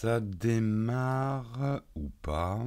ça 0.00 0.20
démarre 0.20 1.80
ou 1.96 2.08
pas? 2.22 2.60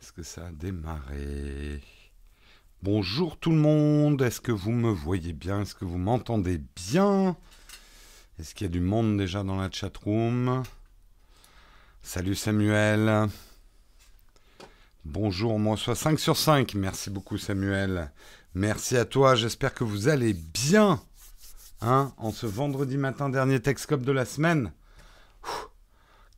Est-ce 0.00 0.12
que 0.12 0.22
ça 0.22 0.46
a 0.46 0.52
démarré? 0.52 1.82
Bonjour 2.84 3.36
tout 3.36 3.50
le 3.50 3.56
monde, 3.56 4.22
est-ce 4.22 4.40
que 4.40 4.52
vous 4.52 4.70
me 4.70 4.92
voyez 4.92 5.32
bien? 5.32 5.62
Est-ce 5.62 5.74
que 5.74 5.84
vous 5.84 5.98
m'entendez 5.98 6.62
bien? 6.76 7.36
Est-ce 8.38 8.54
qu'il 8.54 8.66
y 8.66 8.70
a 8.70 8.72
du 8.72 8.80
monde 8.80 9.18
déjà 9.18 9.42
dans 9.42 9.56
la 9.56 9.72
chatroom? 9.72 10.62
Salut 12.00 12.36
Samuel. 12.36 13.28
Bonjour, 15.04 15.58
moi 15.58 15.76
soit 15.76 15.96
5 15.96 16.20
sur 16.20 16.36
5. 16.36 16.76
Merci 16.76 17.10
beaucoup 17.10 17.38
Samuel. 17.38 18.12
Merci 18.54 18.96
à 18.96 19.04
toi, 19.04 19.34
j'espère 19.34 19.74
que 19.74 19.82
vous 19.82 20.06
allez 20.06 20.32
bien. 20.32 21.02
Hein, 21.80 22.12
en 22.18 22.30
ce 22.30 22.46
vendredi 22.46 22.98
matin, 22.98 23.30
dernier 23.30 23.60
Texcop 23.60 24.02
de 24.02 24.12
la 24.12 24.26
semaine. 24.26 24.70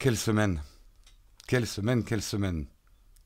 Quelle 0.01 0.17
semaine 0.17 0.63
Quelle 1.47 1.67
semaine, 1.67 2.03
quelle 2.03 2.23
semaine 2.23 2.65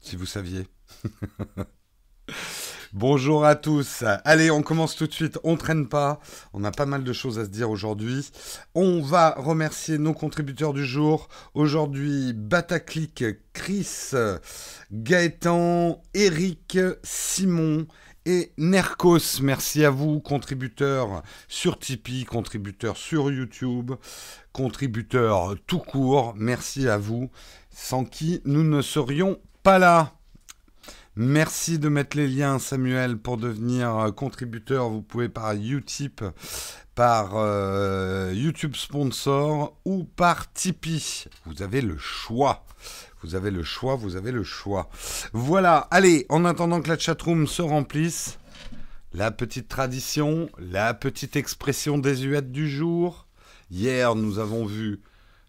Si 0.01 0.16
vous 0.16 0.27
saviez. 0.27 0.66
Bonjour 2.92 3.45
à 3.45 3.55
tous. 3.55 4.02
Allez, 4.24 4.50
on 4.50 4.62
commence 4.62 4.97
tout 4.97 5.06
de 5.06 5.12
suite. 5.12 5.38
On 5.45 5.56
traîne 5.56 5.88
pas. 5.88 6.19
On 6.52 6.64
a 6.64 6.73
pas 6.73 6.84
mal 6.84 7.05
de 7.05 7.12
choses 7.12 7.38
à 7.38 7.45
se 7.45 7.50
dire 7.50 7.70
aujourd'hui. 7.70 8.28
On 8.74 9.00
va 9.02 9.34
remercier 9.37 9.98
nos 9.98 10.14
contributeurs 10.14 10.73
du 10.73 10.84
jour. 10.84 11.28
Aujourd'hui, 11.55 12.33
Bataclic, 12.33 13.25
Chris, 13.52 14.11
Gaëtan, 14.91 16.02
Eric, 16.12 16.78
Simon, 17.05 17.86
et 18.27 18.52
Nercos. 18.59 19.41
Merci 19.42 19.84
à 19.84 19.91
vous, 19.91 20.20
contributeurs 20.20 21.23
sur 21.48 21.78
Tipeee, 21.78 22.25
contributeurs 22.25 22.97
sur 22.97 23.31
YouTube, 23.31 23.92
contributeurs 24.53 25.55
tout 25.66 25.78
court. 25.78 26.34
Merci 26.36 26.89
à 26.89 26.98
vous, 26.98 27.31
sans 27.70 28.05
qui 28.05 28.41
nous 28.44 28.64
ne 28.64 28.83
serions 28.83 29.39
pas 29.62 29.78
là. 29.78 30.12
Merci 31.16 31.78
de 31.78 31.89
mettre 31.89 32.16
les 32.16 32.27
liens, 32.27 32.58
Samuel, 32.58 33.19
pour 33.19 33.36
devenir 33.36 34.12
contributeur. 34.16 34.88
Vous 34.88 35.03
pouvez 35.03 35.28
par 35.28 35.53
Utip, 35.53 36.25
par 36.94 37.36
euh, 37.36 38.33
YouTube 38.34 38.75
Sponsor 38.75 39.78
ou 39.84 40.05
par 40.05 40.53
Tipeee. 40.53 41.27
Vous 41.47 41.62
avez 41.62 41.83
le 41.83 41.97
choix. 41.98 42.64
Vous 43.25 43.36
avez 43.36 43.50
le 43.50 43.62
choix, 43.62 43.97
vous 43.97 44.17
avez 44.17 44.33
le 44.33 44.44
choix. 44.44 44.91
Voilà, 45.33 45.78
allez, 45.91 46.27
en 46.28 46.44
attendant 46.44 46.83
que 46.83 46.91
la 46.91 46.98
chatroom 46.98 47.47
se 47.47 47.62
remplisse, 47.62 48.39
la 49.14 49.31
petite 49.31 49.66
tradition, 49.66 50.50
la 50.58 50.92
petite 50.92 51.34
expression 51.34 51.97
désuète 51.97 52.53
du 52.53 52.69
jour. 52.69 53.27
Hier, 53.70 54.14
nous 54.14 54.39
avons 54.39 54.66
vu 54.66 55.00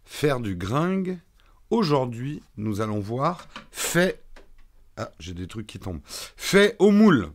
faire 0.06 0.40
du 0.40 0.56
gringue. 0.56 1.20
Aujourd'hui, 1.70 2.42
nous 2.56 2.80
allons 2.80 3.02
voir 3.02 3.50
fait. 3.72 4.24
Ah, 4.96 5.12
j'ai 5.20 5.34
des 5.34 5.48
trucs 5.48 5.68
qui 5.68 5.78
tombent. 5.78 6.00
Fait 6.06 6.78
au 6.80 6.92
moule. 6.92 7.34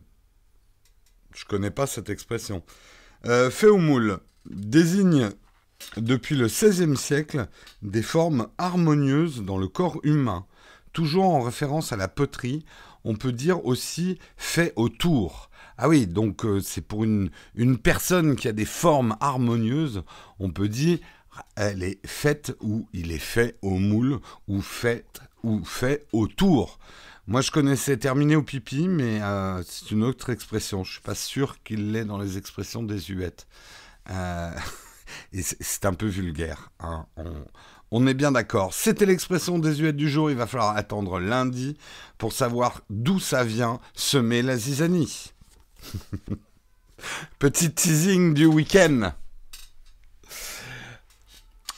Je 1.35 1.45
connais 1.45 1.69
pas 1.69 1.85
cette 1.85 2.09
expression. 2.09 2.63
Euh, 3.27 3.51
fait 3.51 3.67
au 3.67 3.77
moule 3.77 4.17
désigne 4.49 5.29
depuis 5.97 6.35
le 6.35 6.47
XVIe 6.47 6.97
siècle 6.97 7.47
des 7.81 8.01
formes 8.01 8.47
harmonieuses 8.57 9.41
dans 9.41 9.57
le 9.57 9.67
corps 9.67 9.99
humain. 10.03 10.45
Toujours 10.93 11.25
en 11.25 11.41
référence 11.41 11.93
à 11.93 11.97
la 11.97 12.07
poterie, 12.07 12.65
on 13.03 13.15
peut 13.15 13.31
dire 13.31 13.65
aussi 13.65 14.19
fait 14.37 14.73
autour. 14.75 15.49
Ah 15.77 15.89
oui, 15.89 16.05
donc 16.05 16.45
euh, 16.45 16.59
c'est 16.59 16.81
pour 16.81 17.03
une, 17.03 17.31
une 17.55 17.77
personne 17.77 18.35
qui 18.35 18.47
a 18.47 18.51
des 18.51 18.65
formes 18.65 19.15
harmonieuses, 19.19 20.03
on 20.39 20.51
peut 20.51 20.67
dire 20.67 20.99
elle 21.55 21.83
est 21.83 22.05
faite 22.05 22.53
ou 22.59 22.87
il 22.93 23.11
est 23.11 23.17
fait 23.17 23.57
au 23.61 23.77
moule 23.77 24.19
ou 24.47 24.61
fait 24.61 25.05
ou 25.43 25.63
fait 25.63 26.05
autour. 26.11 26.77
Moi, 27.27 27.41
je 27.41 27.51
connaissais 27.51 27.97
terminé 27.97 28.35
au 28.35 28.43
pipi, 28.43 28.87
mais 28.87 29.21
euh, 29.21 29.63
c'est 29.63 29.91
une 29.91 30.03
autre 30.03 30.31
expression. 30.31 30.83
Je 30.83 30.93
suis 30.93 31.01
pas 31.01 31.15
sûr 31.15 31.61
qu'il 31.63 31.91
l'ait 31.91 32.05
dans 32.05 32.17
les 32.17 32.37
expressions 32.37 32.83
désuètes. 32.83 33.47
Euh... 34.09 34.51
c'est 35.33 35.85
un 35.85 35.93
peu 35.93 36.07
vulgaire. 36.07 36.71
Hein. 36.79 37.05
On, 37.91 38.07
est 38.07 38.13
bien 38.13 38.31
d'accord. 38.31 38.73
C'était 38.73 39.05
l'expression 39.05 39.59
désuète 39.59 39.95
du 39.95 40.09
jour. 40.09 40.31
Il 40.31 40.37
va 40.37 40.47
falloir 40.47 40.75
attendre 40.75 41.19
lundi 41.19 41.77
pour 42.17 42.33
savoir 42.33 42.81
d'où 42.89 43.19
ça 43.19 43.43
vient 43.43 43.79
semer 43.93 44.41
la 44.41 44.57
zizanie. 44.57 45.31
Petit 47.39 47.71
teasing 47.73 48.33
du 48.33 48.45
week-end. 48.45 49.11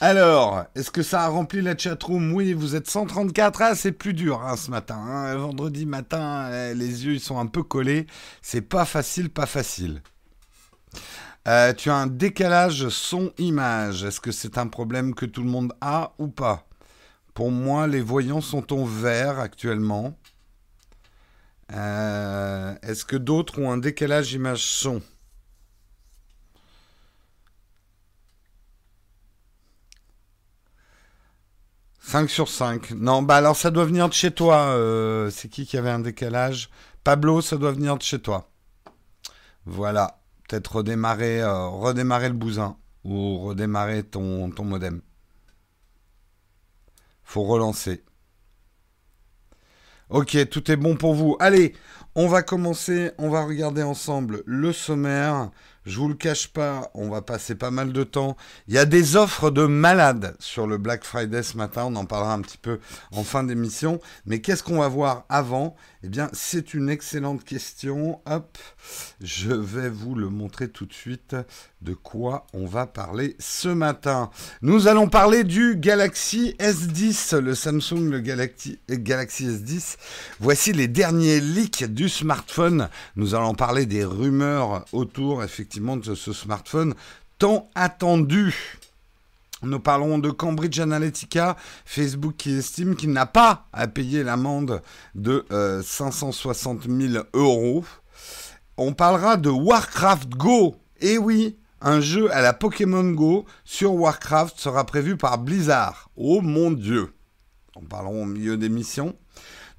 Alors, 0.03 0.65
est-ce 0.75 0.91
que 0.91 1.01
ça 1.01 1.21
a 1.21 1.27
rempli 1.29 1.61
la 1.61 1.77
chatroom? 1.77 2.33
Oui, 2.33 2.51
vous 2.51 2.75
êtes 2.75 2.89
134. 2.89 3.61
Ah, 3.61 3.73
c'est 3.73 3.93
plus 3.93 4.13
dur 4.13 4.41
hein, 4.41 4.57
ce 4.57 4.69
matin. 4.69 4.97
Hein. 4.97 5.33
Vendredi 5.37 5.85
matin, 5.85 6.49
eh, 6.51 6.73
les 6.75 7.05
yeux 7.05 7.19
sont 7.19 7.39
un 7.39 7.45
peu 7.45 7.63
collés. 7.63 8.05
C'est 8.41 8.61
pas 8.61 8.83
facile, 8.83 9.29
pas 9.29 9.45
facile. 9.45 10.01
Euh, 11.47 11.73
tu 11.73 11.89
as 11.89 11.95
un 11.95 12.07
décalage 12.07 12.87
son-image. 12.89 14.03
Est-ce 14.03 14.21
que 14.21 14.31
c'est 14.31 14.57
un 14.57 14.67
problème 14.67 15.13
que 15.13 15.25
tout 15.25 15.43
le 15.43 15.49
monde 15.49 15.73
a 15.81 16.13
ou 16.17 16.27
pas? 16.27 16.67
Pour 17.33 17.51
moi, 17.51 17.87
les 17.87 18.01
voyants 18.01 18.41
sont 18.41 18.71
en 18.73 18.85
vert 18.85 19.39
actuellement. 19.39 20.17
Euh, 21.73 22.75
est-ce 22.83 23.03
que 23.05 23.15
d'autres 23.17 23.59
ont 23.59 23.71
un 23.71 23.77
décalage 23.77 24.33
image-son 24.33 25.01
5 32.01 32.29
sur 32.29 32.47
5. 32.49 32.91
Non, 32.91 33.23
bah 33.23 33.37
alors 33.37 33.55
ça 33.55 33.71
doit 33.71 33.85
venir 33.85 34.07
de 34.07 34.13
chez 34.13 34.31
toi. 34.31 34.57
Euh, 34.75 35.29
c'est 35.31 35.49
qui 35.49 35.65
qui 35.65 35.77
avait 35.77 35.89
un 35.89 35.99
décalage? 35.99 36.69
Pablo, 37.03 37.41
ça 37.41 37.57
doit 37.57 37.71
venir 37.71 37.97
de 37.97 38.03
chez 38.03 38.19
toi. 38.19 38.49
Voilà 39.65 40.22
peut-être 40.47 40.77
redémarrer, 40.77 41.41
euh, 41.41 41.67
redémarrer 41.67 42.29
le 42.29 42.35
bousin 42.35 42.77
ou 43.03 43.39
redémarrer 43.39 44.03
ton, 44.03 44.49
ton 44.51 44.63
modem. 44.63 45.01
Faut 47.23 47.43
relancer. 47.43 48.03
Ok, 50.09 50.37
tout 50.49 50.69
est 50.69 50.75
bon 50.75 50.95
pour 50.95 51.15
vous. 51.15 51.35
Allez, 51.39 51.73
on 52.15 52.27
va 52.27 52.43
commencer, 52.43 53.11
on 53.17 53.29
va 53.29 53.43
regarder 53.45 53.81
ensemble 53.83 54.43
le 54.45 54.71
sommaire. 54.71 55.49
Je 55.85 55.99
vous 55.99 56.07
le 56.07 56.13
cache 56.13 56.47
pas, 56.47 56.89
on 56.93 57.09
va 57.09 57.21
passer 57.21 57.55
pas 57.55 57.69
mal 57.69 57.91
de 57.91 58.03
temps. 58.05 58.37
Il 58.69 58.73
y 58.73 58.77
a 58.77 58.85
des 58.85 59.17
offres 59.17 59.51
de 59.51 59.65
malades 59.65 60.33
sur 60.39 60.65
le 60.65 60.77
Black 60.77 61.03
Friday 61.03 61.43
ce 61.43 61.57
matin. 61.57 61.83
On 61.87 61.95
en 61.97 62.05
parlera 62.05 62.33
un 62.33 62.41
petit 62.41 62.57
peu 62.57 62.79
en 63.11 63.23
fin 63.23 63.43
d'émission. 63.43 63.99
Mais 64.25 64.39
qu'est-ce 64.39 64.63
qu'on 64.63 64.79
va 64.79 64.87
voir 64.87 65.25
avant? 65.27 65.75
Eh 66.03 66.07
bien, 66.07 66.29
c'est 66.31 66.73
une 66.73 66.89
excellente 66.89 67.43
question. 67.43 68.21
Hop, 68.25 68.57
je 69.21 69.51
vais 69.51 69.89
vous 69.89 70.15
le 70.15 70.29
montrer 70.29 70.69
tout 70.69 70.85
de 70.85 70.93
suite 70.93 71.35
de 71.81 71.93
quoi 71.93 72.47
on 72.53 72.65
va 72.65 72.87
parler 72.87 73.35
ce 73.39 73.67
matin. 73.67 74.29
Nous 74.61 74.87
allons 74.87 75.09
parler 75.09 75.43
du 75.43 75.75
Galaxy 75.75 76.55
S10, 76.59 77.37
le 77.37 77.55
Samsung 77.55 78.09
le 78.09 78.19
Galaxy, 78.21 78.79
Galaxy 78.89 79.47
S10. 79.47 79.97
Voici 80.39 80.71
les 80.71 80.87
derniers 80.87 81.41
leaks 81.41 81.83
du 81.83 82.07
smartphone. 82.07 82.87
Nous 83.17 83.35
allons 83.35 83.53
parler 83.53 83.85
des 83.85 84.05
rumeurs 84.05 84.85
autour, 84.93 85.43
effectivement 85.43 85.72
ce 86.15 86.33
smartphone 86.33 86.93
tant 87.39 87.69
attendu. 87.75 88.79
Nous 89.63 89.79
parlons 89.79 90.19
de 90.19 90.29
Cambridge 90.29 90.79
Analytica, 90.79 91.55
Facebook 91.85 92.35
qui 92.37 92.51
estime 92.51 92.95
qu'il 92.95 93.11
n'a 93.11 93.25
pas 93.25 93.67
à 93.71 93.87
payer 93.87 94.23
l'amende 94.23 94.81
de 95.15 95.45
560 95.83 96.85
euh, 96.85 97.09
000 97.09 97.23
euros. 97.33 97.85
On 98.77 98.93
parlera 98.93 99.37
de 99.37 99.49
Warcraft 99.49 100.29
Go. 100.31 100.75
Eh 100.99 101.17
oui, 101.17 101.57
un 101.81 102.01
jeu 102.01 102.31
à 102.33 102.41
la 102.41 102.53
Pokémon 102.53 103.09
Go 103.11 103.45
sur 103.63 103.93
Warcraft 103.93 104.59
sera 104.59 104.85
prévu 104.85 105.15
par 105.15 105.37
Blizzard. 105.37 106.09
Oh 106.17 106.41
mon 106.41 106.71
dieu. 106.71 107.13
En 107.75 107.81
parlerons 107.81 108.23
au 108.23 108.27
milieu 108.27 108.57
d'émission. 108.57 109.15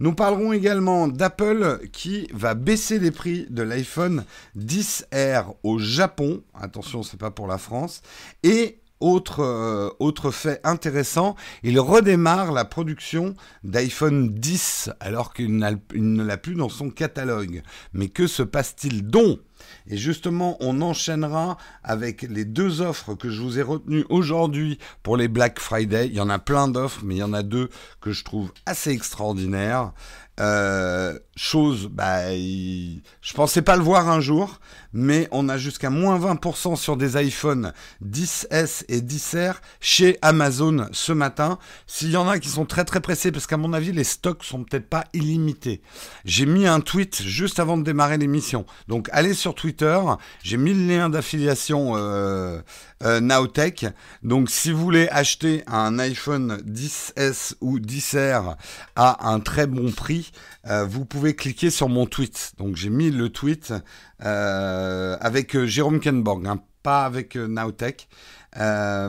Nous 0.01 0.15
parlerons 0.15 0.53
également 0.53 1.09
d'Apple 1.09 1.81
qui 1.93 2.29
va 2.33 2.55
baisser 2.55 2.99
les 2.99 3.11
prix 3.11 3.47
de 3.51 3.63
l'iPhone 3.63 4.25
10R 4.59 5.55
au 5.63 5.79
Japon. 5.79 6.43
Attention, 6.55 7.03
c'est 7.03 7.19
pas 7.19 7.31
pour 7.31 7.47
la 7.47 7.59
France. 7.59 8.03
Et 8.43 8.81
autre, 9.01 9.41
euh, 9.41 9.91
autre 9.99 10.31
fait 10.31 10.61
intéressant, 10.65 11.37
il 11.63 11.79
redémarre 11.79 12.53
la 12.53 12.65
production 12.65 13.35
d'iPhone 13.63 14.33
10 14.33 14.91
alors 15.01 15.35
qu'il 15.35 15.57
ne 15.57 16.23
l'a 16.23 16.37
plus 16.37 16.55
dans 16.55 16.69
son 16.69 16.91
catalogue. 16.91 17.63
Mais 17.93 18.09
que 18.09 18.27
se 18.27 18.43
passe-t-il 18.43 19.07
donc? 19.07 19.41
Et 19.89 19.97
justement, 19.97 20.57
on 20.61 20.81
enchaînera 20.81 21.57
avec 21.83 22.23
les 22.23 22.45
deux 22.45 22.81
offres 22.81 23.15
que 23.15 23.31
je 23.31 23.41
vous 23.43 23.59
ai 23.59 23.63
retenues 23.63 24.05
aujourd'hui 24.09 24.79
pour 25.03 25.17
les 25.17 25.29
Black 25.29 25.61
Friday. 25.61 26.07
Il 26.07 26.15
y 26.15 26.21
en 26.21 26.31
a 26.31 26.39
plein 26.39 26.69
d'offres, 26.69 27.03
mais 27.05 27.17
il 27.17 27.19
y 27.19 27.23
en 27.23 27.33
a 27.33 27.43
deux 27.43 27.69
que 28.01 28.13
je 28.13 28.25
trouve 28.25 28.53
assez 28.67 28.91
extraordinaires. 28.91 29.93
Euh, 30.41 31.17
chose, 31.37 31.89
bah, 31.93 32.33
je 32.33 33.35
pensais 33.35 33.63
pas 33.63 33.77
le 33.77 33.83
voir 33.83 34.09
un 34.09 34.21
jour, 34.21 34.59
mais 34.95 35.29
on 35.33 35.49
a 35.49 35.59
jusqu'à 35.59 35.91
moins 35.91 36.19
20% 36.19 36.77
sur 36.77 36.97
des 36.97 37.17
iPhone 37.17 37.73
10S 38.03 38.85
et 38.89 39.01
10R 39.01 39.57
chez 39.81 40.19
Amazon 40.23 40.87
ce 40.93 41.13
matin. 41.13 41.59
S'il 41.87 42.11
y 42.13 42.17
en 42.17 42.29
a 42.29 42.39
qui 42.39 42.49
sont 42.49 42.65
très 42.65 42.85
très 42.85 43.01
pressés, 43.01 43.33
parce 43.33 43.47
qu'à 43.47 43.57
mon 43.57 43.73
avis, 43.73 43.93
les 43.93 44.05
stocks 44.05 44.45
sont 44.45 44.65
peut-être 44.65 44.89
pas 44.89 45.05
illimités. 45.13 45.83
J'ai 46.25 46.47
mis 46.47 46.67
un 46.67 46.81
tweet 46.81 47.23
juste 47.23 47.59
avant 47.59 47.77
de 47.77 47.83
démarrer 47.83 48.17
l'émission. 48.17 48.65
Donc 48.89 49.09
allez 49.13 49.35
sur 49.35 49.55
Twitter, 49.55 49.99
j'ai 50.43 50.57
mis 50.57 50.73
le 50.73 50.87
lien 50.87 51.11
d'affiliation 51.11 51.95
euh, 51.97 52.61
euh, 53.03 53.21
Nowtech. 53.21 53.87
Donc 54.23 54.49
si 54.49 54.71
vous 54.71 54.81
voulez 54.81 55.09
acheter 55.09 55.65
un 55.67 55.99
iPhone 55.99 56.63
10S 56.67 57.55
ou 57.61 57.81
10R 57.81 58.57
à 58.95 59.29
un 59.29 59.41
très 59.41 59.67
bon 59.67 59.91
prix, 59.91 60.31
euh, 60.67 60.85
vous 60.85 61.05
pouvez 61.05 61.35
cliquer 61.35 61.71
sur 61.71 61.89
mon 61.89 62.07
tweet. 62.07 62.53
Donc 62.59 62.77
j'ai 62.77 62.91
mis 62.91 63.11
le 63.11 63.29
tweet 63.29 63.73
avec 64.21 65.57
euh, 65.57 65.67
Jérôme 65.67 66.01
Kenborg, 66.01 66.47
hein, 66.47 66.61
pas 66.83 67.05
avec 67.05 67.37
Nowtech. 67.37 68.09
pas 68.53 69.09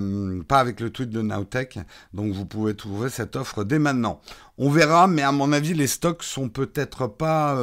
avec 0.50 0.80
le 0.80 0.90
tweet 0.90 1.10
de 1.10 1.22
Nowtech. 1.22 1.80
Donc 2.14 2.34
vous 2.34 2.46
pouvez 2.46 2.76
trouver 2.76 3.10
cette 3.10 3.36
offre 3.36 3.64
dès 3.64 3.80
maintenant. 3.80 4.22
On 4.58 4.70
verra, 4.70 5.08
mais 5.08 5.22
à 5.22 5.32
mon 5.32 5.52
avis, 5.52 5.74
les 5.74 5.88
stocks 5.88 6.24
sont 6.24 6.50
peut-être 6.50 7.08
pas 7.08 7.58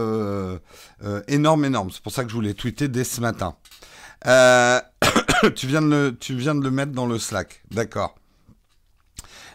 énormes, 1.29 1.65
énormes. 1.65 1.91
C'est 1.91 2.03
pour 2.03 2.12
ça 2.12 2.25
que 2.25 2.31
je 2.31 2.35
voulais 2.35 2.55
tweeter 2.55 2.89
dès 2.89 3.05
ce 3.05 3.21
matin. 3.21 3.56
tu 5.55 5.67
viens 5.67 5.83
de 5.83 6.62
le 6.62 6.71
mettre 6.71 6.93
dans 6.93 7.06
le 7.06 7.19
Slack. 7.19 7.62
D'accord. 7.71 8.15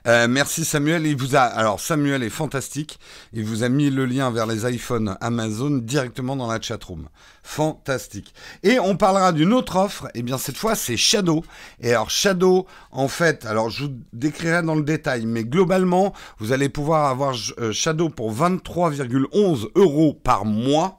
Euh, 0.06 0.28
merci 0.28 0.66
Samuel. 0.66 1.06
Il 1.06 1.18
vous 1.18 1.36
a 1.36 1.42
alors 1.42 1.80
Samuel 1.80 2.24
est 2.24 2.30
fantastique. 2.30 3.00
Il 3.34 3.46
vous 3.46 3.64
a 3.64 3.70
mis 3.70 3.90
le 3.90 4.06
lien 4.06 4.30
vers 4.32 4.46
les 4.46 4.70
iPhones 4.72 5.18
Amazon 5.22 5.78
directement 5.78 6.36
dans 6.36 6.48
la 6.48 6.62
chatroom. 6.62 7.10
Fantastique. 7.44 8.34
Et 8.64 8.80
on 8.80 8.98
parlera 8.98 9.32
d'une 9.32 9.54
autre 9.54 9.78
offre. 9.78 10.06
Et 10.08 10.20
eh 10.20 10.24
bien 10.24 10.38
cette 10.38 10.58
fois 10.58 10.76
c'est 10.76 10.98
Shadow. 10.98 11.44
Et 11.80 11.92
alors 11.92 12.10
Shadow, 12.10 12.68
en 12.92 13.08
fait, 13.08 13.46
alors 13.46 13.70
je 13.70 13.86
vous 13.86 13.94
décrirai 14.14 14.62
dans 14.62 14.76
le 14.76 14.84
détail, 14.84 15.26
mais 15.26 15.44
globalement 15.44 16.14
vous 16.40 16.52
allez 16.52 16.70
pouvoir 16.70 17.10
avoir 17.10 17.36
euh, 17.60 17.72
Shadow 17.72 18.10
pour 18.10 18.34
23,11 18.34 19.70
euros 19.76 20.14
par 20.14 20.46
mois. 20.46 20.98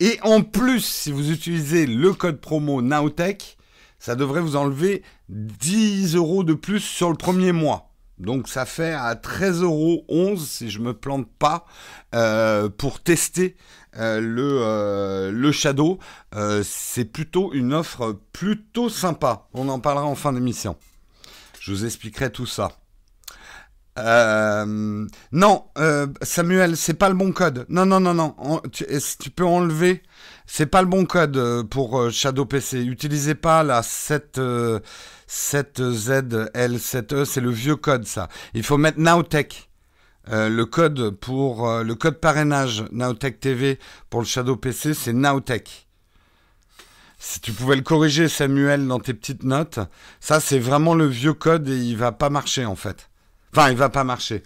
Et 0.00 0.18
en 0.22 0.42
plus, 0.42 0.84
si 0.84 1.12
vous 1.12 1.30
utilisez 1.30 1.86
le 1.86 2.12
code 2.12 2.40
promo 2.40 2.82
Nowtech, 2.82 3.56
ça 3.98 4.16
devrait 4.16 4.40
vous 4.40 4.56
enlever 4.56 5.02
10 5.28 6.16
euros 6.16 6.44
de 6.44 6.52
plus 6.52 6.80
sur 6.80 7.08
le 7.08 7.16
premier 7.16 7.52
mois. 7.52 7.93
Donc 8.18 8.48
ça 8.48 8.64
fait 8.64 8.92
à 8.92 9.14
13,11 9.14 9.62
euros 9.62 10.36
si 10.38 10.70
je 10.70 10.78
me 10.78 10.94
plante 10.94 11.26
pas 11.38 11.66
euh, 12.14 12.68
pour 12.68 13.00
tester 13.00 13.56
euh, 13.96 14.20
le, 14.20 14.58
euh, 14.62 15.32
le 15.32 15.52
Shadow. 15.52 15.98
c'est 16.62 17.04
plutôt 17.06 17.52
une 17.52 17.74
offre 17.74 18.18
plutôt 18.32 18.88
sympa. 18.88 19.48
On 19.52 19.68
en 19.68 19.80
parlera 19.80 20.06
en 20.06 20.14
fin 20.14 20.32
d'émission. 20.32 20.76
Je 21.60 21.72
vous 21.72 21.84
expliquerai 21.84 22.30
tout 22.30 22.46
ça. 22.46 22.72
non, 23.96 25.64
Samuel, 26.22 26.76
c'est 26.76 26.94
pas 26.94 27.08
le 27.08 27.14
bon 27.14 27.32
code. 27.32 27.66
Non, 27.68 27.86
non, 27.86 28.00
non, 28.00 28.14
non. 28.14 28.60
tu, 28.70 28.84
tu, 29.18 29.30
peux 29.30 29.46
enlever? 29.46 30.02
C'est 30.46 30.66
pas 30.66 30.82
le 30.82 30.88
bon 30.88 31.04
code 31.04 31.66
pour 31.68 32.10
Shadow 32.12 32.44
PC. 32.44 32.82
Utilisez 32.84 33.34
pas 33.34 33.62
la 33.62 33.82
7 33.82 34.40
7ZL7E, 35.34 37.24
c'est 37.24 37.40
le 37.40 37.50
vieux 37.50 37.74
code 37.74 38.06
ça. 38.06 38.28
Il 38.54 38.62
faut 38.62 38.78
mettre 38.78 39.00
Nowtech. 39.00 39.68
Euh, 40.30 40.48
le 40.48 40.64
code 40.64 41.10
pour 41.10 41.68
euh, 41.68 41.82
le 41.82 41.94
code 41.96 42.18
parrainage 42.18 42.84
Nowtech 42.92 43.40
TV 43.40 43.78
pour 44.08 44.20
le 44.20 44.26
Shadow 44.26 44.56
PC, 44.56 44.94
c'est 44.94 45.12
Nowtech. 45.12 45.88
Si 47.18 47.40
tu 47.40 47.52
pouvais 47.52 47.76
le 47.76 47.82
corriger, 47.82 48.28
Samuel, 48.28 48.86
dans 48.86 49.00
tes 49.00 49.12
petites 49.12 49.42
notes, 49.42 49.80
ça 50.20 50.38
c'est 50.40 50.60
vraiment 50.60 50.94
le 50.94 51.06
vieux 51.06 51.34
code 51.34 51.68
et 51.68 51.76
il 51.76 51.96
va 51.96 52.12
pas 52.12 52.30
marcher 52.30 52.64
en 52.64 52.76
fait. 52.76 53.10
Enfin, 53.52 53.70
il 53.70 53.76
va 53.76 53.88
pas 53.88 54.04
marcher. 54.04 54.44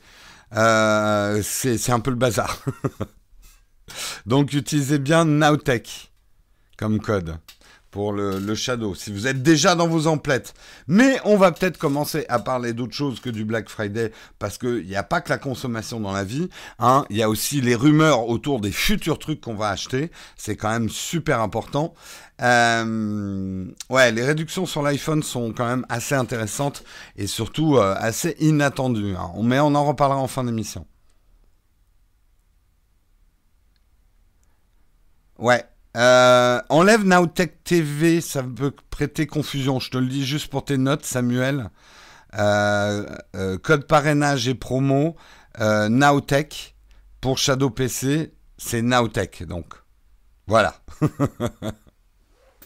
Euh, 0.57 1.43
c'est 1.45 1.93
un 1.93 2.01
peu 2.01 2.11
le 2.11 2.17
bazar. 2.17 2.65
Donc 4.27 4.55
utilisez 4.55 4.99
bien 4.99 5.27
Nowtech 5.27 6.13
comme 6.79 6.99
code 6.99 7.37
pour 7.99 8.13
le, 8.13 8.55
Shadow, 8.55 8.95
si 8.95 9.11
vous 9.11 9.27
êtes 9.27 9.43
déjà 9.43 9.75
dans 9.75 9.89
vos 9.89 10.07
emplettes. 10.07 10.55
Mais 10.87 11.19
on 11.25 11.37
va 11.37 11.51
peut-être 11.51 11.79
commencer 11.79 12.25
à 12.29 12.39
parler 12.39 12.73
d'autre 12.73 12.95
chose 12.95 13.19
que 13.19 13.29
du 13.29 13.45
Black 13.45 13.69
Friday, 13.69 14.13
parce 14.39 14.57
qu'il 14.57 14.87
n'y 14.87 14.95
a 14.95 15.03
pas 15.03 15.21
que 15.21 15.31
la 15.31 15.39
consommation 15.39 15.99
dans 15.99 16.13
la 16.13 16.23
vie, 16.23 16.49
hein. 16.79 17.05
il 17.11 17.17
y 17.17 17.25
a 17.25 17.29
aussi 17.29 17.61
les 17.61 17.75
rumeurs 17.75 18.29
autour 18.29 18.61
des 18.61 18.71
futurs 18.71 19.19
trucs 19.19 19.41
qu'on 19.41 19.57
va 19.57 19.71
acheter, 19.71 20.13
c'est 20.37 20.55
quand 20.55 20.71
même 20.71 20.89
super 20.89 21.41
important. 21.41 21.93
Euh, 22.41 23.65
ouais, 23.91 24.13
les 24.13 24.25
réductions 24.25 24.65
sur 24.65 24.85
l'iPhone 24.85 25.25
sont 25.25 25.53
quand 25.53 25.67
même 25.67 25.85
assez 25.89 26.15
intéressantes 26.15 26.85
et 27.17 27.27
surtout 27.27 27.79
euh, 27.79 27.97
assez 27.99 28.37
inattendues. 28.39 29.17
Hein. 29.17 29.33
Mais 29.43 29.59
on 29.59 29.75
en 29.75 29.85
reparlera 29.85 30.21
en 30.21 30.29
fin 30.29 30.45
d'émission. 30.45 30.87
Ouais, 35.39 35.65
euh, 35.99 36.61
enlève 36.69 37.05
Nowtech 37.05 37.65
TV, 37.65 38.21
ça 38.21 38.43
peut 38.43 38.73
prêter 38.91 39.27
confusion. 39.27 39.81
Je 39.81 39.91
te 39.91 39.99
le 39.99 40.07
dis 40.07 40.25
juste 40.25 40.49
pour 40.49 40.65
tes 40.65 40.79
notes, 40.79 41.05
Samuel. 41.05 41.71
Euh, 42.39 43.05
euh, 43.35 43.59
code 43.59 43.87
parrainage 43.87 44.49
et 44.49 44.55
promo. 44.55 45.17
Nowtech 45.59 46.77
pour 47.21 47.37
Shadow 47.37 47.71
PC, 47.71 48.33
c'est 48.57 48.81
Nowtech 48.81 49.43
donc. 49.43 49.75
Voilà. 50.47 50.75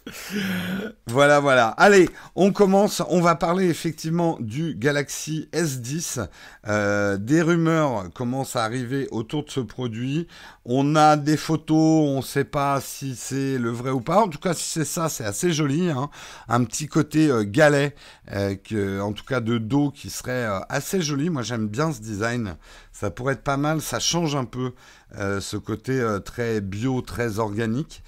voilà, 1.06 1.40
voilà. 1.40 1.68
Allez, 1.68 2.08
on 2.34 2.52
commence. 2.52 3.02
On 3.08 3.20
va 3.20 3.34
parler 3.34 3.68
effectivement 3.68 4.36
du 4.40 4.74
Galaxy 4.74 5.48
S10. 5.52 6.26
Euh, 6.66 7.16
des 7.16 7.42
rumeurs 7.42 8.10
commencent 8.12 8.56
à 8.56 8.64
arriver 8.64 9.08
autour 9.10 9.44
de 9.44 9.50
ce 9.50 9.60
produit. 9.60 10.26
On 10.64 10.96
a 10.96 11.16
des 11.16 11.36
photos, 11.36 12.08
on 12.08 12.18
ne 12.18 12.22
sait 12.22 12.44
pas 12.44 12.80
si 12.80 13.14
c'est 13.14 13.58
le 13.58 13.70
vrai 13.70 13.90
ou 13.90 14.00
pas. 14.00 14.22
En 14.22 14.28
tout 14.28 14.38
cas, 14.38 14.54
si 14.54 14.64
c'est 14.64 14.84
ça, 14.84 15.08
c'est 15.08 15.24
assez 15.24 15.52
joli. 15.52 15.90
Hein. 15.90 16.10
Un 16.48 16.64
petit 16.64 16.88
côté 16.88 17.28
euh, 17.30 17.44
galet, 17.44 17.94
euh, 18.32 19.00
en 19.00 19.12
tout 19.12 19.24
cas 19.24 19.40
de 19.40 19.58
dos, 19.58 19.90
qui 19.90 20.10
serait 20.10 20.48
assez 20.68 21.00
joli. 21.00 21.30
Moi, 21.30 21.42
j'aime 21.42 21.68
bien 21.68 21.92
ce 21.92 22.00
design. 22.00 22.56
Ça 22.92 23.10
pourrait 23.10 23.34
être 23.34 23.44
pas 23.44 23.56
mal. 23.56 23.80
Ça 23.80 24.00
change 24.00 24.34
un 24.34 24.44
peu 24.44 24.72
ce 25.14 25.58
côté 25.58 26.02
très 26.24 26.62
bio, 26.62 27.02
très 27.02 27.38
organique. 27.38 28.02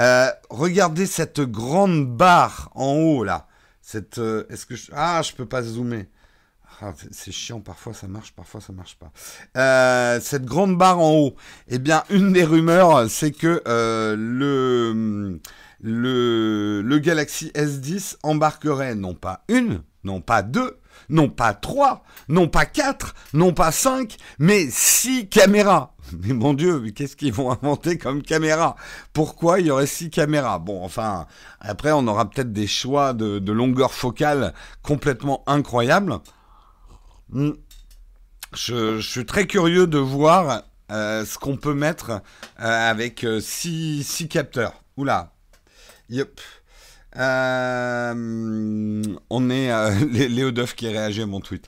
Euh, 0.00 0.30
regardez 0.48 1.06
cette 1.06 1.40
grande 1.40 2.06
barre 2.16 2.70
en 2.74 2.92
haut 2.94 3.24
là. 3.24 3.46
Cette, 3.82 4.18
euh, 4.18 4.44
est-ce 4.48 4.66
que 4.66 4.76
je, 4.76 4.90
ah, 4.94 5.20
je 5.22 5.32
peux 5.32 5.46
pas 5.46 5.62
zoomer. 5.62 6.06
Ah, 6.80 6.94
c'est 7.10 7.32
chiant, 7.32 7.60
parfois 7.60 7.92
ça 7.92 8.08
marche, 8.08 8.32
parfois 8.32 8.62
ça 8.62 8.72
marche 8.72 8.96
pas. 8.96 9.12
Euh, 9.58 10.18
cette 10.20 10.46
grande 10.46 10.78
barre 10.78 10.98
en 11.00 11.12
haut, 11.12 11.36
eh 11.68 11.78
bien, 11.78 12.04
une 12.08 12.32
des 12.32 12.44
rumeurs, 12.44 13.10
c'est 13.10 13.32
que 13.32 13.62
le, 13.66 15.38
le, 15.82 16.80
le 16.80 16.98
Galaxy 16.98 17.48
S10 17.54 18.16
embarquerait 18.22 18.94
non 18.94 19.14
pas 19.14 19.44
une, 19.48 19.82
non 20.04 20.22
pas 20.22 20.40
deux, 20.40 20.79
non 21.08 21.28
pas 21.28 21.54
trois, 21.54 22.04
non 22.28 22.48
pas 22.48 22.66
quatre, 22.66 23.14
non 23.32 23.52
pas 23.52 23.72
cinq, 23.72 24.16
mais 24.38 24.68
six 24.70 25.28
caméras. 25.28 25.94
Mais 26.22 26.32
mon 26.32 26.54
Dieu, 26.54 26.90
qu'est-ce 26.90 27.16
qu'ils 27.16 27.32
vont 27.32 27.50
inventer 27.50 27.98
comme 27.98 28.22
caméra? 28.22 28.76
Pourquoi 29.12 29.60
il 29.60 29.66
y 29.66 29.70
aurait 29.70 29.86
six 29.86 30.10
caméras? 30.10 30.58
Bon, 30.58 30.84
enfin, 30.84 31.26
après, 31.60 31.92
on 31.92 32.06
aura 32.06 32.28
peut-être 32.28 32.52
des 32.52 32.66
choix 32.66 33.12
de, 33.12 33.52
longueur 33.52 33.92
focale 33.92 34.54
complètement 34.82 35.42
incroyables. 35.46 36.18
Hmm. 37.30 37.52
Je, 38.54 39.00
suis 39.00 39.26
très 39.26 39.46
curieux 39.46 39.86
de 39.86 39.98
voir 39.98 40.64
euh, 40.90 41.24
ce 41.24 41.38
qu'on 41.38 41.56
peut 41.56 41.74
mettre 41.74 42.10
euh, 42.10 42.90
avec 42.90 43.24
euh, 43.24 43.40
six, 43.40 44.02
six 44.02 44.28
capteurs. 44.28 44.82
Oula. 44.96 45.32
Yep. 46.08 46.40
Euh, 47.16 49.02
on 49.30 49.50
est 49.50 49.72
euh, 49.72 49.90
Léo 50.10 50.50
Duff 50.50 50.74
qui 50.74 50.88
réagi 50.88 51.22
à 51.22 51.26
mon 51.26 51.40
tweet. 51.40 51.66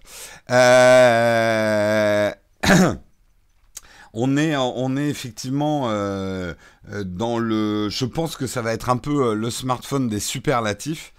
Euh, 0.51 2.31
on 4.13 4.37
est 4.37 4.57
on 4.57 4.97
est 4.97 5.09
effectivement 5.09 5.89
dans 7.05 7.39
le. 7.39 7.89
Je 7.89 8.05
pense 8.05 8.37
que 8.37 8.47
ça 8.47 8.63
va 8.63 8.73
être 8.73 8.91
un 8.91 8.99
peu 8.99 9.35
le 9.35 9.51
smartphone 9.51 10.09
des 10.09 10.21
superlatifs. 10.21 11.13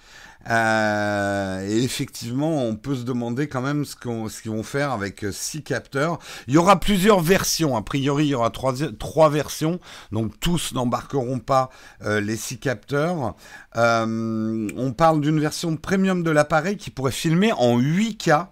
Euh, 0.50 1.68
et 1.68 1.84
effectivement, 1.84 2.64
on 2.64 2.76
peut 2.76 2.96
se 2.96 3.04
demander 3.04 3.48
quand 3.48 3.62
même 3.62 3.86
ce 3.86 3.96
qu'ils 3.96 4.52
vont 4.52 4.64
faire 4.64 4.92
avec 4.92 5.26
six 5.32 5.64
capteurs. 5.64 6.20
Il 6.48 6.54
y 6.54 6.58
aura 6.58 6.80
plusieurs 6.80 7.22
versions. 7.22 7.76
A 7.78 7.82
priori, 7.82 8.26
il 8.26 8.30
y 8.30 8.36
aura 8.36 8.52
trois, 8.52 9.30
versions. 9.30 9.80
Donc 10.12 10.40
tous 10.40 10.74
n'embarqueront 10.74 11.40
pas 11.40 11.70
les 12.02 12.36
six 12.36 12.58
capteurs. 12.60 13.36
on 13.76 14.94
parle 14.98 15.22
d'une 15.22 15.40
version 15.40 15.76
premium 15.78 16.24
de 16.24 16.32
l'appareil 16.32 16.78
qui 16.78 16.90
pourrait 16.90 17.12
filmer 17.12 17.54
en 17.54 17.80
8K 17.80 18.48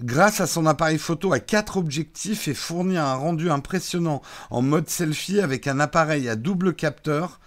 grâce 0.00 0.40
à 0.40 0.46
son 0.46 0.66
appareil 0.66 0.98
photo 0.98 1.32
à 1.32 1.40
quatre 1.40 1.76
objectifs 1.76 2.48
et 2.48 2.54
fournir 2.54 3.04
un 3.04 3.14
rendu 3.14 3.50
impressionnant 3.50 4.22
en 4.50 4.62
mode 4.62 4.88
selfie 4.88 5.40
avec 5.40 5.66
un 5.66 5.80
appareil 5.80 6.28
à 6.28 6.36
double 6.36 6.74
capteur. 6.74 7.40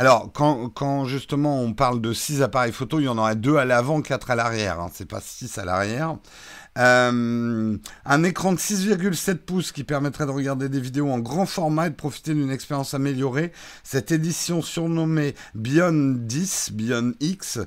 Alors, 0.00 0.30
quand, 0.32 1.06
justement 1.06 1.60
on 1.60 1.72
parle 1.72 2.00
de 2.00 2.12
six 2.12 2.40
appareils 2.40 2.70
photo, 2.70 3.00
il 3.00 3.06
y 3.06 3.08
en 3.08 3.18
aurait 3.18 3.34
deux 3.34 3.56
à 3.56 3.64
l'avant, 3.64 4.00
quatre 4.00 4.30
à 4.30 4.36
l'arrière. 4.36 4.78
Hein. 4.78 4.90
C'est 4.94 5.08
pas 5.08 5.20
six 5.20 5.58
à 5.58 5.64
l'arrière. 5.64 6.18
Euh, 6.78 7.76
un 8.04 8.22
écran 8.22 8.52
de 8.52 8.58
6,7 8.58 9.38
pouces 9.38 9.72
qui 9.72 9.82
permettrait 9.82 10.26
de 10.26 10.30
regarder 10.30 10.68
des 10.68 10.78
vidéos 10.78 11.10
en 11.10 11.18
grand 11.18 11.46
format 11.46 11.88
et 11.88 11.90
de 11.90 11.96
profiter 11.96 12.32
d'une 12.32 12.52
expérience 12.52 12.94
améliorée. 12.94 13.50
Cette 13.82 14.12
édition 14.12 14.62
surnommée 14.62 15.34
Beyond 15.56 16.14
10, 16.20 16.74
Beyond 16.74 17.14
X, 17.18 17.58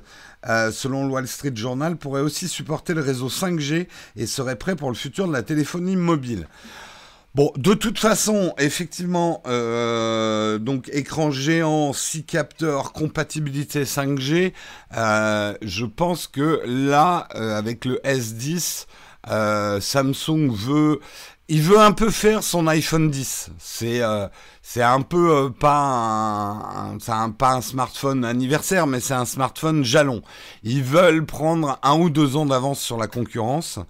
euh, 0.48 0.72
selon 0.72 1.04
le 1.06 1.12
Wall 1.12 1.28
Street 1.28 1.52
Journal, 1.54 1.98
pourrait 1.98 2.22
aussi 2.22 2.48
supporter 2.48 2.94
le 2.94 3.02
réseau 3.02 3.28
5G 3.28 3.88
et 4.16 4.26
serait 4.26 4.56
prêt 4.56 4.74
pour 4.74 4.88
le 4.88 4.96
futur 4.96 5.28
de 5.28 5.34
la 5.34 5.42
téléphonie 5.42 5.96
mobile. 5.96 6.46
Bon, 7.34 7.50
de 7.56 7.72
toute 7.72 7.98
façon, 7.98 8.52
effectivement, 8.58 9.42
euh, 9.46 10.58
donc 10.58 10.90
écran 10.92 11.30
géant, 11.30 11.94
6 11.94 12.24
capteurs, 12.24 12.92
compatibilité 12.92 13.86
5G, 13.86 14.52
euh, 14.94 15.54
je 15.62 15.86
pense 15.86 16.26
que 16.26 16.60
là, 16.66 17.28
euh, 17.34 17.56
avec 17.56 17.86
le 17.86 18.02
S10, 18.04 18.86
Samsung 19.80 20.50
veut, 20.52 21.00
il 21.52 21.60
veut 21.60 21.78
un 21.78 21.92
peu 21.92 22.10
faire 22.10 22.42
son 22.42 22.66
iPhone 22.66 23.10
10. 23.10 23.50
C'est 23.58 24.00
c'est 24.62 24.82
un 24.82 25.02
peu 25.02 25.36
euh, 25.36 25.50
pas 25.50 25.82
un, 25.82 26.96
un, 27.06 27.30
pas 27.30 27.52
un 27.52 27.60
smartphone 27.60 28.24
anniversaire, 28.24 28.86
mais 28.86 29.00
c'est 29.00 29.12
un 29.12 29.26
smartphone 29.26 29.84
jalon. 29.84 30.22
Ils 30.62 30.82
veulent 30.82 31.26
prendre 31.26 31.78
un 31.82 31.98
ou 31.98 32.08
deux 32.08 32.36
ans 32.36 32.46
d'avance 32.46 32.80
sur 32.80 32.96
la 32.96 33.06
concurrence. 33.06 33.80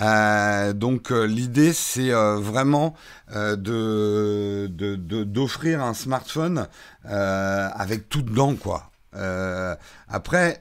Euh, 0.00 0.72
donc 0.74 1.10
euh, 1.10 1.24
l'idée 1.24 1.72
c'est 1.72 2.12
vraiment 2.12 2.94
de 3.32 4.68
d'offrir 5.24 5.82
un 5.82 5.94
smartphone 5.94 6.68
avec 7.02 8.08
tout 8.08 8.22
dedans 8.22 8.54
quoi. 8.54 8.92
après, 10.08 10.60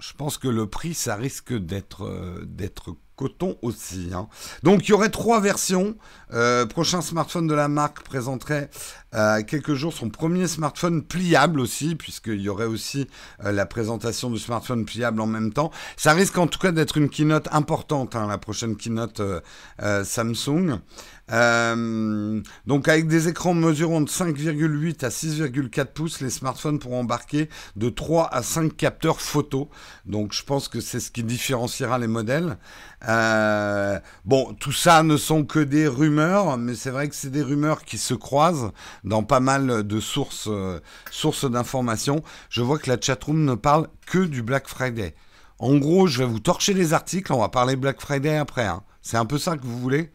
je 0.00 0.12
pense 0.14 0.36
que 0.36 0.48
le 0.48 0.66
prix 0.66 0.94
ça 0.94 1.14
risque 1.14 1.52
d'être 1.52 2.42
d'être 2.44 2.96
coton 3.22 3.56
aussi. 3.62 4.10
Hein. 4.12 4.26
Donc 4.62 4.88
il 4.88 4.90
y 4.90 4.92
aurait 4.92 5.10
trois 5.10 5.40
versions. 5.40 5.94
Euh, 6.34 6.66
prochain 6.66 7.02
smartphone 7.02 7.46
de 7.46 7.54
la 7.54 7.68
marque 7.68 8.02
présenterait 8.02 8.70
euh, 9.14 9.42
quelques 9.42 9.74
jours 9.74 9.92
son 9.92 10.08
premier 10.08 10.48
smartphone 10.48 11.02
pliable 11.02 11.60
aussi, 11.60 11.94
puisqu'il 11.94 12.40
y 12.40 12.48
aurait 12.48 12.66
aussi 12.66 13.06
euh, 13.44 13.52
la 13.52 13.66
présentation 13.66 14.30
du 14.30 14.38
smartphone 14.38 14.84
pliable 14.84 15.20
en 15.20 15.26
même 15.26 15.52
temps. 15.52 15.70
Ça 15.96 16.14
risque 16.14 16.38
en 16.38 16.48
tout 16.48 16.58
cas 16.58 16.72
d'être 16.72 16.96
une 16.96 17.10
keynote 17.10 17.48
importante, 17.52 18.16
hein, 18.16 18.26
la 18.26 18.38
prochaine 18.38 18.76
keynote 18.76 19.22
Samsung. 20.04 20.80
Euh, 21.30 22.42
donc 22.66 22.88
avec 22.88 23.06
des 23.06 23.28
écrans 23.28 23.54
mesurant 23.54 24.00
de 24.00 24.08
5,8 24.08 25.04
à 25.04 25.08
6,4 25.08 25.86
pouces, 25.86 26.20
les 26.20 26.30
smartphones 26.30 26.78
pourront 26.78 27.00
embarquer 27.00 27.48
de 27.76 27.88
3 27.88 28.28
à 28.28 28.42
5 28.42 28.76
capteurs 28.76 29.20
photo. 29.20 29.70
Donc 30.04 30.32
je 30.32 30.42
pense 30.42 30.68
que 30.68 30.80
c'est 30.80 31.00
ce 31.00 31.10
qui 31.10 31.22
différenciera 31.22 31.98
les 31.98 32.08
modèles. 32.08 32.58
Euh, 33.08 33.98
bon, 34.24 34.52
tout 34.54 34.72
ça 34.72 35.02
ne 35.02 35.16
sont 35.16 35.44
que 35.44 35.58
des 35.58 35.86
rumeurs, 35.86 36.58
mais 36.58 36.74
c'est 36.74 36.90
vrai 36.90 37.08
que 37.08 37.14
c'est 37.14 37.30
des 37.30 37.42
rumeurs 37.42 37.84
qui 37.84 37.98
se 37.98 38.14
croisent 38.14 38.72
dans 39.04 39.22
pas 39.22 39.40
mal 39.40 39.86
de 39.86 40.00
sources, 40.00 40.48
euh, 40.48 40.80
sources 41.10 41.50
d'informations. 41.50 42.22
Je 42.50 42.62
vois 42.62 42.78
que 42.78 42.90
la 42.90 43.00
chatroom 43.00 43.44
ne 43.44 43.54
parle 43.54 43.88
que 44.06 44.18
du 44.18 44.42
Black 44.42 44.68
Friday. 44.68 45.14
En 45.58 45.76
gros, 45.76 46.08
je 46.08 46.18
vais 46.18 46.24
vous 46.24 46.40
torcher 46.40 46.74
les 46.74 46.92
articles, 46.92 47.32
on 47.32 47.38
va 47.38 47.48
parler 47.48 47.76
Black 47.76 48.00
Friday 48.00 48.36
après. 48.36 48.66
Hein. 48.66 48.82
C'est 49.00 49.16
un 49.16 49.26
peu 49.26 49.38
ça 49.38 49.56
que 49.56 49.62
vous 49.64 49.78
voulez? 49.78 50.10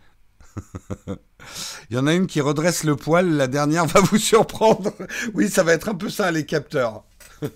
Il 1.90 1.96
y 1.96 2.00
en 2.00 2.08
a 2.08 2.14
une 2.14 2.28
qui 2.28 2.42
redresse 2.42 2.84
le 2.84 2.96
poil, 2.96 3.30
la 3.30 3.48
dernière 3.48 3.86
va 3.86 4.00
vous 4.02 4.18
surprendre. 4.18 4.92
Oui, 5.34 5.50
ça 5.50 5.64
va 5.64 5.74
être 5.74 5.90
un 5.90 5.96
peu 5.96 6.10
ça, 6.10 6.32
les 6.32 6.46
capteurs. 6.46 7.04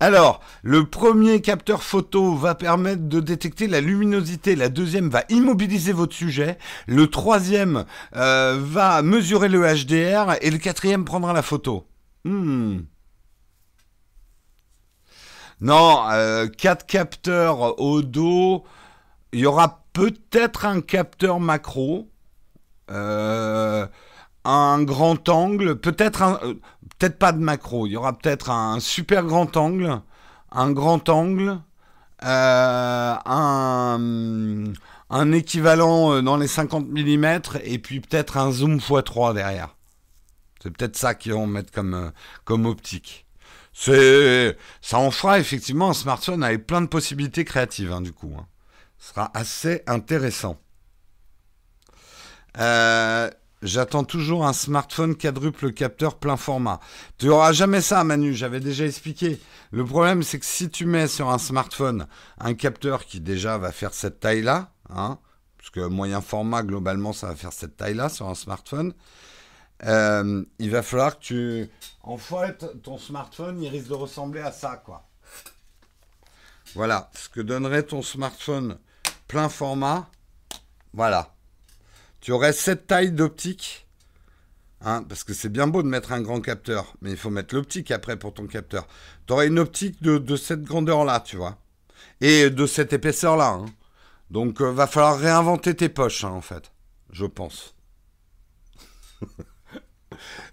Alors, 0.00 0.40
le 0.62 0.86
premier 0.86 1.40
capteur 1.40 1.82
photo 1.82 2.34
va 2.34 2.54
permettre 2.54 3.02
de 3.02 3.20
détecter 3.20 3.66
la 3.66 3.80
luminosité, 3.80 4.56
la 4.56 4.68
deuxième 4.68 5.10
va 5.10 5.24
immobiliser 5.28 5.92
votre 5.92 6.14
sujet, 6.14 6.58
le 6.86 7.06
troisième 7.06 7.84
euh, 8.16 8.58
va 8.60 9.02
mesurer 9.02 9.48
le 9.48 9.60
HDR 9.60 10.36
et 10.40 10.50
le 10.50 10.58
quatrième 10.58 11.04
prendra 11.04 11.32
la 11.32 11.42
photo. 11.42 11.86
Hmm. 12.24 12.80
Non, 15.60 16.04
euh, 16.10 16.48
quatre 16.48 16.86
capteurs 16.86 17.78
au 17.80 18.00
dos, 18.00 18.64
il 19.32 19.40
y 19.40 19.46
aura 19.46 19.84
peut-être 19.92 20.64
un 20.64 20.80
capteur 20.80 21.38
macro. 21.40 22.09
Euh, 22.90 23.86
un 24.44 24.82
grand 24.82 25.28
angle, 25.28 25.76
peut-être 25.76 26.22
euh, 26.22 26.54
peut-être 26.98 27.18
pas 27.18 27.32
de 27.32 27.38
macro. 27.38 27.86
Il 27.86 27.92
y 27.92 27.96
aura 27.96 28.16
peut-être 28.16 28.50
un 28.50 28.80
super 28.80 29.24
grand 29.24 29.56
angle, 29.56 30.00
un 30.50 30.72
grand 30.72 31.08
angle, 31.08 31.60
euh, 32.24 33.14
un, 33.24 34.64
un 35.10 35.32
équivalent 35.32 36.22
dans 36.22 36.36
les 36.36 36.46
50 36.48 36.88
mm 36.88 37.40
et 37.64 37.78
puis 37.78 38.00
peut-être 38.00 38.36
un 38.36 38.50
zoom 38.50 38.78
x3 38.78 39.34
derrière. 39.34 39.76
C'est 40.62 40.70
peut-être 40.70 40.96
ça 40.96 41.14
qu'ils 41.14 41.32
vont 41.32 41.46
mettre 41.46 41.72
comme, 41.72 42.12
comme 42.44 42.66
optique. 42.66 43.26
C'est, 43.72 44.56
ça 44.82 44.98
en 44.98 45.10
fera 45.10 45.38
effectivement 45.38 45.90
un 45.90 45.94
smartphone 45.94 46.42
avec 46.42 46.66
plein 46.66 46.82
de 46.82 46.86
possibilités 46.86 47.44
créatives, 47.44 47.92
hein, 47.92 48.00
du 48.02 48.12
coup. 48.12 48.34
Hein. 48.38 48.46
Ce 48.98 49.10
sera 49.10 49.30
assez 49.34 49.82
intéressant. 49.86 50.58
Euh, 52.58 53.30
j'attends 53.62 54.04
toujours 54.04 54.46
un 54.46 54.52
smartphone 54.52 55.16
quadruple 55.16 55.72
capteur 55.72 56.16
plein 56.16 56.36
format. 56.36 56.80
Tu 57.18 57.28
auras 57.28 57.52
jamais 57.52 57.80
ça, 57.80 58.02
Manu. 58.04 58.34
J'avais 58.34 58.60
déjà 58.60 58.84
expliqué. 58.86 59.40
Le 59.70 59.84
problème, 59.84 60.22
c'est 60.22 60.38
que 60.38 60.46
si 60.46 60.70
tu 60.70 60.86
mets 60.86 61.08
sur 61.08 61.30
un 61.30 61.38
smartphone 61.38 62.06
un 62.38 62.54
capteur 62.54 63.04
qui 63.04 63.20
déjà 63.20 63.58
va 63.58 63.72
faire 63.72 63.94
cette 63.94 64.20
taille-là, 64.20 64.72
hein, 64.88 65.18
parce 65.58 65.70
que 65.70 65.86
moyen 65.86 66.20
format, 66.20 66.62
globalement, 66.62 67.12
ça 67.12 67.28
va 67.28 67.36
faire 67.36 67.52
cette 67.52 67.76
taille-là 67.76 68.08
sur 68.08 68.28
un 68.28 68.34
smartphone, 68.34 68.94
euh, 69.84 70.44
il 70.58 70.70
va 70.70 70.82
falloir 70.82 71.18
que 71.18 71.22
tu... 71.24 71.70
En 72.02 72.16
fait, 72.16 72.66
ton 72.82 72.98
smartphone, 72.98 73.62
il 73.62 73.68
risque 73.68 73.88
de 73.88 73.94
ressembler 73.94 74.40
à 74.40 74.52
ça, 74.52 74.76
quoi. 74.84 75.06
Voilà, 76.74 77.10
ce 77.14 77.28
que 77.28 77.40
donnerait 77.40 77.82
ton 77.82 78.02
smartphone 78.02 78.78
plein 79.26 79.48
format, 79.48 80.08
voilà. 80.92 81.34
Tu 82.20 82.32
aurais 82.32 82.52
cette 82.52 82.86
taille 82.86 83.12
d'optique. 83.12 83.86
Hein, 84.82 85.04
parce 85.08 85.24
que 85.24 85.34
c'est 85.34 85.50
bien 85.50 85.66
beau 85.66 85.82
de 85.82 85.88
mettre 85.88 86.12
un 86.12 86.22
grand 86.22 86.40
capteur, 86.40 86.94
mais 87.02 87.10
il 87.10 87.16
faut 87.18 87.28
mettre 87.28 87.54
l'optique 87.54 87.90
après 87.90 88.18
pour 88.18 88.32
ton 88.32 88.46
capteur. 88.46 88.86
Tu 89.26 89.32
aurais 89.32 89.48
une 89.48 89.58
optique 89.58 90.02
de, 90.02 90.36
cette 90.36 90.62
grandeur-là, 90.62 91.20
tu 91.20 91.36
vois. 91.36 91.58
Et 92.22 92.48
de 92.48 92.66
cette 92.66 92.94
épaisseur-là. 92.94 93.58
Hein. 93.60 93.66
Donc, 94.30 94.62
euh, 94.62 94.72
va 94.72 94.86
falloir 94.86 95.18
réinventer 95.18 95.74
tes 95.74 95.90
poches, 95.90 96.24
hein, 96.24 96.30
en 96.30 96.40
fait. 96.40 96.72
Je 97.12 97.26
pense. 97.26 97.74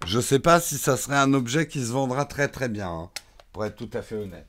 Je 0.06 0.20
sais 0.20 0.40
pas 0.40 0.60
si 0.60 0.76
ça 0.76 0.96
serait 0.96 1.16
un 1.16 1.32
objet 1.32 1.66
qui 1.66 1.84
se 1.84 1.92
vendra 1.92 2.24
très 2.26 2.48
très 2.48 2.68
bien, 2.68 3.10
pour 3.52 3.64
être 3.64 3.76
tout 3.76 3.90
à 3.94 4.02
fait 4.02 4.16
honnête. 4.16 4.46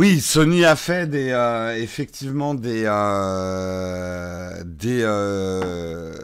Oui, 0.00 0.22
Sony 0.22 0.64
a 0.64 0.76
fait 0.76 1.10
des 1.10 1.28
euh, 1.28 1.76
effectivement 1.76 2.54
des 2.54 2.84
euh, 2.86 4.62
des 4.64 5.02
euh, 5.02 6.14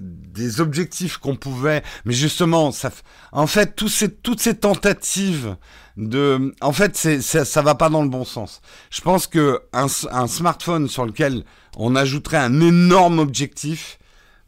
des 0.00 0.60
objectifs 0.60 1.16
qu'on 1.16 1.36
pouvait, 1.36 1.84
mais 2.04 2.12
justement, 2.12 2.72
ça, 2.72 2.90
en 3.30 3.46
fait, 3.46 3.76
tous 3.76 3.88
ces, 3.88 4.10
toutes 4.10 4.40
ces 4.40 4.56
tentatives 4.56 5.54
de, 5.96 6.52
en 6.60 6.72
fait, 6.72 6.96
ça, 6.96 7.44
ça 7.44 7.62
va 7.62 7.76
pas 7.76 7.88
dans 7.88 8.02
le 8.02 8.08
bon 8.08 8.24
sens. 8.24 8.62
Je 8.90 9.00
pense 9.00 9.28
que 9.28 9.62
un, 9.72 9.86
un 10.10 10.26
smartphone 10.26 10.88
sur 10.88 11.06
lequel 11.06 11.44
on 11.76 11.94
ajouterait 11.94 12.38
un 12.38 12.60
énorme 12.60 13.20
objectif, 13.20 14.00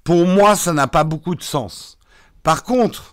pour 0.03 0.27
moi, 0.27 0.57
ça 0.57 0.73
n'a 0.73 0.89
pas 0.89 1.05
beaucoup 1.05 1.37
de 1.37 1.43
sens. 1.45 1.99
Par 2.43 2.65
contre, 2.65 3.12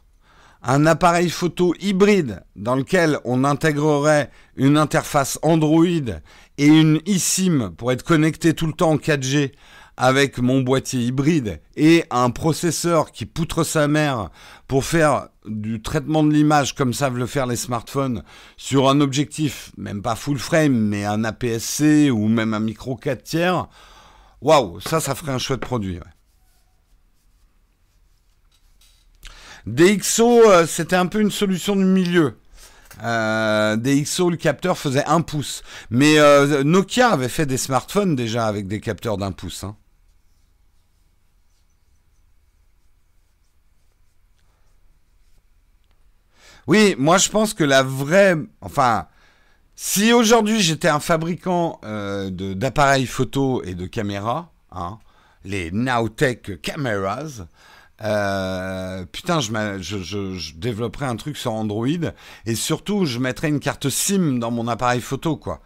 un 0.62 0.86
appareil 0.86 1.30
photo 1.30 1.74
hybride 1.80 2.44
dans 2.56 2.76
lequel 2.76 3.20
on 3.24 3.44
intégrerait 3.44 4.30
une 4.56 4.78
interface 4.78 5.40
Android 5.42 5.86
et 5.86 6.68
une 6.68 7.00
eSIM 7.06 7.72
pour 7.78 7.92
être 7.92 8.04
connecté 8.04 8.54
tout 8.54 8.68
le 8.68 8.74
temps 8.74 8.92
en 8.92 8.98
4G 8.98 9.52
avec 9.96 10.40
mon 10.40 10.62
boîtier 10.62 11.02
hybride 11.02 11.62
et 11.76 12.06
un 12.10 12.30
processeur 12.30 13.12
qui 13.12 13.26
poutre 13.26 13.66
sa 13.66 13.88
mère 13.90 14.30
pour 14.68 14.86
faire 14.86 15.28
du 15.46 15.82
traitement 15.82 16.24
de 16.24 16.32
l'image 16.32 16.74
comme 16.74 16.94
savent 16.94 17.18
le 17.18 17.26
faire 17.26 17.48
les 17.48 17.58
smartphones 17.58 18.24
sur 18.56 18.90
un 18.90 19.02
objectif, 19.02 19.72
même 19.78 20.02
pas 20.02 20.16
full 20.16 20.38
frame, 20.38 20.74
mais 20.74 21.04
un 21.04 21.26
APS-C 21.26 22.12
ou 22.12 22.28
même 22.30 22.54
un 22.54 22.62
micro 22.62 22.96
4 22.96 23.24
tiers, 23.24 23.68
waouh, 24.42 24.80
ça, 24.80 25.02
ça 25.02 25.16
ferait 25.16 25.34
un 25.34 25.38
chouette 25.38 25.60
produit. 25.60 26.00
DxO, 29.66 30.50
euh, 30.50 30.66
c'était 30.66 30.96
un 30.96 31.06
peu 31.06 31.20
une 31.20 31.32
solution 31.32 31.76
du 31.76 31.86
milieu. 31.86 32.38
Euh, 33.04 33.76
DxO, 33.78 34.30
le 34.30 34.38
capteur 34.38 34.78
faisait 34.78 35.06
un 35.06 35.22
pouce. 35.22 35.64
Mais 35.90 36.20
euh, 36.20 36.64
Nokia 36.64 37.10
avait 37.10 37.30
fait 37.30 37.46
des 37.46 37.58
smartphones 37.58 38.16
déjà 38.16 38.48
avec 38.48 38.68
des 38.68 38.80
capteurs 38.80 39.18
d'un 39.18 39.32
pouce. 39.32 39.64
Hein. 39.64 39.76
Oui, 46.68 46.96
moi 47.00 47.18
je 47.18 47.30
pense 47.30 47.54
que 47.54 47.64
la 47.64 47.84
vraie... 47.84 48.36
Enfin, 48.62 49.08
si 49.76 50.14
aujourd'hui 50.14 50.62
j'étais 50.62 50.90
un 50.90 51.00
fabricant 51.00 51.80
d'appareils 51.84 53.08
photo 53.08 53.64
et 53.64 53.74
de 53.74 53.88
caméras, 53.88 54.52
hein, 54.72 55.00
les 55.46 55.72
Nowtech 55.72 56.62
Cameras, 56.62 57.46
euh, 58.04 59.06
putain, 59.12 59.40
je, 59.40 60.56
développerais 60.56 61.06
un 61.06 61.16
truc 61.16 61.38
sur 61.38 61.54
Android 61.54 61.88
et 62.46 62.56
surtout 62.56 63.06
je 63.06 63.20
mettrais 63.20 63.50
une 63.50 63.60
carte 63.60 63.90
SIM 63.90 64.40
dans 64.40 64.52
mon 64.52 64.68
appareil 64.68 65.02
photo, 65.02 65.36
quoi. 65.36 65.62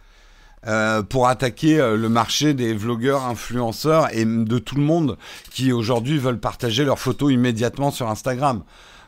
Euh, 0.66 1.02
pour 1.02 1.28
attaquer 1.28 1.78
euh, 1.78 1.94
le 1.94 2.08
marché 2.08 2.54
des 2.54 2.72
vlogueurs, 2.72 3.24
influenceurs 3.24 4.08
et 4.16 4.24
de 4.24 4.58
tout 4.58 4.76
le 4.76 4.82
monde 4.82 5.18
qui 5.50 5.72
aujourd'hui 5.72 6.16
veulent 6.16 6.40
partager 6.40 6.86
leurs 6.86 6.98
photos 6.98 7.30
immédiatement 7.30 7.90
sur 7.90 8.08
Instagram. 8.08 8.64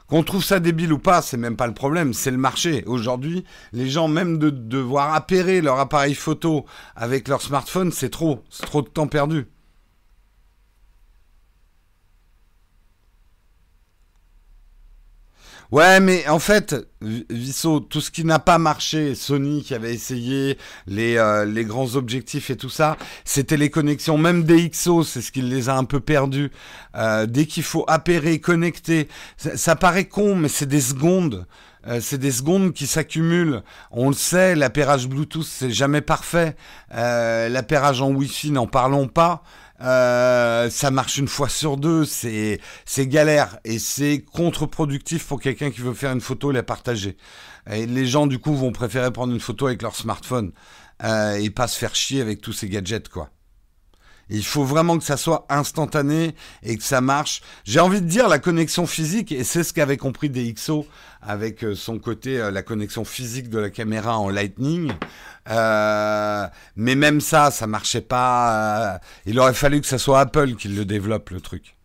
Qu'on 0.06 0.22
trouve 0.22 0.44
ça 0.44 0.60
débile 0.60 0.92
ou 0.92 0.98
pas, 0.98 1.22
c'est 1.22 1.38
même 1.38 1.56
pas 1.56 1.66
le 1.66 1.72
problème, 1.72 2.12
c'est 2.12 2.30
le 2.30 2.36
marché. 2.36 2.84
Aujourd'hui, 2.86 3.44
les 3.72 3.88
gens, 3.88 4.06
même 4.06 4.38
de 4.38 4.50
devoir 4.50 5.14
appairer 5.14 5.62
leur 5.62 5.80
appareil 5.80 6.14
photo 6.14 6.66
avec 6.94 7.26
leur 7.26 7.40
smartphone, 7.40 7.90
c'est 7.90 8.10
trop, 8.10 8.44
c'est 8.50 8.66
trop 8.66 8.82
de 8.82 8.88
temps 8.88 9.08
perdu. 9.08 9.46
Ouais, 15.72 15.98
mais 15.98 16.28
en 16.28 16.38
fait, 16.38 16.76
Visso, 17.02 17.80
tout 17.80 18.00
ce 18.00 18.12
qui 18.12 18.24
n'a 18.24 18.38
pas 18.38 18.58
marché, 18.58 19.16
Sony 19.16 19.64
qui 19.64 19.74
avait 19.74 19.92
essayé 19.92 20.58
les, 20.86 21.16
euh, 21.16 21.44
les 21.44 21.64
grands 21.64 21.96
objectifs 21.96 22.50
et 22.50 22.56
tout 22.56 22.68
ça, 22.68 22.96
c'était 23.24 23.56
les 23.56 23.68
connexions. 23.68 24.16
Même 24.16 24.44
DxO, 24.44 25.02
c'est 25.02 25.20
ce 25.20 25.32
qui 25.32 25.42
les 25.42 25.68
a 25.68 25.76
un 25.76 25.84
peu 25.84 25.98
perdus. 25.98 26.52
Euh, 26.94 27.26
dès 27.26 27.46
qu'il 27.46 27.64
faut 27.64 27.84
appairer, 27.88 28.38
connecter, 28.38 29.08
ça, 29.36 29.74
paraît 29.74 30.06
con, 30.06 30.36
mais 30.36 30.48
c'est 30.48 30.66
des 30.66 30.80
secondes. 30.80 31.46
Euh, 31.88 32.00
c'est 32.00 32.18
des 32.18 32.32
secondes 32.32 32.72
qui 32.72 32.86
s'accumulent. 32.86 33.62
On 33.90 34.08
le 34.08 34.14
sait, 34.14 34.54
l'appairage 34.54 35.08
Bluetooth, 35.08 35.44
c'est 35.44 35.70
jamais 35.70 36.00
parfait. 36.00 36.56
l'appairage 36.90 38.00
en 38.02 38.10
Wi-Fi, 38.10 38.52
n'en 38.52 38.68
parlons 38.68 39.08
pas. 39.08 39.42
Euh, 39.80 40.70
ça 40.70 40.90
marche 40.90 41.18
une 41.18 41.28
fois 41.28 41.48
sur 41.48 41.76
deux, 41.76 42.04
c'est 42.04 42.60
galère 42.98 43.58
et 43.64 43.78
c'est 43.78 44.20
contre-productif 44.22 45.26
pour 45.26 45.40
quelqu'un 45.40 45.70
qui 45.70 45.80
veut 45.80 45.94
faire 45.94 46.12
une 46.12 46.20
photo 46.20 46.50
et 46.50 46.54
la 46.54 46.62
partager. 46.62 47.16
Et 47.70 47.86
les 47.86 48.06
gens 48.06 48.26
du 48.26 48.38
coup 48.38 48.54
vont 48.54 48.72
préférer 48.72 49.10
prendre 49.10 49.32
une 49.32 49.40
photo 49.40 49.66
avec 49.66 49.82
leur 49.82 49.96
smartphone 49.96 50.52
euh, 51.04 51.34
et 51.34 51.50
pas 51.50 51.68
se 51.68 51.78
faire 51.78 51.94
chier 51.94 52.20
avec 52.20 52.40
tous 52.40 52.52
ces 52.52 52.68
gadgets 52.68 53.08
quoi. 53.08 53.30
Il 54.28 54.44
faut 54.44 54.64
vraiment 54.64 54.98
que 54.98 55.04
ça 55.04 55.16
soit 55.16 55.46
instantané 55.48 56.34
et 56.62 56.76
que 56.76 56.82
ça 56.82 57.00
marche. 57.00 57.42
J'ai 57.64 57.80
envie 57.80 58.00
de 58.00 58.06
dire 58.06 58.28
la 58.28 58.38
connexion 58.38 58.86
physique, 58.86 59.30
et 59.30 59.44
c'est 59.44 59.62
ce 59.62 59.72
qu'avait 59.72 59.96
compris 59.96 60.30
DxO 60.30 60.86
avec 61.22 61.64
euh, 61.64 61.74
son 61.74 61.98
côté, 61.98 62.40
euh, 62.40 62.50
la 62.50 62.62
connexion 62.62 63.04
physique 63.04 63.48
de 63.48 63.58
la 63.58 63.70
caméra 63.70 64.18
en 64.18 64.28
Lightning. 64.28 64.92
Euh, 65.48 66.46
mais 66.74 66.94
même 66.94 67.20
ça, 67.20 67.50
ça 67.50 67.66
marchait 67.66 68.00
pas. 68.00 69.00
il 69.26 69.38
aurait 69.38 69.54
fallu 69.54 69.80
que 69.80 69.86
ça 69.86 69.98
soit 69.98 70.20
Apple 70.20 70.54
qui 70.54 70.68
le 70.68 70.84
développe, 70.84 71.30
le 71.30 71.40
truc. 71.40 71.75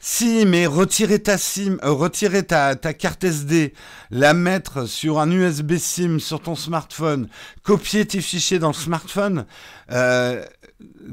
Si, 0.00 0.44
mais 0.46 0.66
retirer 0.66 1.18
ta 1.18 1.36
SIM, 1.38 1.78
euh, 1.82 1.90
retirer 1.90 2.44
ta, 2.44 2.76
carte 2.76 3.24
SD, 3.24 3.74
la 4.10 4.32
mettre 4.32 4.86
sur 4.86 5.18
un 5.18 5.28
USB 5.28 5.76
SIM 5.76 6.20
sur 6.20 6.40
ton 6.40 6.54
smartphone, 6.54 7.28
copier 7.64 8.06
tes 8.06 8.20
fichiers 8.20 8.60
dans 8.60 8.68
le 8.68 8.74
smartphone, 8.74 9.44
euh, 9.90 10.44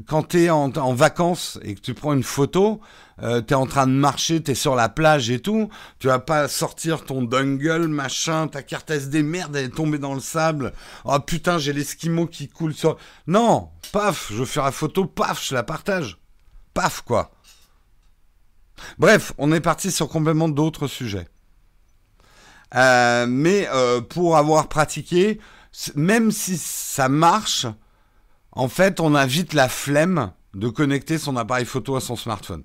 quand 0.06 0.28
tu 0.28 0.44
es 0.44 0.50
en, 0.50 0.70
vacances 0.94 1.58
et 1.62 1.74
que 1.74 1.80
tu 1.80 1.94
prends 1.94 2.12
une 2.12 2.22
photo, 2.22 2.80
euh, 3.24 3.42
en 3.50 3.66
train 3.66 3.88
de 3.88 3.92
marcher, 3.92 4.40
tu 4.40 4.52
es 4.52 4.54
sur 4.54 4.76
la 4.76 4.88
plage 4.88 5.30
et 5.30 5.40
tout, 5.40 5.68
tu 5.98 6.06
vas 6.06 6.20
pas 6.20 6.46
sortir 6.46 7.04
ton 7.04 7.22
dongle, 7.22 7.88
machin, 7.88 8.46
ta 8.46 8.62
carte 8.62 8.92
SD, 8.92 9.24
merde, 9.24 9.56
elle 9.56 9.64
est 9.64 9.74
tombée 9.74 9.98
dans 9.98 10.14
le 10.14 10.20
sable. 10.20 10.72
Oh 11.04 11.18
putain, 11.18 11.58
j'ai 11.58 11.72
l'esquimau 11.72 12.26
qui 12.26 12.48
coule 12.48 12.72
sur... 12.72 12.98
Non, 13.26 13.70
paf, 13.90 14.30
je 14.32 14.44
fais 14.44 14.60
la 14.60 14.70
photo, 14.70 15.06
paf, 15.06 15.44
je 15.44 15.54
la 15.56 15.64
partage. 15.64 16.18
Paf, 16.72 17.00
quoi. 17.00 17.32
Bref, 18.98 19.32
on 19.38 19.52
est 19.52 19.60
parti 19.60 19.90
sur 19.90 20.08
complètement 20.08 20.48
d'autres 20.48 20.86
sujets. 20.86 21.28
Euh, 22.74 23.26
mais 23.28 23.68
euh, 23.72 24.00
pour 24.00 24.36
avoir 24.36 24.68
pratiqué, 24.68 25.40
même 25.94 26.30
si 26.30 26.56
ça 26.58 27.08
marche, 27.08 27.66
en 28.52 28.68
fait, 28.68 29.00
on 29.00 29.14
a 29.14 29.26
vite 29.26 29.52
la 29.52 29.68
flemme 29.68 30.32
de 30.54 30.68
connecter 30.68 31.18
son 31.18 31.36
appareil 31.36 31.66
photo 31.66 31.96
à 31.96 32.00
son 32.00 32.16
smartphone. 32.16 32.64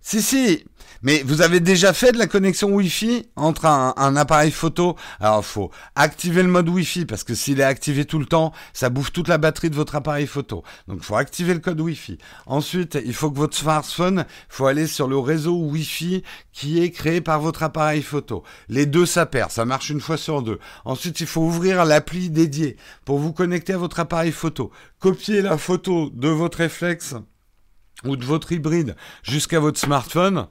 Si, 0.00 0.22
si, 0.22 0.64
mais 1.04 1.22
vous 1.22 1.42
avez 1.42 1.60
déjà 1.60 1.92
fait 1.92 2.12
de 2.12 2.18
la 2.18 2.26
connexion 2.26 2.70
Wi-Fi 2.70 3.26
entre 3.36 3.66
un, 3.66 4.16
appareil 4.16 4.50
photo? 4.50 4.96
Alors, 5.20 5.44
faut 5.44 5.70
activer 5.94 6.42
le 6.42 6.48
mode 6.48 6.70
Wi-Fi 6.70 7.04
parce 7.04 7.24
que 7.24 7.34
s'il 7.34 7.60
est 7.60 7.64
activé 7.64 8.06
tout 8.06 8.18
le 8.18 8.24
temps, 8.24 8.52
ça 8.72 8.88
bouffe 8.88 9.12
toute 9.12 9.28
la 9.28 9.36
batterie 9.36 9.68
de 9.68 9.74
votre 9.74 9.96
appareil 9.96 10.26
photo. 10.26 10.64
Donc, 10.88 11.02
faut 11.02 11.16
activer 11.16 11.52
le 11.52 11.60
code 11.60 11.78
Wi-Fi. 11.78 12.16
Ensuite, 12.46 12.98
il 13.04 13.12
faut 13.12 13.30
que 13.30 13.36
votre 13.36 13.54
smartphone, 13.54 14.24
faut 14.48 14.64
aller 14.64 14.86
sur 14.86 15.06
le 15.06 15.18
réseau 15.18 15.54
Wi-Fi 15.54 16.22
qui 16.52 16.82
est 16.82 16.90
créé 16.90 17.20
par 17.20 17.38
votre 17.38 17.62
appareil 17.62 18.00
photo. 18.00 18.42
Les 18.70 18.86
deux, 18.86 19.04
ça 19.04 19.26
perd. 19.26 19.50
Ça 19.50 19.66
marche 19.66 19.90
une 19.90 20.00
fois 20.00 20.16
sur 20.16 20.40
deux. 20.40 20.58
Ensuite, 20.86 21.20
il 21.20 21.26
faut 21.26 21.42
ouvrir 21.42 21.84
l'appli 21.84 22.30
dédiée 22.30 22.78
pour 23.04 23.18
vous 23.18 23.34
connecter 23.34 23.74
à 23.74 23.78
votre 23.78 24.00
appareil 24.00 24.32
photo. 24.32 24.70
Copier 25.00 25.42
la 25.42 25.58
photo 25.58 26.08
de 26.14 26.28
votre 26.28 26.58
réflexe 26.58 27.14
ou 28.04 28.16
de 28.16 28.24
votre 28.24 28.52
hybride 28.52 28.96
jusqu'à 29.22 29.60
votre 29.60 29.78
smartphone. 29.78 30.46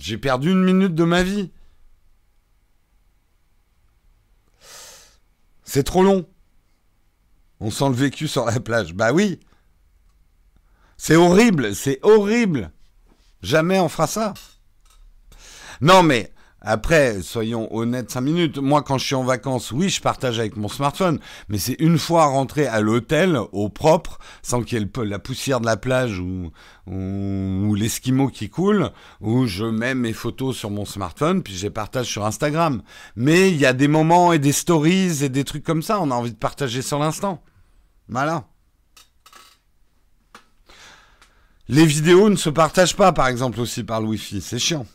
J'ai 0.00 0.18
perdu 0.18 0.50
une 0.50 0.64
minute 0.64 0.94
de 0.94 1.04
ma 1.04 1.22
vie. 1.22 1.50
C'est 5.64 5.84
trop 5.84 6.02
long. 6.02 6.28
On 7.60 7.70
sent 7.70 7.88
le 7.88 7.94
vécu 7.94 8.28
sur 8.28 8.44
la 8.44 8.60
plage. 8.60 8.94
Bah 8.94 9.12
oui. 9.12 9.40
C'est 10.96 11.16
horrible, 11.16 11.74
c'est 11.74 11.98
horrible. 12.02 12.70
Jamais 13.42 13.80
on 13.80 13.88
fera 13.88 14.06
ça. 14.06 14.34
Non 15.80 16.02
mais 16.02 16.32
après, 16.64 17.22
soyons 17.22 17.74
honnêtes 17.74 18.12
5 18.12 18.20
minutes. 18.20 18.58
Moi, 18.58 18.82
quand 18.82 18.96
je 18.96 19.04
suis 19.04 19.14
en 19.16 19.24
vacances, 19.24 19.72
oui, 19.72 19.88
je 19.88 20.00
partage 20.00 20.38
avec 20.38 20.56
mon 20.56 20.68
smartphone, 20.68 21.18
mais 21.48 21.58
c'est 21.58 21.76
une 21.80 21.98
fois 21.98 22.26
rentré 22.26 22.66
à 22.66 22.80
l'hôtel, 22.80 23.38
au 23.50 23.68
propre, 23.68 24.18
sans 24.42 24.62
qu'il 24.62 24.78
y 24.78 24.82
ait 24.82 25.04
la 25.04 25.18
poussière 25.18 25.60
de 25.60 25.66
la 25.66 25.76
plage 25.76 26.20
ou, 26.20 26.52
ou, 26.86 27.74
l'esquimau 27.74 28.28
qui 28.28 28.48
coule, 28.48 28.90
où 29.20 29.46
je 29.46 29.64
mets 29.64 29.96
mes 29.96 30.12
photos 30.12 30.56
sur 30.56 30.70
mon 30.70 30.84
smartphone, 30.84 31.42
puis 31.42 31.54
je 31.54 31.64
les 31.64 31.70
partage 31.70 32.06
sur 32.06 32.24
Instagram. 32.24 32.82
Mais 33.16 33.50
il 33.50 33.56
y 33.56 33.66
a 33.66 33.72
des 33.72 33.88
moments 33.88 34.32
et 34.32 34.38
des 34.38 34.52
stories 34.52 35.24
et 35.24 35.28
des 35.28 35.44
trucs 35.44 35.64
comme 35.64 35.82
ça, 35.82 36.00
on 36.00 36.12
a 36.12 36.14
envie 36.14 36.32
de 36.32 36.38
partager 36.38 36.80
sur 36.80 37.00
l'instant. 37.00 37.42
Voilà. 38.08 38.44
Les 41.68 41.86
vidéos 41.86 42.28
ne 42.28 42.36
se 42.36 42.50
partagent 42.50 42.96
pas, 42.96 43.12
par 43.12 43.26
exemple, 43.28 43.60
aussi 43.60 43.82
par 43.82 44.00
le 44.00 44.08
Wi-Fi. 44.08 44.40
C'est 44.40 44.58
chiant. 44.58 44.86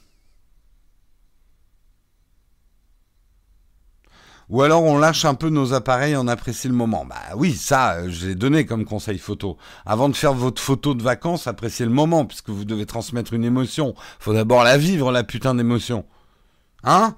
Ou 4.49 4.61
alors 4.61 4.83
on 4.83 4.97
lâche 4.97 5.25
un 5.25 5.33
peu 5.33 5.49
nos 5.49 5.73
appareils, 5.73 6.15
on 6.15 6.27
apprécie 6.27 6.69
le 6.69 6.73
moment. 6.73 7.05
Bah 7.05 7.35
oui, 7.35 7.53
ça, 7.53 7.95
euh, 7.95 8.09
je 8.09 8.27
l'ai 8.27 8.35
donné 8.35 8.65
comme 8.65 8.85
conseil 8.85 9.17
photo. 9.17 9.57
Avant 9.85 10.07
de 10.07 10.15
faire 10.15 10.33
votre 10.33 10.61
photo 10.61 10.93
de 10.93 11.03
vacances, 11.03 11.47
appréciez 11.47 11.85
le 11.85 11.91
moment, 11.91 12.25
puisque 12.25 12.49
vous 12.49 12.63
devez 12.63 12.85
transmettre 12.85 13.33
une 13.33 13.43
émotion. 13.43 13.93
Faut 14.19 14.33
d'abord 14.33 14.63
la 14.63 14.77
vivre, 14.77 15.11
la 15.11 15.25
putain 15.25 15.53
d'émotion. 15.53 16.05
Hein? 16.83 17.15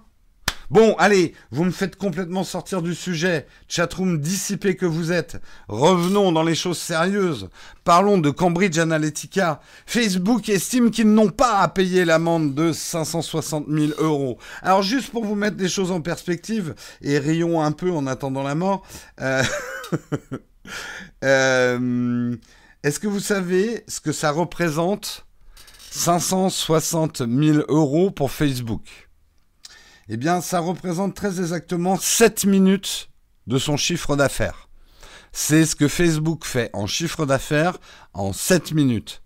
Bon, 0.72 0.94
allez, 1.00 1.34
vous 1.50 1.64
me 1.64 1.72
faites 1.72 1.96
complètement 1.96 2.44
sortir 2.44 2.84
du 2.84 2.94
sujet. 2.94 3.48
Chatroom 3.68 4.20
dissipé 4.20 4.76
que 4.76 4.86
vous 4.86 5.12
êtes. 5.12 5.42
Revenons 5.68 6.32
dans 6.32 6.44
les 6.44 6.54
choses 6.54 6.78
sérieuses. 6.78 7.50
Parlons 7.84 8.20
de 8.20 8.30
Cambridge 8.30 8.78
Analytica. 8.78 9.62
Facebook 9.88 10.48
estime 10.48 10.92
qu'ils 10.92 11.12
n'ont 11.12 11.32
pas 11.32 11.58
à 11.58 11.68
payer 11.70 12.06
l'amende 12.06 12.54
de 12.54 12.72
560 12.72 13.66
000 13.68 13.94
euros. 13.98 14.38
Alors 14.62 14.84
juste 14.84 15.10
pour 15.10 15.26
vous 15.26 15.34
mettre 15.34 15.58
des 15.58 15.70
choses 15.70 15.90
en 15.92 16.02
perspective, 16.02 16.76
et 17.02 17.18
rions 17.18 17.64
un 17.64 17.72
peu 17.72 17.92
en 17.92 18.06
attendant 18.06 18.44
la 18.44 18.54
mort. 18.54 18.84
Euh, 19.22 19.42
euh, 21.24 22.36
est-ce 22.84 23.00
que 23.00 23.08
vous 23.08 23.20
savez 23.20 23.84
ce 23.88 24.00
que 24.02 24.12
ça 24.12 24.30
représente 24.30 25.26
560 25.90 27.24
000 27.28 27.66
euros 27.70 28.12
pour 28.12 28.30
Facebook? 28.30 29.09
Eh 30.10 30.18
bien, 30.18 30.42
ça 30.42 30.60
représente 30.60 31.16
très 31.16 31.40
exactement 31.40 31.96
7 31.98 32.46
minutes 32.46 33.10
de 33.46 33.60
son 33.60 33.78
chiffre 33.78 34.16
d'affaires. 34.16 34.68
C'est 35.32 35.66
ce 35.66 35.76
que 35.76 35.88
Facebook 35.88 36.46
fait 36.46 36.72
en 36.74 36.88
chiffre 36.88 37.28
d'affaires 37.28 37.78
en 38.14 38.34
7 38.34 38.74
minutes. 38.74 39.22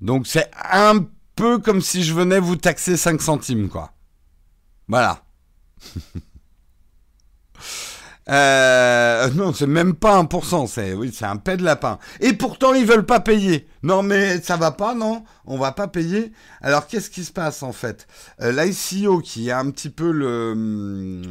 Donc 0.00 0.28
c'est 0.28 0.50
un 0.72 1.04
peu 1.34 1.58
comme 1.58 1.80
si 1.80 2.04
je 2.04 2.14
venais 2.14 2.38
vous 2.38 2.54
taxer 2.54 2.96
5 2.96 3.20
centimes, 3.20 3.68
quoi. 3.68 3.92
Voilà. 4.86 5.24
Euh, 8.30 9.30
non, 9.30 9.54
c'est 9.54 9.66
même 9.66 9.94
pas 9.94 10.22
1%, 10.22 10.66
c'est 10.66 10.92
oui, 10.92 11.16
un 11.22 11.36
paix 11.36 11.56
de 11.56 11.64
lapin. 11.64 11.98
Et 12.20 12.34
pourtant, 12.34 12.74
ils 12.74 12.84
veulent 12.84 13.06
pas 13.06 13.20
payer. 13.20 13.66
Non, 13.82 14.02
mais 14.02 14.40
ça 14.40 14.56
va 14.56 14.72
pas, 14.72 14.94
non 14.94 15.24
On 15.46 15.58
va 15.58 15.72
pas 15.72 15.88
payer. 15.88 16.32
Alors, 16.60 16.86
qu'est-ce 16.86 17.10
qui 17.10 17.24
se 17.24 17.32
passe 17.32 17.62
en 17.62 17.72
fait? 17.72 18.06
Euh, 18.40 18.52
L'ICO, 18.52 19.20
qui 19.20 19.48
est 19.48 19.52
un 19.52 19.70
petit 19.70 19.90
peu 19.90 20.10
le, 20.10 20.54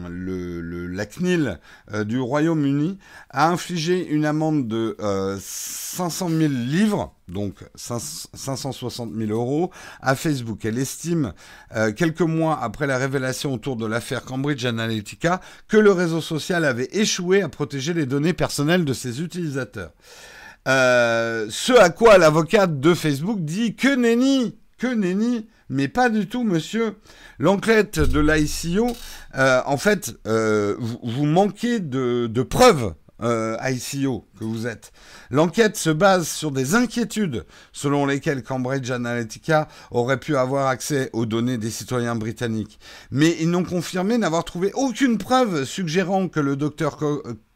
le, 0.10 0.88
la 0.88 1.06
CNIL 1.06 1.60
euh, 1.94 2.04
du 2.04 2.20
Royaume-Uni, 2.20 2.98
a 3.30 3.50
infligé 3.50 4.08
une 4.08 4.26
amende 4.26 4.68
de 4.68 4.96
500 5.40 6.30
000 6.30 6.40
livres 6.52 7.14
donc 7.28 7.56
560 7.76 9.14
000 9.14 9.32
euros, 9.32 9.72
à 10.02 10.16
Facebook. 10.16 10.64
Elle 10.66 10.78
estime, 10.78 11.34
euh, 11.76 11.92
quelques 11.92 12.22
mois 12.22 12.60
après 12.62 12.88
la 12.88 12.98
révélation 12.98 13.54
autour 13.54 13.76
de 13.76 13.86
l'affaire 13.86 14.24
Cambridge 14.24 14.66
Analytica, 14.66 15.42
que 15.68 15.78
le 15.78 15.92
réseau 15.92 16.22
social 16.22 16.64
avait 16.66 16.90
échoué 16.94 17.42
à 17.42 17.50
protéger 17.50 17.94
les 17.94 18.06
données 18.06 18.34
personnelles 18.34 18.86
de 18.86 18.94
ses 18.94 19.22
utilisateurs. 19.22 19.92
Euh, 20.68 21.48
ce 21.50 21.74
à 21.74 21.90
quoi 21.90 22.18
l'avocate 22.18 22.80
de 22.80 22.94
Facebook 22.94 23.40
dit 23.42 23.76
que 23.76 23.96
nenni, 23.96 24.58
que 24.78 24.88
nenni, 24.88 25.48
mais 25.70 25.88
pas 25.88 26.10
du 26.10 26.28
tout, 26.28 26.44
monsieur. 26.44 26.96
L'enquête 27.40 28.00
de 28.00 28.20
l'ICO, 28.20 28.88
euh, 29.36 29.62
en 29.66 29.78
fait, 29.78 30.16
vous, 30.26 31.26
manquez 31.26 31.80
de, 31.80 32.28
de 32.28 32.42
preuves 32.44 32.94
euh, 33.24 33.58
ICO 33.64 34.28
que 34.40 34.44
vous 34.44 34.68
êtes. 34.68 34.92
L'enquête 35.32 35.76
se 35.76 35.90
base 35.90 36.28
sur 36.28 36.52
des 36.52 36.76
inquiétudes 36.76 37.46
selon 37.72 38.06
lesquelles 38.06 38.44
Cambridge 38.44 38.92
Analytica 38.92 39.68
aurait 39.92 40.20
pu 40.20 40.38
avoir 40.38 40.68
accès 40.68 41.10
aux 41.14 41.26
données 41.26 41.58
des 41.58 41.72
citoyens 41.72 42.16
britanniques. 42.16 42.80
Mais 43.10 43.36
ils 43.40 43.50
n'ont 43.50 43.64
confirmé 43.64 44.18
n'avoir 44.18 44.46
trouvé 44.46 44.72
aucune 44.74 45.18
preuve 45.18 45.64
suggérant 45.64 46.28
que 46.28 46.40
le 46.40 46.56
docteur 46.56 46.98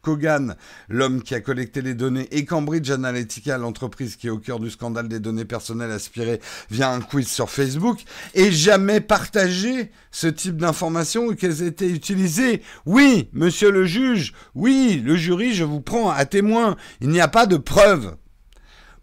Kogan, 0.02 0.56
l'homme 0.88 1.22
qui 1.22 1.34
a 1.36 1.40
collecté 1.40 1.80
les 1.80 1.94
données, 1.94 2.26
et 2.32 2.44
Cambridge 2.44 2.90
Analytica, 2.90 3.56
l'entreprise 3.56 4.16
qui 4.16 4.26
est 4.26 4.30
au 4.30 4.38
cœur 4.38 4.58
du 4.58 4.68
scandale 4.68 5.06
des 5.08 5.20
données 5.20 5.44
personnelles 5.44 5.92
aspirées 5.92 6.40
via 6.70 6.90
un 6.90 7.00
quiz 7.00 7.28
sur 7.28 7.48
Facebook, 7.48 8.02
aient 8.34 8.50
jamais 8.50 9.00
partagé 9.00 9.92
ce 10.10 10.26
type 10.26 10.56
d'informations 10.56 11.26
ou 11.26 11.34
qu'elles 11.36 11.62
aient 11.62 11.68
été 11.68 11.88
utilisées. 11.88 12.62
Oui, 12.84 13.30
monsieur 13.32 13.70
le 13.70 13.84
juge, 13.84 14.34
oui, 14.56 15.00
le 15.04 15.14
jury, 15.14 15.54
je 15.54 15.64
vous 15.64 15.80
prends 15.80 16.10
à 16.10 16.24
témoin. 16.24 16.76
Il 17.00 17.08
n'y 17.10 17.20
a 17.20 17.28
pas 17.28 17.46
de 17.46 17.56
preuves. 17.56 18.16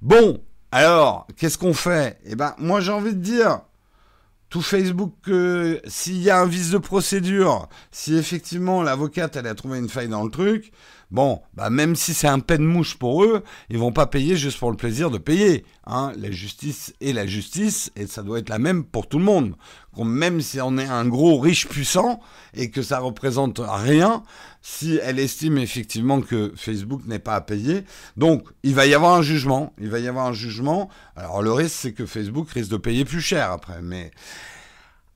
Bon, 0.01 0.43
alors, 0.71 1.27
qu'est-ce 1.37 1.57
qu'on 1.57 1.73
fait? 1.73 2.19
Eh 2.25 2.35
ben, 2.35 2.53
moi 2.57 2.81
j'ai 2.81 2.91
envie 2.91 3.15
de 3.15 3.21
dire, 3.21 3.61
tout 4.49 4.61
Facebook, 4.61 5.13
euh, 5.27 5.79
s'il 5.85 6.21
y 6.21 6.29
a 6.29 6.39
un 6.39 6.45
vice 6.47 6.71
de 6.71 6.79
procédure, 6.79 7.69
si 7.91 8.15
effectivement 8.15 8.81
l'avocate 8.81 9.35
elle 9.35 9.47
a 9.47 9.55
trouvé 9.55 9.77
une 9.77 9.89
faille 9.89 10.07
dans 10.07 10.23
le 10.23 10.31
truc, 10.31 10.71
bon, 11.11 11.41
bah 11.53 11.69
même 11.69 11.95
si 11.95 12.13
c'est 12.13 12.27
un 12.27 12.39
peine 12.39 12.63
mouche 12.63 12.95
pour 12.95 13.23
eux, 13.23 13.43
ils 13.69 13.77
vont 13.77 13.91
pas 13.91 14.07
payer 14.07 14.35
juste 14.35 14.59
pour 14.59 14.71
le 14.71 14.77
plaisir 14.77 15.11
de 15.11 15.17
payer. 15.17 15.65
Hein. 15.85 16.11
La 16.17 16.31
justice 16.31 16.93
est 17.01 17.13
la 17.13 17.25
justice 17.25 17.91
et 17.95 18.07
ça 18.07 18.23
doit 18.23 18.39
être 18.39 18.49
la 18.49 18.59
même 18.59 18.83
pour 18.83 19.07
tout 19.07 19.19
le 19.19 19.25
monde. 19.25 19.55
Même 19.97 20.39
si 20.39 20.61
on 20.61 20.77
est 20.77 20.85
un 20.85 21.05
gros 21.05 21.39
riche 21.39 21.67
puissant 21.67 22.21
et 22.53 22.71
que 22.71 22.81
ça 22.81 22.99
représente 22.99 23.59
rien, 23.61 24.23
si 24.61 24.97
elle 25.03 25.19
estime 25.19 25.57
effectivement 25.57 26.21
que 26.21 26.53
Facebook 26.55 27.01
n'est 27.05 27.19
pas 27.19 27.35
à 27.35 27.41
payer, 27.41 27.83
donc 28.15 28.47
il 28.63 28.75
va 28.75 28.85
y 28.85 28.93
avoir 28.93 29.15
un 29.15 29.21
jugement. 29.21 29.73
Il 29.77 29.89
va 29.89 29.99
y 29.99 30.07
avoir 30.07 30.27
un 30.27 30.33
jugement. 30.33 30.89
Alors 31.17 31.41
le 31.41 31.51
risque 31.51 31.75
c'est 31.75 31.93
que 31.93 32.05
Facebook 32.05 32.49
risque 32.51 32.71
de 32.71 32.77
payer 32.77 33.03
plus 33.03 33.21
cher 33.21 33.51
après, 33.51 33.81
mais 33.81 34.11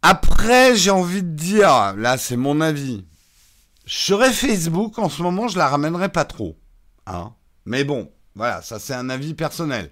après, 0.05 0.75
j'ai 0.75 0.91
envie 0.91 1.23
de 1.23 1.29
dire, 1.29 1.95
là 1.95 2.17
c'est 2.17 2.35
mon 2.35 2.59
avis, 2.59 3.05
je 3.85 3.97
serais 3.97 4.31
Facebook, 4.31 4.97
en 4.99 5.09
ce 5.09 5.21
moment 5.21 5.47
je 5.47 5.57
la 5.57 5.67
ramènerais 5.67 6.09
pas 6.09 6.25
trop. 6.25 6.57
Hein 7.05 7.33
Mais 7.65 7.83
bon, 7.83 8.11
voilà, 8.35 8.61
ça 8.61 8.79
c'est 8.79 8.93
un 8.93 9.09
avis 9.09 9.33
personnel. 9.33 9.91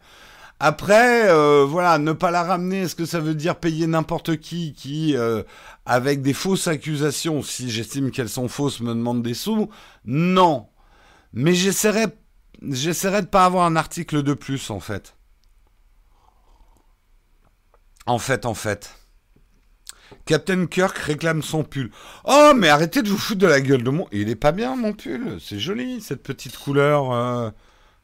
Après, 0.64 1.28
euh, 1.28 1.66
voilà, 1.66 1.98
ne 1.98 2.12
pas 2.12 2.30
la 2.30 2.44
ramener, 2.44 2.82
est-ce 2.82 2.94
que 2.94 3.06
ça 3.06 3.20
veut 3.20 3.34
dire 3.34 3.56
payer 3.60 3.88
n'importe 3.88 4.38
qui 4.38 4.74
qui, 4.74 5.18
euh, 5.18 5.42
avec 5.88 6.22
des 6.22 6.34
fausses 6.34 6.68
accusations, 6.68 7.42
si 7.42 7.72
j'estime 7.72 8.12
qu'elles 8.12 8.30
sont 8.30 8.48
fausses, 8.48 8.80
me 8.80 8.94
demande 8.94 9.24
des 9.24 9.34
sous? 9.34 9.70
Non. 10.06 10.68
Mais 11.34 11.56
j'essaierai, 11.56 12.06
j'essaierai 12.62 13.24
de 13.24 13.28
pas 13.28 13.46
avoir 13.46 13.66
un 13.66 13.76
article 13.76 14.22
de 14.22 14.36
plus, 14.36 14.70
en 14.70 14.80
fait. 14.80 15.16
En 18.06 18.20
fait, 18.20 18.46
en 18.46 18.54
fait. 18.54 18.94
Captain 20.26 20.66
Kirk 20.66 20.98
réclame 20.98 21.42
son 21.42 21.64
pull. 21.64 21.92
Oh, 22.26 22.54
mais 22.56 22.70
arrêtez 22.70 23.02
de 23.02 23.10
vous 23.10 23.18
foutre 23.18 23.42
de 23.42 23.48
la 23.48 23.62
gueule 23.62 23.84
de 23.84 23.90
mon. 23.90 24.08
Il 24.12 24.30
est 24.30 24.36
pas 24.36 24.52
bien 24.52 24.76
mon 24.76 24.94
pull. 24.94 25.40
C'est 25.40 25.60
joli 25.60 26.02
cette 26.02 26.24
petite 26.24 26.58
couleur, 26.58 27.12
euh, 27.12 27.50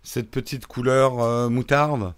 cette 0.04 0.30
petite 0.30 0.68
couleur 0.68 1.22
euh, 1.22 1.50
moutarde. 1.50 2.14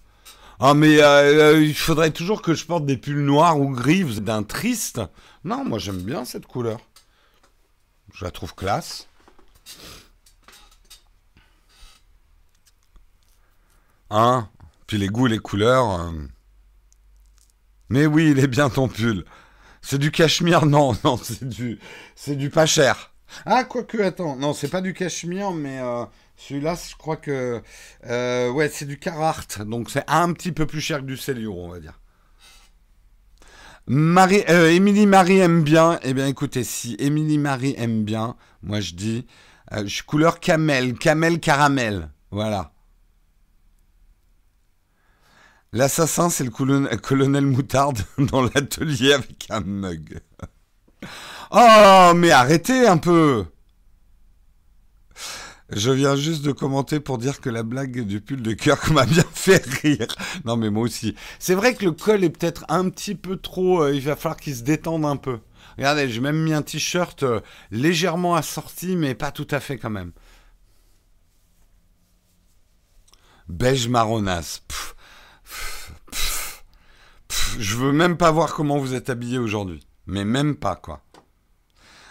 Ah, 0.60 0.74
mais 0.74 1.02
euh, 1.02 1.62
il 1.62 1.76
faudrait 1.76 2.12
toujours 2.12 2.42
que 2.42 2.54
je 2.54 2.66
porte 2.66 2.86
des 2.86 2.98
pulls 2.98 3.24
noirs 3.24 3.60
ou 3.60 3.70
gris. 3.70 4.04
D'un 4.22 4.44
triste. 4.44 5.02
Non, 5.44 5.64
moi 5.64 5.80
j'aime 5.80 6.02
bien 6.02 6.26
cette 6.26 6.46
couleur. 6.46 6.80
Je 8.14 8.26
la 8.26 8.32
trouve 8.32 8.56
classe. 8.56 9.08
Hein? 14.10 14.50
Puis 14.88 14.98
les 14.98 15.08
goûts, 15.08 15.28
les 15.28 15.40
couleurs. 15.40 16.12
Mais 17.90 18.06
oui, 18.06 18.32
il 18.32 18.40
est 18.40 18.48
bien 18.48 18.70
ton 18.70 18.88
pull. 18.88 19.26
C'est 19.82 19.98
du 19.98 20.12
cachemire 20.12 20.66
Non, 20.66 20.96
non, 21.04 21.18
c'est 21.18 21.48
du, 21.48 21.80
c'est 22.16 22.36
du 22.36 22.50
pas 22.50 22.66
cher. 22.66 23.14
Ah, 23.46 23.64
quoique, 23.64 24.02
attends. 24.02 24.36
Non, 24.36 24.54
c'est 24.54 24.70
pas 24.70 24.82
du 24.82 24.94
cachemire, 24.94 25.52
mais 25.52 25.80
euh, 25.80 26.06
celui-là, 26.36 26.76
je 26.76 26.96
crois 26.96 27.18
que. 27.18 27.62
Euh, 28.08 28.52
ouais, 28.52 28.70
c'est 28.70 28.86
du 28.86 28.98
Carhartt. 28.98 29.62
Donc, 29.62 29.90
c'est 29.90 30.04
un 30.08 30.34
petit 30.34 30.52
peu 30.52 30.66
plus 30.66 30.82
cher 30.82 31.00
que 31.00 31.06
du 31.06 31.18
Célio, 31.18 31.54
on 31.54 31.70
va 31.70 31.80
dire. 31.80 32.00
Marie, 33.88 34.44
euh, 34.50 34.72
Émilie 34.72 35.08
Marie 35.08 35.40
aime 35.40 35.64
bien. 35.64 36.00
Eh 36.04 36.14
bien, 36.14 36.28
écoutez, 36.28 36.64
si 36.64 36.96
Émilie 37.00 37.40
Marie 37.40 37.76
aime 37.78 38.04
bien, 38.04 38.36
moi 38.62 38.82
je 38.82 38.94
dis, 38.94 39.26
je 39.72 39.88
suis 39.88 40.04
couleur 40.04 40.40
camel, 40.40 40.94
camel 40.94 41.40
caramel. 41.40 42.10
Voilà. 42.30 42.72
L'assassin, 45.72 46.30
c'est 46.30 46.44
le 46.44 46.50
colonel, 46.50 47.46
Moutarde 47.46 48.00
dans 48.18 48.42
l'atelier 48.42 49.14
avec 49.14 49.46
un 49.50 49.60
mug. 49.60 50.20
Oh, 51.52 52.12
mais 52.16 52.32
arrêtez 52.32 52.88
un 52.88 52.98
peu 52.98 53.46
Je 55.70 55.92
viens 55.92 56.16
juste 56.16 56.44
de 56.44 56.52
commenter 56.52 57.00
pour 57.00 57.20
dire 57.20 57.40
que 57.40 57.50
la 57.50 57.62
blague 57.62 58.02
du 58.02 58.20
pull 58.20 58.42
de 58.42 58.54
Kirk 58.54 58.90
m'a 58.90 59.06
bien 59.06 59.24
fait 59.34 59.64
rire. 59.64 60.08
Non, 60.44 60.58
mais 60.58 60.72
moi 60.72 60.84
aussi. 60.84 61.16
C'est 61.38 61.54
vrai 61.54 61.76
que 61.76 61.86
le 61.86 61.92
col 61.92 62.24
est 62.24 62.32
peut-être 62.32 62.66
un 62.68 62.90
petit 62.90 63.14
peu 63.14 63.38
trop... 63.38 63.84
Euh, 63.84 63.94
il 63.94 64.02
va 64.02 64.16
falloir 64.16 64.38
qu'il 64.38 64.56
se 64.56 64.64
détende 64.64 65.06
un 65.06 65.18
peu. 65.18 65.40
Regardez, 65.78 66.10
j'ai 66.10 66.20
même 66.20 66.42
mis 66.42 66.54
un 66.54 66.64
t-shirt 66.64 67.22
euh, 67.22 67.42
légèrement 67.70 68.34
assorti, 68.36 68.96
mais 68.96 69.14
pas 69.14 69.32
tout 69.32 69.48
à 69.52 69.60
fait 69.60 69.78
quand 69.78 69.92
même. 69.92 70.14
Beige 73.48 73.88
marronasse 73.88 74.64
je 77.58 77.78
veux 77.78 77.92
même 77.92 78.18
pas 78.18 78.32
voir 78.32 78.54
comment 78.54 78.78
vous 78.78 78.94
êtes 78.94 79.10
habillé 79.10 79.38
aujourd'hui. 79.38 79.88
Mais 80.06 80.26
même 80.26 80.56
pas, 80.56 80.76
quoi. 80.76 81.02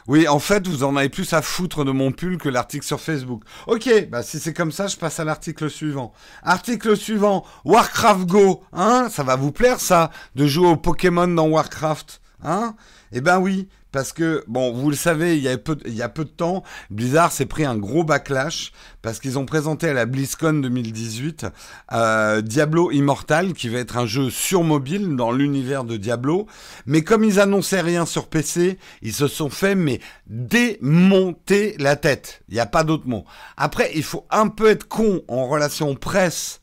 Oui, 0.09 0.27
en 0.27 0.39
fait, 0.39 0.67
vous 0.67 0.85
en 0.85 0.97
avez 0.97 1.11
plus 1.11 1.35
à 1.35 1.43
foutre 1.43 1.85
de 1.85 1.91
mon 1.91 2.13
pull 2.13 2.39
que 2.39 2.49
l'article 2.49 2.87
sur 2.87 2.99
Facebook. 2.99 3.43
Ok, 3.67 4.09
bah 4.09 4.23
si 4.23 4.41
c'est 4.41 4.55
comme 4.55 4.73
ça, 4.73 4.87
je 4.87 4.97
passe 4.97 5.21
à 5.21 5.25
l'article 5.25 5.69
suivant. 5.69 6.15
Article 6.43 6.97
suivant, 6.97 7.45
Warcraft 7.67 8.27
Go, 8.27 8.63
hein? 8.73 9.09
Ça 9.11 9.23
va 9.23 9.37
vous 9.37 9.53
plaire 9.53 9.81
ça, 9.81 10.11
de 10.35 10.47
jouer 10.47 10.69
au 10.69 10.77
Pokémon 10.77 11.29
dans 11.29 11.49
Warcraft, 11.49 12.23
hein? 12.43 12.75
Eh 13.13 13.21
ben 13.21 13.39
oui, 13.39 13.69
parce 13.91 14.13
que, 14.13 14.45
bon, 14.49 14.73
vous 14.73 14.91
le 14.91 14.97
savez, 14.97 15.39
il 15.39 15.43
y 15.43 15.49
a 15.49 15.57
peu, 15.57 15.75
de 15.75 16.25
temps, 16.25 16.63
Blizzard 16.91 17.33
s'est 17.33 17.47
pris 17.47 17.65
un 17.65 17.77
gros 17.77 18.05
backlash 18.05 18.73
parce 19.01 19.19
qu'ils 19.19 19.39
ont 19.39 19.47
présenté 19.47 19.89
à 19.89 19.95
la 19.95 20.05
BlizzCon 20.05 20.61
2018 20.61 21.47
euh, 21.93 22.43
Diablo 22.43 22.91
Immortal, 22.91 23.55
qui 23.55 23.71
va 23.71 23.79
être 23.79 23.97
un 23.97 24.05
jeu 24.05 24.29
sur 24.29 24.63
mobile 24.63 25.17
dans 25.17 25.33
l'univers 25.33 25.85
de 25.85 25.97
Diablo. 25.97 26.47
Mais 26.85 27.03
comme 27.03 27.25
ils 27.25 27.41
annonçaient 27.41 27.81
rien 27.81 28.05
sur 28.05 28.29
PC, 28.29 28.79
ils 29.01 29.15
se 29.15 29.27
sont 29.27 29.49
fait, 29.49 29.75
mais 29.75 30.01
démonter 30.27 31.75
la 31.79 31.97
tête. 31.97 32.43
Il 32.49 32.55
n'y 32.55 32.61
a 32.61 32.67
pas 32.67 32.85
d'autre 32.85 33.09
mot. 33.09 33.25
Après, 33.57 33.91
il 33.95 34.05
faut 34.05 34.27
un 34.31 34.49
peu 34.49 34.69
être 34.69 34.87
con 34.87 35.23
en 35.29 35.49
relation 35.49 35.95
presse 35.95 36.61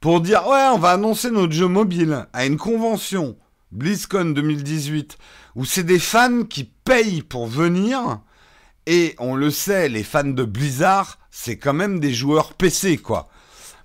pour 0.00 0.20
dire, 0.20 0.46
ouais, 0.46 0.68
on 0.72 0.78
va 0.78 0.90
annoncer 0.90 1.30
notre 1.30 1.52
jeu 1.52 1.66
mobile 1.66 2.26
à 2.32 2.46
une 2.46 2.56
convention 2.56 3.36
BlizzCon 3.72 4.26
2018 4.26 5.18
où 5.56 5.64
c'est 5.64 5.84
des 5.84 5.98
fans 5.98 6.44
qui 6.44 6.64
payent 6.64 7.22
pour 7.22 7.46
venir. 7.46 8.20
Et 8.86 9.14
on 9.18 9.34
le 9.34 9.50
sait, 9.50 9.88
les 9.88 10.02
fans 10.02 10.24
de 10.24 10.44
Blizzard, 10.44 11.18
c'est 11.30 11.58
quand 11.58 11.74
même 11.74 12.00
des 12.00 12.12
joueurs 12.12 12.54
PC, 12.54 12.98
quoi. 12.98 13.28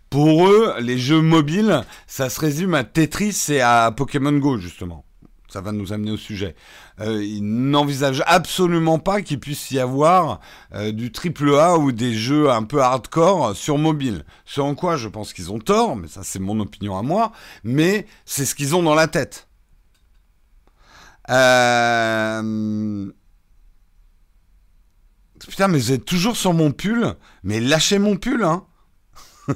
Pour 0.09 0.47
eux, 0.47 0.75
les 0.79 0.97
jeux 0.97 1.21
mobiles, 1.21 1.83
ça 2.07 2.29
se 2.29 2.39
résume 2.39 2.73
à 2.73 2.83
Tetris 2.83 3.45
et 3.49 3.61
à 3.61 3.91
Pokémon 3.91 4.31
Go, 4.31 4.57
justement. 4.57 5.05
Ça 5.49 5.61
va 5.61 5.71
nous 5.71 5.93
amener 5.93 6.11
au 6.11 6.17
sujet. 6.17 6.55
Euh, 6.99 7.23
ils 7.23 7.43
n'envisagent 7.43 8.23
absolument 8.25 8.99
pas 8.99 9.21
qu'il 9.21 9.39
puisse 9.39 9.71
y 9.71 9.79
avoir 9.79 10.39
euh, 10.73 10.91
du 10.91 11.11
triple 11.11 11.55
A 11.55 11.77
ou 11.77 11.91
des 11.91 12.13
jeux 12.13 12.49
un 12.49 12.63
peu 12.63 12.81
hardcore 12.81 13.55
sur 13.55 13.77
mobile. 13.77 14.25
Ce 14.45 14.59
en 14.59 14.75
quoi 14.75 14.97
je 14.97 15.07
pense 15.07 15.33
qu'ils 15.33 15.51
ont 15.51 15.59
tort, 15.59 15.95
mais 15.95 16.07
ça 16.07 16.21
c'est 16.23 16.39
mon 16.39 16.59
opinion 16.59 16.97
à 16.97 17.03
moi, 17.03 17.31
mais 17.63 18.05
c'est 18.25 18.45
ce 18.45 18.55
qu'ils 18.55 18.75
ont 18.75 18.83
dans 18.83 18.95
la 18.95 19.07
tête. 19.07 19.47
Euh... 21.29 23.11
Putain, 25.47 25.67
mais 25.67 25.77
vous 25.77 25.91
êtes 25.91 26.05
toujours 26.05 26.37
sur 26.37 26.53
mon 26.53 26.71
pull. 26.71 27.13
Mais 27.43 27.59
lâchez 27.59 27.99
mon 27.99 28.17
pull, 28.17 28.43
hein. 28.43 28.65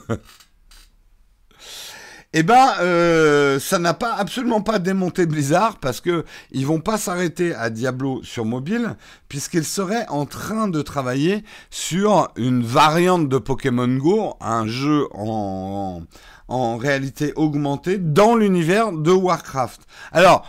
Eh 2.31 2.43
ben, 2.43 2.75
euh, 2.79 3.59
ça 3.59 3.79
n'a 3.79 3.95
pas 3.95 4.13
absolument 4.13 4.61
pas 4.61 4.77
démonté 4.77 5.25
Blizzard 5.25 5.79
parce 5.79 5.99
que 5.99 6.25
ils 6.51 6.67
vont 6.67 6.79
pas 6.79 6.99
s'arrêter 6.99 7.55
à 7.55 7.71
Diablo 7.71 8.21
sur 8.21 8.45
mobile 8.45 8.97
puisqu'ils 9.29 9.65
seraient 9.65 10.07
en 10.09 10.27
train 10.27 10.67
de 10.67 10.83
travailler 10.83 11.43
sur 11.71 12.29
une 12.35 12.61
variante 12.61 13.29
de 13.29 13.39
Pokémon 13.39 13.87
Go, 13.87 14.35
un 14.41 14.67
jeu 14.67 15.07
en, 15.15 16.03
en 16.47 16.77
réalité 16.77 17.33
augmentée 17.35 17.97
dans 17.97 18.35
l'univers 18.35 18.91
de 18.91 19.11
Warcraft. 19.11 19.81
Alors, 20.11 20.45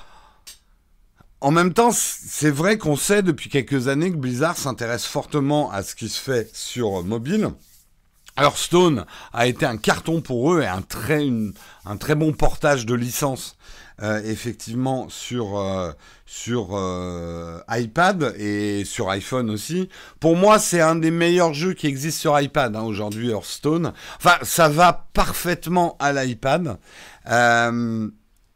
en 1.41 1.51
même 1.51 1.73
temps, 1.73 1.91
c'est 1.93 2.51
vrai 2.51 2.77
qu'on 2.77 2.97
sait 2.97 3.23
depuis 3.23 3.49
quelques 3.49 3.89
années 3.89 4.11
que 4.11 4.17
Blizzard 4.17 4.57
s'intéresse 4.57 5.07
fortement 5.07 5.71
à 5.71 5.83
ce 5.83 5.95
qui 5.95 6.09
se 6.09 6.21
fait 6.21 6.51
sur 6.55 7.03
mobile. 7.03 7.51
Hearthstone 8.39 9.07
a 9.33 9.47
été 9.47 9.67
un 9.67 9.77
carton 9.77 10.21
pour 10.21 10.55
eux 10.55 10.63
et 10.63 10.67
un 10.67 10.83
très, 10.83 12.15
bon 12.15 12.33
portage 12.33 12.87
de 12.87 12.95
licence 12.95 13.57
euh, 14.03 14.23
effectivement 14.25 15.09
sur 15.11 15.59
euh, 15.59 15.93
euh, 16.49 17.61
iPad 17.69 18.35
et 18.39 18.85
sur 18.85 19.11
iPhone 19.11 19.51
aussi. 19.51 19.89
Pour 20.21 20.37
moi, 20.37 20.59
c'est 20.59 20.81
un 20.81 20.97
des 20.97 21.11
meilleurs 21.11 21.53
jeux 21.53 21.75
qui 21.75 21.87
existent 21.87 22.21
sur 22.21 22.41
iPad 22.41 22.77
hein, 22.77 22.83
aujourd'hui, 22.83 23.31
Hearthstone. 23.31 23.93
Enfin, 24.17 24.37
ça 24.43 24.69
va 24.69 25.09
parfaitement 25.13 25.97
à 25.99 26.13
l'iPad. 26.13 26.79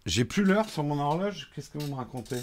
J'ai 0.07 0.25
plus 0.25 0.44
l'heure 0.44 0.68
sur 0.68 0.83
mon 0.83 1.01
horloge. 1.01 1.51
Qu'est-ce 1.55 1.70
que 1.70 1.79
vous 1.79 1.88
me 1.88 1.94
racontez? 1.94 2.37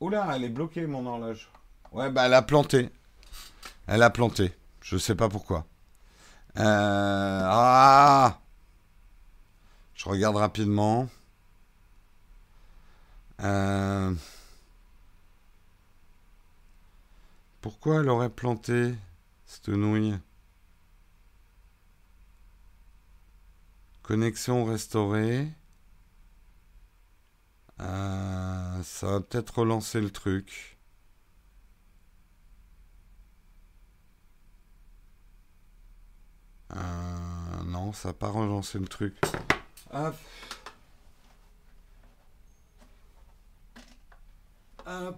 Oula, 0.00 0.28
elle 0.34 0.44
est 0.44 0.48
bloquée 0.48 0.86
mon 0.86 1.06
horloge. 1.06 1.48
Ouais, 1.92 2.10
bah 2.10 2.26
elle 2.26 2.34
a 2.34 2.42
planté. 2.42 2.90
Elle 3.86 4.02
a 4.02 4.10
planté. 4.10 4.52
Je 4.80 4.98
sais 4.98 5.14
pas 5.14 5.28
pourquoi. 5.28 5.66
Euh... 6.58 7.40
Ah 7.44 8.38
Je 9.94 10.08
regarde 10.08 10.36
rapidement. 10.36 11.08
Euh... 13.40 14.14
Pourquoi 17.60 18.00
elle 18.00 18.08
aurait 18.08 18.30
planté 18.30 18.94
cette 19.46 19.68
nouille? 19.68 20.18
Connexion 24.02 24.64
restaurée. 24.66 25.48
Euh, 27.80 28.82
ça 28.82 29.06
va 29.06 29.20
peut-être 29.20 29.58
relancer 29.58 30.00
le 30.00 30.10
truc. 30.10 30.78
Euh, 36.74 37.64
non, 37.66 37.92
ça 37.92 38.08
n'a 38.08 38.14
pas 38.14 38.28
relancé 38.28 38.78
le 38.78 38.86
truc. 38.88 39.16
Hop. 39.92 40.16
Hop. 44.86 45.16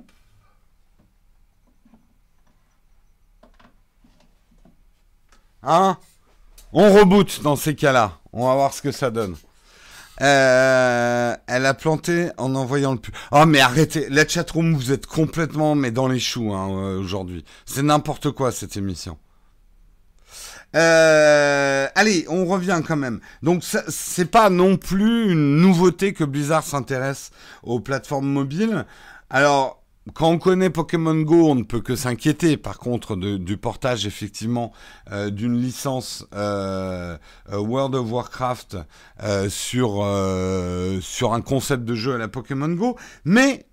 Hein? 5.63 5.99
On 6.73 6.93
reboot 6.93 7.43
dans 7.43 7.57
ces 7.57 7.75
cas-là. 7.75 8.19
On 8.33 8.47
va 8.47 8.55
voir 8.55 8.73
ce 8.73 8.83
que 8.83 8.93
ça 8.93 9.11
donne. 9.11 9.37
Euh, 10.23 11.37
elle 11.47 11.67
a 11.67 11.75
planté 11.75 12.31
en 12.39 12.55
envoyant 12.55 12.93
le 12.93 12.99
pu. 12.99 13.13
Oh 13.33 13.45
mais 13.47 13.61
arrêtez, 13.61 14.09
la 14.09 14.27
chatroom, 14.27 14.75
vous 14.75 14.93
êtes 14.93 15.07
complètement 15.07 15.75
mais 15.75 15.91
dans 15.91 16.09
les 16.09 16.21
choux 16.21 16.55
hein, 16.55 16.71
euh, 16.71 16.99
aujourd'hui. 16.99 17.45
C'est 17.67 17.83
n'importe 17.83 18.31
quoi 18.31 18.51
cette 18.51 18.77
émission. 18.77 19.19
Euh, 20.75 21.87
allez, 21.95 22.27
on 22.29 22.47
revient 22.47 22.81
quand 22.87 22.97
même. 22.97 23.21
Donc 23.43 23.63
c'est 23.63 24.31
pas 24.31 24.51
non 24.51 24.77
plus 24.77 25.33
une 25.33 25.57
nouveauté 25.59 26.13
que 26.13 26.25
Blizzard 26.25 26.65
s'intéresse 26.65 27.31
aux 27.63 27.81
plateformes 27.81 28.29
mobiles. 28.29 28.87
Alors 29.29 29.83
quand 30.15 30.29
on 30.31 30.39
connaît 30.39 30.71
Pokémon 30.71 31.21
Go, 31.21 31.51
on 31.51 31.55
ne 31.57 31.65
peut 31.65 31.81
que 31.81 31.97
s'inquiéter, 31.97 32.57
par 32.57 32.79
contre, 32.79 33.17
du 33.17 33.57
portage 33.57 34.07
effectivement 34.07 34.73
euh, 35.11 35.31
d'une 35.31 35.61
licence 35.61 36.25
euh, 36.35 37.19
euh, 37.53 37.59
World 37.59 37.95
of 37.97 38.11
Warcraft 38.11 38.77
sur 39.49 40.07
sur 41.01 41.33
un 41.33 41.41
concept 41.41 41.85
de 41.85 41.95
jeu 41.95 42.15
à 42.15 42.19
la 42.19 42.29
Pokémon 42.29 42.69
Go. 42.69 42.97
Mais 43.25 43.67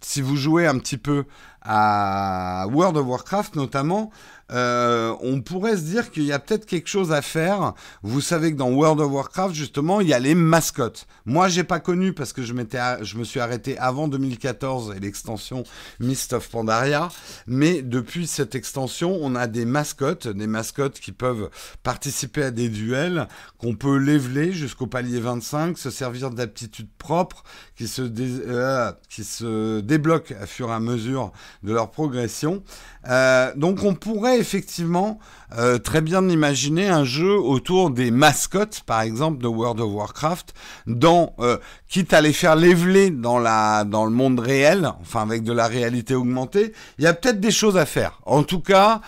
si 0.00 0.20
vous 0.20 0.36
jouez 0.36 0.66
un 0.66 0.78
petit 0.78 0.98
peu 0.98 1.24
à 1.62 2.66
World 2.72 2.96
of 2.96 3.06
Warcraft 3.06 3.56
notamment, 3.56 4.10
euh, 4.50 5.14
on 5.20 5.40
pourrait 5.40 5.76
se 5.76 5.82
dire 5.82 6.10
qu'il 6.10 6.24
y 6.24 6.32
a 6.32 6.38
peut-être 6.38 6.66
quelque 6.66 6.88
chose 6.88 7.12
à 7.12 7.22
faire. 7.22 7.74
Vous 8.02 8.20
savez 8.20 8.52
que 8.52 8.56
dans 8.56 8.70
World 8.70 9.00
of 9.00 9.12
Warcraft, 9.12 9.54
justement, 9.54 10.00
il 10.00 10.08
y 10.08 10.14
a 10.14 10.18
les 10.18 10.34
mascottes. 10.34 11.06
Moi, 11.26 11.48
j'ai 11.48 11.64
pas 11.64 11.80
connu 11.80 12.12
parce 12.12 12.32
que 12.32 12.42
je 12.42 12.54
me 12.54 13.24
suis 13.24 13.40
arrêté 13.40 13.76
avant 13.78 14.08
2014 14.08 14.94
et 14.96 15.00
l'extension 15.00 15.64
Mist 16.00 16.32
of 16.32 16.48
Pandaria. 16.48 17.08
Mais 17.46 17.82
depuis 17.82 18.26
cette 18.26 18.54
extension, 18.54 19.18
on 19.20 19.34
a 19.34 19.46
des 19.46 19.64
mascottes, 19.64 20.28
des 20.28 20.46
mascottes 20.46 20.98
qui 21.00 21.12
peuvent 21.12 21.50
participer 21.82 22.44
à 22.44 22.50
des 22.50 22.68
duels, 22.68 23.28
qu'on 23.58 23.74
peut 23.74 23.98
leveler 23.98 24.52
jusqu'au 24.52 24.86
palier 24.86 25.20
25, 25.20 25.76
se 25.76 25.90
servir 25.90 26.30
d'aptitudes 26.30 26.88
propres, 26.98 27.42
qui 27.76 27.88
se, 27.88 28.02
euh, 28.02 28.92
qui 29.08 29.24
se 29.24 29.80
débloquent 29.80 30.34
à 30.40 30.46
fur 30.46 30.70
et 30.70 30.72
à 30.72 30.80
mesure 30.80 31.32
de 31.62 31.72
leur 31.72 31.90
progression. 31.90 32.62
Euh, 33.08 33.52
donc 33.56 33.82
on 33.84 33.94
pourrait 33.94 34.37
effectivement 34.38 35.18
euh, 35.56 35.78
très 35.78 36.00
bien 36.00 36.28
imaginer 36.28 36.88
un 36.88 37.04
jeu 37.04 37.38
autour 37.38 37.90
des 37.90 38.10
mascottes, 38.10 38.82
par 38.86 39.00
exemple, 39.00 39.42
de 39.42 39.48
World 39.48 39.80
of 39.80 39.92
Warcraft, 39.92 40.54
dans, 40.86 41.34
euh, 41.38 41.58
quitte 41.88 42.12
à 42.12 42.20
les 42.20 42.32
faire 42.32 42.56
leveler 42.56 43.10
dans, 43.10 43.38
la, 43.38 43.84
dans 43.84 44.04
le 44.04 44.10
monde 44.10 44.40
réel, 44.40 44.90
enfin 45.00 45.22
avec 45.22 45.42
de 45.42 45.52
la 45.52 45.66
réalité 45.66 46.14
augmentée, 46.14 46.72
il 46.98 47.04
y 47.04 47.06
a 47.06 47.14
peut-être 47.14 47.40
des 47.40 47.50
choses 47.50 47.76
à 47.76 47.86
faire. 47.86 48.20
En 48.26 48.42
tout 48.42 48.60
cas, 48.60 49.00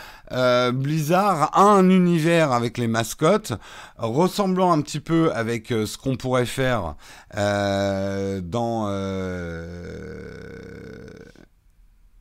Blizzard 0.73 1.51
a 1.59 1.63
un 1.63 1.91
univers 1.91 2.53
avec 2.53 2.79
les 2.79 2.87
mascottes, 2.87 3.53
ressemblant 3.99 4.71
un 4.71 4.81
petit 4.81 5.01
peu 5.01 5.33
avec 5.33 5.69
ce 5.69 5.99
qu'on 5.99 6.17
pourrait 6.17 6.47
faire 6.47 6.95
dans... 7.35 8.87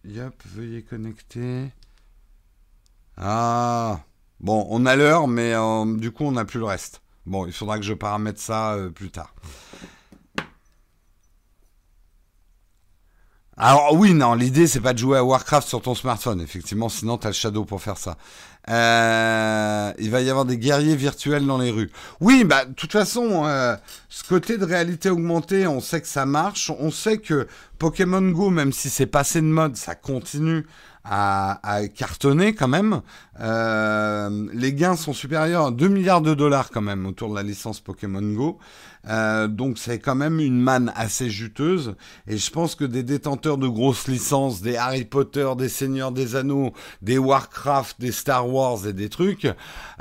Yep, 0.06 0.34
veuillez 0.56 0.82
connecter. 0.82 1.72
Ah, 3.22 4.00
bon, 4.40 4.66
on 4.70 4.86
a 4.86 4.96
l'heure, 4.96 5.28
mais 5.28 5.54
euh, 5.54 5.98
du 5.98 6.12
coup, 6.12 6.24
on 6.24 6.32
n'a 6.32 6.46
plus 6.46 6.60
le 6.60 6.66
reste. 6.66 7.02
Bon, 7.26 7.46
il 7.46 7.52
faudra 7.52 7.78
que 7.78 7.84
je 7.84 7.94
paramètre 7.94 8.40
ça 8.40 8.74
euh, 8.76 8.90
plus 8.90 9.12
tard. 9.12 9.36
Alors 13.58 13.94
oui, 13.94 14.14
non, 14.14 14.36
l'idée 14.36 14.68
c'est 14.68 14.80
pas 14.80 14.94
de 14.94 15.00
jouer 15.00 15.18
à 15.18 15.24
Warcraft 15.26 15.68
sur 15.68 15.82
ton 15.82 15.94
smartphone, 15.94 16.40
effectivement, 16.40 16.88
sinon 16.88 17.18
t'as 17.18 17.28
le 17.28 17.34
Shadow 17.34 17.66
pour 17.66 17.82
faire 17.82 17.98
ça. 17.98 18.16
Euh, 18.70 19.92
il 20.00 20.10
va 20.10 20.22
y 20.22 20.30
avoir 20.30 20.46
des 20.46 20.58
guerriers 20.58 20.96
virtuels 20.96 21.46
dans 21.46 21.58
les 21.58 21.70
rues. 21.70 21.92
Oui, 22.22 22.46
bah, 22.46 22.64
de 22.64 22.72
toute 22.74 22.94
façon, 22.94 23.44
ce 24.08 24.24
côté 24.24 24.58
de 24.58 24.64
réalité 24.64 25.10
augmentée, 25.10 25.68
on 25.68 25.82
sait 25.82 26.00
que 26.00 26.08
ça 26.08 26.26
marche. 26.26 26.72
On 26.80 26.90
sait 26.90 27.18
que 27.18 27.50
Pokémon 27.80 28.22
Go, 28.32 28.50
même 28.50 28.72
si 28.72 28.90
c'est 28.90 29.08
passé 29.08 29.42
de 29.42 29.48
mode, 29.48 29.76
ça 29.76 29.94
continue 29.94 30.66
à, 31.04 31.82
cartonner 31.96 32.54
quand 32.54 32.68
même. 32.68 33.02
Euh, 33.40 34.48
les 34.54 34.74
gains 34.74 34.96
sont 34.96 35.14
supérieurs 35.14 35.68
à 35.68 35.72
2 35.72 35.88
milliards 35.88 36.22
de 36.22 36.34
dollars 36.34 36.70
quand 36.72 36.82
même 36.82 37.06
autour 37.06 37.30
de 37.30 37.36
la 37.36 37.44
licence 37.44 37.80
Pokémon 37.80 38.22
Go. 38.22 38.60
Euh, 39.08 39.48
donc 39.48 39.78
c'est 39.78 40.00
quand 40.00 40.16
même 40.16 40.40
une 40.40 40.60
manne 40.60 40.92
assez 40.96 41.30
juteuse. 41.30 41.96
Et 42.28 42.38
je 42.38 42.52
pense 42.52 42.76
que 42.76 42.84
des 42.84 43.04
détenteurs 43.04 43.58
de 43.58 43.68
grosses 43.68 44.08
licences, 44.08 44.62
des 44.62 44.76
Harry 44.76 45.06
Potter, 45.06 45.48
des 45.58 45.70
Seigneurs 45.70 46.12
des 46.12 46.36
Anneaux, 46.36 46.74
des 47.02 47.18
Warcraft, 47.18 48.00
des 48.00 48.12
Star 48.12 48.50
Wars 48.50 48.86
et 48.86 48.94
des 48.94 49.10
trucs, 49.10 49.48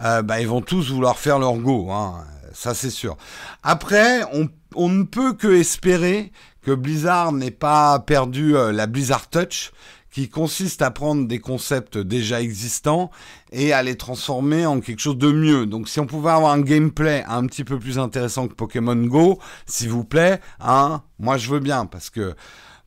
euh, 0.02 0.22
bah, 0.22 0.40
ils 0.40 0.48
vont 0.48 0.62
tous 0.62 0.90
vouloir 0.90 1.16
faire 1.16 1.38
leur 1.38 1.56
Go. 1.56 1.90
Hein. 1.90 2.24
Ça 2.52 2.74
c'est 2.74 2.90
sûr. 2.90 3.16
Après, 3.62 4.22
on, 4.32 4.48
on 4.74 4.88
ne 4.88 5.04
peut 5.04 5.32
que 5.34 5.48
espérer 5.48 6.32
que 6.62 6.72
Blizzard 6.72 7.32
n'ait 7.32 7.50
pas 7.52 7.98
perdu 8.00 8.52
la 8.52 8.87
Blizzard 8.87 9.30
Touch 9.30 9.70
qui 10.18 10.28
consiste 10.28 10.83
à 10.83 10.90
prendre 10.90 11.28
des 11.28 11.38
concepts 11.38 11.96
déjà 11.96 12.42
existants 12.42 13.12
et 13.52 13.72
à 13.72 13.85
les 13.85 13.96
transformer 13.96 14.66
en 14.66 14.81
quelque 14.81 14.98
chose 14.98 15.16
de 15.16 15.31
mieux. 15.31 15.64
Donc 15.64 15.88
si 15.88 16.00
on 16.00 16.09
pouvait 16.09 16.33
avoir 16.33 16.50
un 16.50 16.61
gameplay 16.61 17.22
un 17.28 17.46
petit 17.46 17.62
peu 17.62 17.78
plus 17.78 18.00
intéressant 18.00 18.48
que 18.48 18.54
Pokémon 18.54 18.96
Go, 18.96 19.38
s'il 19.66 19.90
vous 19.90 20.02
plaît, 20.02 20.40
hein, 20.59 21.04
moi 21.20 21.37
je 21.37 21.48
veux 21.48 21.61
bien 21.61 21.87
parce 21.87 22.11
que 22.11 22.35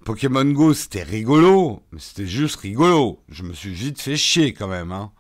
Pokémon 0.04 0.44
Go 0.44 0.74
c'était 0.74 1.04
rigolo, 1.04 1.84
mais 1.94 2.02
c'était 2.02 2.28
juste 2.28 2.58
rigolo. 2.58 3.24
Je 3.30 3.44
me 3.44 3.54
suis 3.54 3.74
vite 3.74 4.02
fait 4.02 4.18
chier 4.18 4.54
quand 4.54 4.68
même. 4.68 4.92
Hein. 4.92 5.14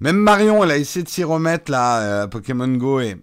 Même 0.00 0.16
Marion, 0.16 0.64
elle 0.64 0.72
a 0.72 0.76
essayé 0.76 1.04
de 1.04 1.08
s'y 1.08 1.22
remettre 1.22 1.70
là, 1.70 2.00
euh, 2.00 2.26
Pokémon 2.26 2.66
Go 2.66 2.98
et... 2.98 3.14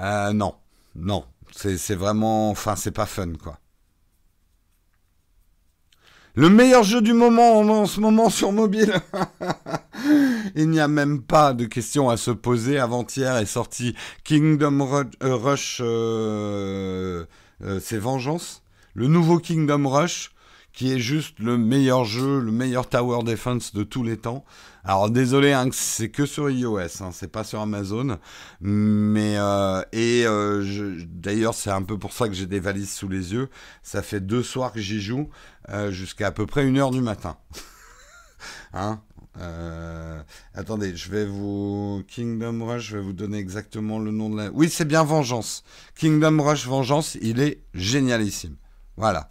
Euh, 0.00 0.32
non, 0.32 0.56
non, 0.96 1.26
c'est 1.52 1.94
vraiment... 1.94 2.50
Enfin, 2.50 2.74
c'est 2.74 2.90
pas 2.90 3.06
fun 3.06 3.34
quoi. 3.40 3.60
Le 6.38 6.50
meilleur 6.50 6.82
jeu 6.82 7.00
du 7.00 7.14
moment 7.14 7.60
en, 7.60 7.86
ce 7.86 7.98
moment 7.98 8.28
sur 8.28 8.52
mobile. 8.52 8.92
Il 10.54 10.68
n'y 10.68 10.80
a 10.80 10.86
même 10.86 11.22
pas 11.22 11.54
de 11.54 11.64
question 11.64 12.10
à 12.10 12.18
se 12.18 12.30
poser. 12.30 12.78
Avant-hier 12.78 13.38
est 13.38 13.46
sorti 13.46 13.94
Kingdom 14.22 14.86
Rush, 15.22 15.78
euh, 15.80 17.24
euh, 17.64 17.80
c'est 17.82 17.96
Vengeance. 17.96 18.62
Le 18.92 19.08
nouveau 19.08 19.38
Kingdom 19.38 19.88
Rush 19.88 20.30
qui 20.76 20.92
est 20.92 20.98
juste 20.98 21.38
le 21.38 21.56
meilleur 21.56 22.04
jeu, 22.04 22.38
le 22.38 22.52
meilleur 22.52 22.86
tower 22.86 23.24
defense 23.24 23.72
de 23.72 23.82
tous 23.82 24.04
les 24.04 24.18
temps. 24.18 24.44
Alors 24.84 25.08
désolé, 25.08 25.52
hein, 25.52 25.70
c'est 25.72 26.10
que 26.10 26.26
sur 26.26 26.50
iOS, 26.50 27.02
hein, 27.02 27.10
c'est 27.12 27.32
pas 27.32 27.44
sur 27.44 27.60
Amazon. 27.60 28.18
Mais 28.60 29.38
euh, 29.38 29.82
et 29.92 30.24
euh, 30.26 30.94
d'ailleurs 31.08 31.54
c'est 31.54 31.70
un 31.70 31.82
peu 31.82 31.98
pour 31.98 32.12
ça 32.12 32.28
que 32.28 32.34
j'ai 32.34 32.44
des 32.44 32.60
valises 32.60 32.92
sous 32.92 33.08
les 33.08 33.32
yeux. 33.32 33.48
Ça 33.82 34.02
fait 34.02 34.20
deux 34.20 34.42
soirs 34.42 34.70
que 34.70 34.80
j'y 34.80 35.00
joue 35.00 35.30
euh, 35.70 35.90
jusqu'à 35.90 36.26
à 36.26 36.30
peu 36.30 36.44
près 36.44 36.66
une 36.66 36.76
heure 36.76 36.90
du 36.90 37.00
matin. 37.00 37.38
hein 38.74 39.00
attendez, 40.54 40.94
je 40.94 41.10
vais 41.10 41.26
vous 41.26 42.02
Kingdom 42.06 42.64
Rush, 42.64 42.88
je 42.90 42.96
vais 42.98 43.02
vous 43.02 43.12
donner 43.14 43.38
exactement 43.38 43.98
le 43.98 44.10
nom 44.10 44.28
de 44.28 44.36
la. 44.36 44.50
Oui, 44.50 44.68
c'est 44.68 44.86
bien 44.86 45.04
Vengeance. 45.04 45.64
Kingdom 45.94 46.42
Rush 46.42 46.66
Vengeance, 46.66 47.16
il 47.22 47.40
est 47.40 47.62
génialissime. 47.72 48.56
Voilà. 48.98 49.30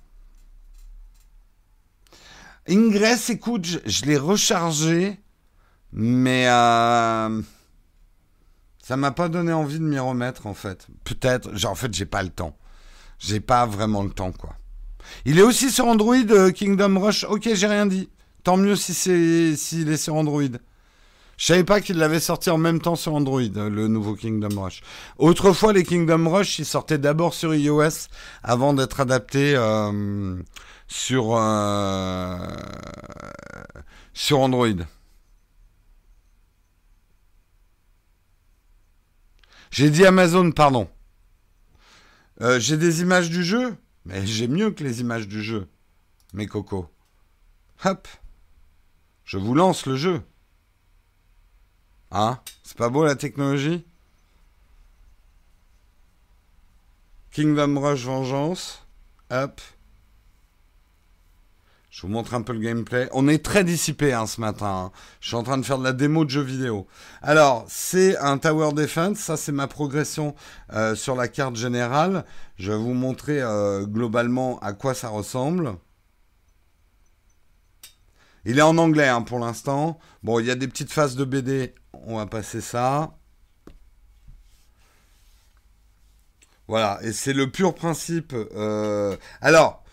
Ingress, 2.68 3.30
écoute, 3.30 3.66
je, 3.86 4.06
l'ai 4.06 4.18
rechargé, 4.18 5.20
mais 5.94 6.48
euh, 6.48 7.42
ça 8.82 8.98
m'a 8.98 9.12
pas 9.12 9.30
donné 9.30 9.54
envie 9.54 9.80
de 9.80 9.84
m'y 9.84 10.00
remettre 10.00 10.48
en 10.48 10.56
fait. 10.56 10.88
Peut-être, 11.04 11.56
genre 11.56 11.72
en 11.72 11.76
fait, 11.76 11.94
j'ai 11.94 12.08
pas 12.08 12.24
le 12.24 12.30
temps. 12.30 12.58
J'ai 13.20 13.40
pas 13.40 13.66
vraiment 13.66 14.04
le 14.04 14.10
temps 14.10 14.32
quoi. 14.32 14.56
Il 15.26 15.38
est 15.38 15.44
aussi 15.44 15.70
sur 15.70 15.86
Android, 15.86 16.16
euh, 16.16 16.52
Kingdom 16.52 17.00
Rush. 17.00 17.24
Ok, 17.26 17.50
j'ai 17.54 17.68
rien 17.68 17.86
dit. 17.86 18.10
Tant 18.44 18.58
mieux 18.58 18.76
si 18.76 18.94
c'est 18.94 19.56
s'il 19.56 19.90
est 19.90 19.98
sur 19.98 20.16
Android. 20.16 20.42
Je 21.38 21.46
savais 21.46 21.64
pas 21.64 21.82
qu'il 21.82 21.98
l'avait 21.98 22.20
sorti 22.20 22.50
en 22.50 22.58
même 22.58 22.80
temps 22.80 22.96
sur 22.96 23.14
Android, 23.14 23.42
le 23.42 23.88
nouveau 23.88 24.16
Kingdom 24.16 24.62
Rush. 24.62 24.82
Autrefois, 25.18 25.74
les 25.74 25.84
Kingdom 25.84 26.30
Rush, 26.30 26.60
ils 26.60 26.66
sortaient 26.66 26.98
d'abord 26.98 27.34
sur 27.34 27.54
iOS 27.54 28.08
avant 28.42 28.74
d'être 28.74 29.02
adaptés 29.02 29.54
euh, 29.56 30.36
sur, 30.88 31.36
euh, 31.36 32.38
sur 34.14 34.40
Android. 34.40 34.86
J'ai 39.72 39.90
dit 39.90 40.06
Amazon, 40.06 40.52
pardon. 40.52 40.90
Euh, 42.42 42.60
j'ai 42.60 42.78
des 42.78 43.02
images 43.02 43.30
du 43.30 43.44
jeu, 43.44 43.76
mais 44.06 44.26
j'ai 44.26 44.48
mieux 44.48 44.72
que 44.72 44.84
les 44.84 45.02
images 45.02 45.28
du 45.28 45.42
jeu, 45.42 45.68
mes 46.34 46.48
cocos. 46.48 46.90
Hop, 47.84 48.08
je 49.26 49.38
vous 49.38 49.54
lance 49.54 49.86
le 49.86 49.96
jeu. 49.96 50.22
Hein? 52.12 52.40
C'est 52.64 52.78
pas 52.78 52.90
beau 52.90 53.04
la 53.04 53.16
technologie? 53.16 53.86
Kingdom 57.32 57.78
Rush 57.78 58.06
Vengeance. 58.06 58.86
Hop. 59.30 59.60
Je 61.96 62.02
vous 62.02 62.10
montre 62.10 62.34
un 62.34 62.42
peu 62.42 62.52
le 62.52 62.60
gameplay. 62.60 63.08
On 63.14 63.26
est 63.30 63.42
très 63.42 63.64
dissipé 63.64 64.12
hein, 64.12 64.28
ce 64.28 64.42
matin. 64.42 64.88
Hein. 64.88 64.92
Je 65.22 65.30
suis 65.30 65.38
en 65.38 65.44
train 65.44 65.58
de 65.58 65.64
faire 65.64 65.78
de 65.78 65.84
la 65.86 65.94
démo 65.94 66.26
de 66.26 66.30
jeux 66.30 66.42
vidéo. 66.42 66.88
Alors, 67.22 67.64
c'est 67.70 68.18
un 68.18 68.38
Tower 68.38 68.74
Defense. 68.74 69.20
Ça, 69.20 69.38
c'est 69.38 69.54
ma 69.54 69.68
progression 69.68 70.36
euh, 70.74 70.94
sur 70.94 71.16
la 71.16 71.30
carte 71.30 71.56
générale. 71.56 72.26
Je 72.58 72.74
vais 72.74 72.78
vous 72.78 72.94
montrer 72.94 73.42
euh, 73.42 73.86
globalement 73.86 74.60
à 74.60 74.74
quoi 74.74 74.94
ça 74.94 75.08
ressemble. 75.08 75.78
Il 78.44 78.60
est 78.60 78.62
en 78.62 78.78
anglais 78.78 79.08
hein, 79.08 79.22
pour 79.22 79.40
l'instant. 79.40 79.98
Bon, 80.22 80.42
il 80.42 80.48
y 80.48 80.52
a 80.52 80.56
des 80.56 80.68
petites 80.68 80.92
phases 80.92 81.16
de 81.16 81.24
BD. 81.24 81.76
On 81.94 82.18
va 82.18 82.26
passer 82.26 82.60
ça. 82.60 83.16
Voilà, 86.68 87.00
et 87.04 87.14
c'est 87.14 87.32
le 87.32 87.50
pur 87.50 87.74
principe. 87.74 88.34
Euh, 88.34 89.16
alors, 89.40 89.85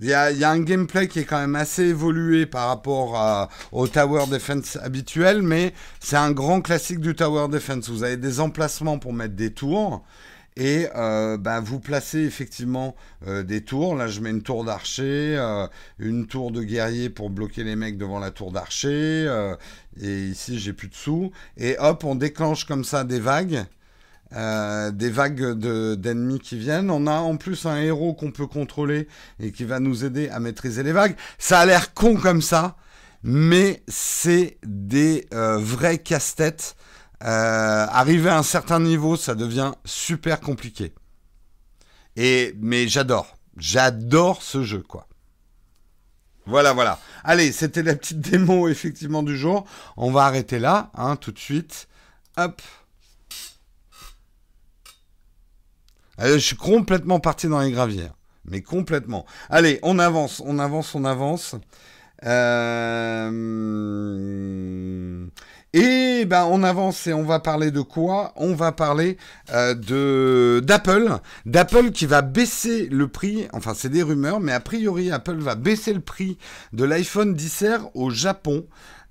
il 0.00 0.08
y, 0.08 0.14
a, 0.14 0.50
un 0.50 0.60
gameplay 0.60 1.06
qui 1.06 1.18
est 1.18 1.24
quand 1.24 1.40
même 1.40 1.54
assez 1.54 1.84
évolué 1.84 2.46
par 2.46 2.68
rapport 2.68 3.50
au 3.72 3.86
Tower 3.86 4.24
Defense 4.26 4.76
habituel, 4.76 5.42
mais 5.42 5.74
c'est 6.00 6.16
un 6.16 6.32
grand 6.32 6.62
classique 6.62 7.00
du 7.00 7.14
Tower 7.14 7.48
Defense. 7.48 7.90
Vous 7.90 8.02
avez 8.02 8.16
des 8.16 8.40
emplacements 8.40 8.98
pour 8.98 9.12
mettre 9.12 9.34
des 9.34 9.52
tours. 9.52 10.02
Et 10.56 10.86
euh, 10.94 11.38
bah, 11.38 11.60
vous 11.60 11.80
placez 11.80 12.20
effectivement 12.20 12.94
euh, 13.26 13.42
des 13.42 13.62
tours. 13.62 13.94
Là, 13.94 14.08
je 14.08 14.20
mets 14.20 14.30
une 14.30 14.42
tour 14.42 14.64
d'archer, 14.64 15.36
euh, 15.38 15.66
une 15.98 16.26
tour 16.26 16.50
de 16.50 16.62
guerrier 16.62 17.08
pour 17.08 17.30
bloquer 17.30 17.64
les 17.64 17.76
mecs 17.76 17.96
devant 17.96 18.18
la 18.18 18.30
tour 18.30 18.52
d'archer. 18.52 19.28
et 20.00 20.24
ici, 20.26 20.58
j'ai 20.58 20.72
plus 20.72 20.88
de 20.88 20.94
sous. 20.94 21.32
Et 21.56 21.76
hop, 21.78 22.04
on 22.04 22.14
déclenche 22.14 22.64
comme 22.66 22.84
ça 22.84 23.04
des 23.04 23.20
vagues. 23.20 23.64
Euh, 24.34 24.90
des 24.90 25.10
vagues 25.10 25.52
d'ennemis 25.52 26.40
qui 26.40 26.56
viennent. 26.56 26.90
On 26.90 27.06
a 27.06 27.16
en 27.16 27.36
plus 27.36 27.66
un 27.66 27.76
héros 27.76 28.14
qu'on 28.14 28.30
peut 28.30 28.46
contrôler 28.46 29.06
et 29.38 29.52
qui 29.52 29.64
va 29.64 29.78
nous 29.78 30.04
aider 30.04 30.30
à 30.30 30.40
maîtriser 30.40 30.82
les 30.82 30.92
vagues. 30.92 31.16
Ça 31.38 31.60
a 31.60 31.66
l'air 31.66 31.92
con 31.92 32.16
comme 32.16 32.40
ça, 32.40 32.76
mais 33.22 33.82
c'est 33.88 34.56
des 34.64 35.26
euh, 35.34 35.58
vrais 35.58 35.98
casse-têtes. 35.98 36.76
Euh, 37.24 37.86
arriver 37.90 38.30
à 38.30 38.38
un 38.38 38.42
certain 38.42 38.80
niveau, 38.80 39.16
ça 39.16 39.34
devient 39.34 39.72
super 39.84 40.40
compliqué. 40.40 40.94
Et 42.16 42.54
mais 42.60 42.88
j'adore, 42.88 43.36
j'adore 43.56 44.42
ce 44.42 44.62
jeu 44.62 44.82
quoi. 44.82 45.08
Voilà, 46.46 46.72
voilà. 46.72 46.98
Allez, 47.22 47.52
c'était 47.52 47.82
la 47.82 47.94
petite 47.94 48.20
démo 48.20 48.68
effectivement 48.68 49.22
du 49.22 49.36
jour. 49.36 49.64
On 49.96 50.10
va 50.10 50.24
arrêter 50.24 50.58
là, 50.58 50.90
hein, 50.94 51.16
tout 51.16 51.32
de 51.32 51.38
suite. 51.38 51.86
Hop. 52.36 52.60
Je 56.22 56.38
suis 56.38 56.56
complètement 56.56 57.20
parti 57.20 57.48
dans 57.48 57.60
les 57.60 57.70
gravières. 57.70 58.14
Mais 58.44 58.60
complètement. 58.60 59.24
Allez, 59.50 59.78
on 59.82 59.98
avance, 59.98 60.42
on 60.44 60.58
avance, 60.58 60.94
on 60.94 61.04
avance. 61.04 61.54
Euh, 62.24 63.30
et 65.72 66.24
ben 66.26 66.46
on 66.50 66.62
avance 66.62 67.06
et 67.06 67.12
on 67.12 67.24
va 67.24 67.40
parler 67.40 67.70
de 67.70 67.80
quoi? 67.80 68.32
On 68.36 68.54
va 68.54 68.70
parler 68.72 69.16
euh, 69.52 70.60
d'Apple, 70.60 71.18
d'Apple 71.46 71.90
qui 71.90 72.06
va 72.06 72.22
baisser 72.22 72.86
le 72.88 73.08
prix. 73.08 73.48
Enfin, 73.52 73.72
c'est 73.74 73.88
des 73.88 74.02
rumeurs, 74.02 74.38
mais 74.38 74.52
a 74.52 74.60
priori 74.60 75.10
Apple 75.10 75.38
va 75.38 75.54
baisser 75.54 75.92
le 75.94 76.00
prix 76.00 76.38
de 76.72 76.84
l'iPhone 76.84 77.34
10 77.34 77.64
au 77.94 78.10
Japon. 78.10 78.66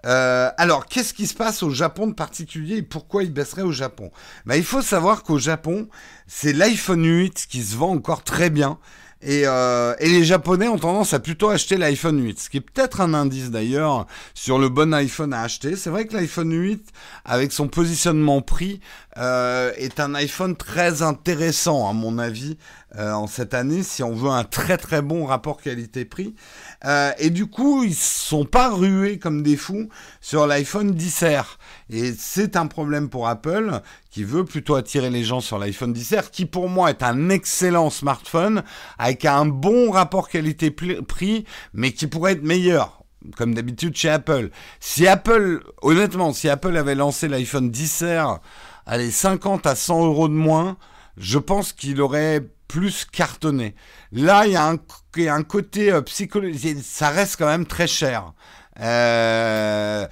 Euh, 0.05 0.49
alors, 0.57 0.85
qu'est-ce 0.85 1.13
qui 1.13 1.27
se 1.27 1.33
passe 1.33 1.63
au 1.63 1.69
Japon 1.69 2.07
de 2.07 2.13
particulier 2.13 2.77
et 2.77 2.81
pourquoi 2.81 3.23
il 3.23 3.31
baisserait 3.31 3.61
au 3.61 3.71
Japon? 3.71 4.11
Ben, 4.45 4.55
Il 4.55 4.63
faut 4.63 4.81
savoir 4.81 5.23
qu'au 5.23 5.37
Japon, 5.37 5.87
c'est 6.27 6.53
l'iPhone 6.53 7.05
8 7.05 7.47
qui 7.49 7.63
se 7.63 7.75
vend 7.75 7.91
encore 7.91 8.23
très 8.23 8.49
bien. 8.49 8.79
Euh, 9.27 9.95
et, 9.99 10.09
les 10.09 10.23
Japonais 10.23 10.67
ont 10.67 10.79
tendance 10.79 11.13
à 11.13 11.19
plutôt 11.19 11.49
acheter 11.49 11.77
l'iPhone 11.77 12.23
8, 12.23 12.39
ce 12.39 12.49
qui 12.49 12.57
est 12.57 12.61
peut-être 12.61 13.01
un 13.01 13.13
indice 13.13 13.51
d'ailleurs 13.51 14.07
sur 14.33 14.57
le 14.57 14.69
bon 14.69 14.93
iPhone 14.93 15.33
à 15.33 15.41
acheter. 15.41 15.75
C'est 15.75 15.89
vrai 15.89 16.05
que 16.05 16.15
l'iPhone 16.15 16.51
8, 16.51 16.89
avec 17.25 17.51
son 17.51 17.67
positionnement 17.67 18.41
prix, 18.41 18.79
euh, 19.17 19.71
est 19.77 19.99
un 19.99 20.15
iPhone 20.15 20.55
très 20.55 21.03
intéressant 21.03 21.87
à 21.87 21.93
mon 21.93 22.17
avis 22.17 22.57
euh, 22.97 23.11
en 23.11 23.27
cette 23.27 23.53
année 23.53 23.83
si 23.83 24.03
on 24.03 24.13
veut 24.13 24.29
un 24.29 24.43
très 24.43 24.77
très 24.77 25.01
bon 25.01 25.25
rapport 25.25 25.61
qualité-prix. 25.61 26.35
Et 26.83 27.29
du 27.29 27.45
coup, 27.47 27.83
ils 27.83 27.95
sont 27.95 28.45
pas 28.45 28.69
rués 28.69 29.19
comme 29.19 29.43
des 29.43 29.57
fous 29.57 29.89
sur 30.19 30.47
l'iPhone 30.47 30.91
10R. 30.95 31.45
Et 31.89 32.13
c'est 32.17 32.55
un 32.55 32.67
problème 32.67 33.09
pour 33.09 33.27
Apple 33.27 33.81
qui 34.09 34.23
veut 34.23 34.45
plutôt 34.45 34.75
attirer 34.75 35.09
les 35.09 35.23
gens 35.23 35.41
sur 35.41 35.59
l'iPhone 35.59 35.93
10R, 35.93 36.31
qui 36.31 36.45
pour 36.45 36.69
moi 36.69 36.89
est 36.89 37.03
un 37.03 37.29
excellent 37.29 37.89
smartphone 37.89 38.63
avec 38.97 39.25
un 39.25 39.45
bon 39.45 39.91
rapport 39.91 40.29
qualité-prix, 40.29 41.45
mais 41.73 41.91
qui 41.91 42.07
pourrait 42.07 42.33
être 42.33 42.43
meilleur 42.43 43.01
comme 43.35 43.53
d'habitude 43.53 43.95
chez 43.95 44.09
Apple. 44.09 44.49
Si 44.79 45.07
Apple, 45.07 45.61
honnêtement, 45.81 46.33
si 46.33 46.49
Apple 46.49 46.75
avait 46.75 46.95
lancé 46.95 47.27
l'iPhone 47.27 47.69
10R, 47.69 48.39
allez, 48.85 49.11
50 49.11 49.67
à 49.67 49.75
100 49.75 50.05
euros 50.05 50.27
de 50.27 50.33
moins, 50.33 50.77
je 51.17 51.37
pense 51.37 51.73
qu'il 51.73 52.01
aurait 52.01 52.41
plus 52.71 53.03
cartonné. 53.03 53.75
Là, 54.13 54.47
il 54.47 54.53
y 54.53 54.55
a 54.55 54.65
un, 54.65 55.43
côté 55.43 55.91
euh, 55.91 56.01
psychologique, 56.01 56.77
ça 56.81 57.09
reste 57.09 57.35
quand 57.35 57.47
même 57.47 57.65
très 57.65 57.85
cher. 57.85 58.33
Euh, 58.79 60.07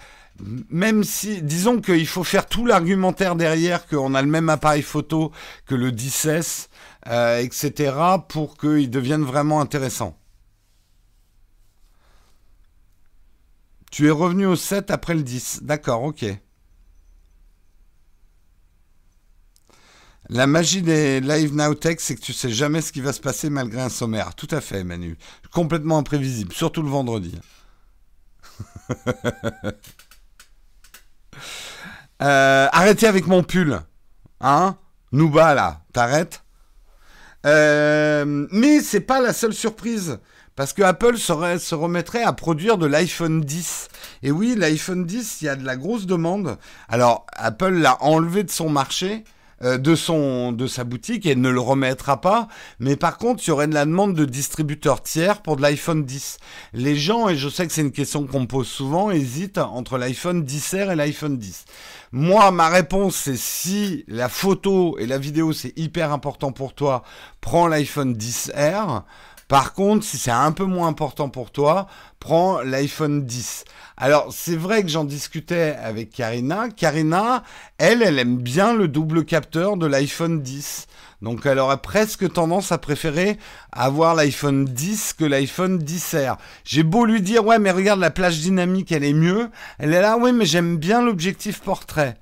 même 0.69 1.05
si, 1.05 1.41
disons 1.41 1.79
qu'il 1.79 2.05
faut 2.05 2.25
faire 2.25 2.47
tout 2.47 2.65
l'argumentaire 2.65 3.37
derrière 3.37 3.87
qu'on 3.87 4.13
a 4.13 4.21
le 4.21 4.27
même 4.27 4.49
appareil 4.49 4.81
photo 4.81 5.31
que 5.65 5.75
le 5.75 5.91
10S, 5.91 6.67
euh, 7.07 7.39
etc., 7.39 7.95
pour 8.27 8.57
qu'il 8.57 8.89
devienne 8.89 9.23
vraiment 9.23 9.61
intéressant. 9.61 10.17
Tu 13.89 14.07
es 14.07 14.11
revenu 14.11 14.45
au 14.45 14.57
7 14.57 14.91
après 14.91 15.15
le 15.15 15.23
10. 15.23 15.63
D'accord, 15.63 16.03
ok. 16.03 16.25
La 20.31 20.45
magie 20.45 20.83
des 20.83 21.21
Live 21.21 21.55
Now 21.55 21.73
Tech, 21.73 21.97
c'est 21.99 22.13
que 22.15 22.21
tu 22.21 22.33
sais 22.33 22.51
jamais 22.51 22.81
ce 22.81 22.91
qui 22.91 23.01
va 23.01 23.13
se 23.13 23.19
passer 23.19 23.49
malgré 23.49 23.81
un 23.81 23.89
sommaire. 23.89 24.35
Tout 24.35 24.47
à 24.51 24.61
fait, 24.61 24.83
Manu. 24.83 25.17
Complètement 25.51 25.97
imprévisible, 25.97 26.53
surtout 26.53 26.83
le 26.83 26.89
vendredi. 26.89 27.35
Euh, 32.21 32.67
arrêtez 32.73 33.07
avec 33.07 33.27
mon 33.27 33.43
pull. 33.43 33.79
Hein 34.41 34.75
Nouba, 35.13 35.53
là. 35.53 35.83
T'arrêtes 35.93 36.43
euh, 37.45 38.47
mais 38.51 38.81
c'est 38.81 38.99
pas 38.99 39.21
la 39.21 39.31
seule 39.31 39.53
surprise. 39.53 40.19
Parce 40.57 40.73
que 40.73 40.81
Apple 40.81 41.17
se 41.17 41.73
remettrait 41.73 42.23
à 42.23 42.33
produire 42.33 42.77
de 42.77 42.85
l'iPhone 42.85 43.39
10. 43.39 43.87
Et 44.23 44.31
oui, 44.31 44.55
l'iPhone 44.57 45.05
10, 45.05 45.41
il 45.41 45.45
y 45.45 45.47
a 45.47 45.55
de 45.55 45.65
la 45.65 45.77
grosse 45.77 46.05
demande. 46.05 46.57
Alors, 46.89 47.25
Apple 47.31 47.75
l'a 47.75 48.03
enlevé 48.03 48.43
de 48.43 48.51
son 48.51 48.69
marché. 48.69 49.23
Euh, 49.61 49.77
de 49.77 49.93
son 49.93 50.53
de 50.53 50.67
sa 50.67 50.85
boutique 50.85 51.25
et 51.25 51.35
ne 51.35 51.49
le 51.49 51.59
remettra 51.59 52.21
pas. 52.21 52.47
Mais 52.79 52.95
par 52.95 53.17
contre, 53.17 53.43
il 53.45 53.49
y 53.49 53.51
aurait 53.51 53.67
de 53.67 53.73
la 53.73 53.83
demande 53.83 54.15
de 54.15 54.23
distributeurs 54.23 55.03
tiers 55.03 55.41
pour 55.41 55.57
de 55.57 55.61
l'iPhone 55.61 56.05
10. 56.05 56.37
Les 56.73 56.95
gens, 56.95 57.27
et 57.27 57.35
je 57.35 57.49
sais 57.49 57.67
que 57.67 57.73
c'est 57.73 57.81
une 57.81 57.91
question 57.91 58.25
qu'on 58.25 58.41
me 58.41 58.47
pose 58.47 58.67
souvent, 58.67 59.11
hésitent 59.11 59.57
entre 59.57 59.97
l'iPhone 59.97 60.43
10R 60.43 60.93
et 60.93 60.95
l'iPhone 60.95 61.37
10. 61.37 61.65
Moi, 62.13 62.49
ma 62.51 62.69
réponse, 62.69 63.17
c'est 63.17 63.37
si 63.37 64.05
la 64.07 64.29
photo 64.29 64.97
et 64.97 65.05
la 65.05 65.17
vidéo, 65.17 65.51
c'est 65.51 65.77
hyper 65.77 66.13
important 66.13 66.53
pour 66.53 66.73
toi, 66.73 67.03
prends 67.41 67.67
l'iPhone 67.67 68.13
10R. 68.13 69.03
Par 69.49 69.73
contre, 69.73 70.05
si 70.05 70.19
c'est 70.19 70.29
un 70.29 70.51
peu 70.51 70.63
moins 70.63 70.87
important 70.87 71.27
pour 71.27 71.49
toi, 71.49 71.87
prends 72.19 72.61
l'iPhone 72.61 73.25
10. 73.25 73.65
Alors, 73.97 74.27
c'est 74.31 74.55
vrai 74.55 74.83
que 74.83 74.89
j'en 74.89 75.05
discutais 75.05 75.75
avec 75.83 76.11
Karina. 76.11 76.69
Karina, 76.69 77.43
elle, 77.79 78.03
elle 78.03 78.19
aime 78.19 78.37
bien 78.37 78.75
le 78.75 78.87
double 78.87 79.25
capteur 79.25 79.75
de 79.75 79.87
l'iPhone 79.87 80.43
10. 80.43 80.85
Donc, 81.23 81.47
elle 81.47 81.57
aurait 81.57 81.81
presque 81.81 82.31
tendance 82.31 82.71
à 82.71 82.77
préférer 82.77 83.39
avoir 83.71 84.13
l'iPhone 84.13 84.65
10 84.65 85.13
que 85.13 85.25
l'iPhone 85.25 85.79
10R. 85.79 86.37
J'ai 86.63 86.83
beau 86.83 87.03
lui 87.03 87.19
dire, 87.19 87.43
ouais, 87.43 87.57
mais 87.57 87.71
regarde, 87.71 87.99
la 87.99 88.11
plage 88.11 88.41
dynamique, 88.41 88.91
elle 88.91 89.03
est 89.03 89.13
mieux. 89.13 89.49
Elle 89.79 89.95
est 89.95 90.01
là, 90.01 90.15
oui, 90.19 90.31
mais 90.31 90.45
j'aime 90.45 90.77
bien 90.77 91.01
l'objectif 91.01 91.61
portrait. 91.61 92.17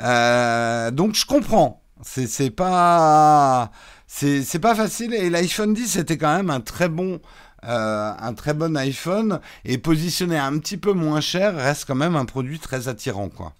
Euh, 0.00 0.90
donc, 0.90 1.14
je 1.14 1.26
comprends. 1.26 1.82
C'est 2.02 2.48
pas 2.48 3.70
c'est 4.12 4.58
pas 4.58 4.74
facile. 4.74 5.14
Et 5.14 5.30
l'iPhone 5.30 5.72
10 5.72 5.96
était 5.96 6.18
quand 6.18 6.34
même 6.36 6.50
un 6.50 6.60
très 6.60 6.88
bon, 6.88 7.20
euh, 7.64 8.12
un 8.18 8.34
très 8.34 8.54
bon 8.54 8.76
iPhone 8.76 9.40
et 9.64 9.78
positionné 9.78 10.36
un 10.36 10.58
petit 10.58 10.76
peu 10.76 10.92
moins 10.92 11.20
cher 11.20 11.54
reste 11.54 11.84
quand 11.86 11.94
même 11.94 12.16
un 12.16 12.24
produit 12.24 12.58
très 12.58 12.88
attirant, 12.88 13.28
quoi. 13.28 13.54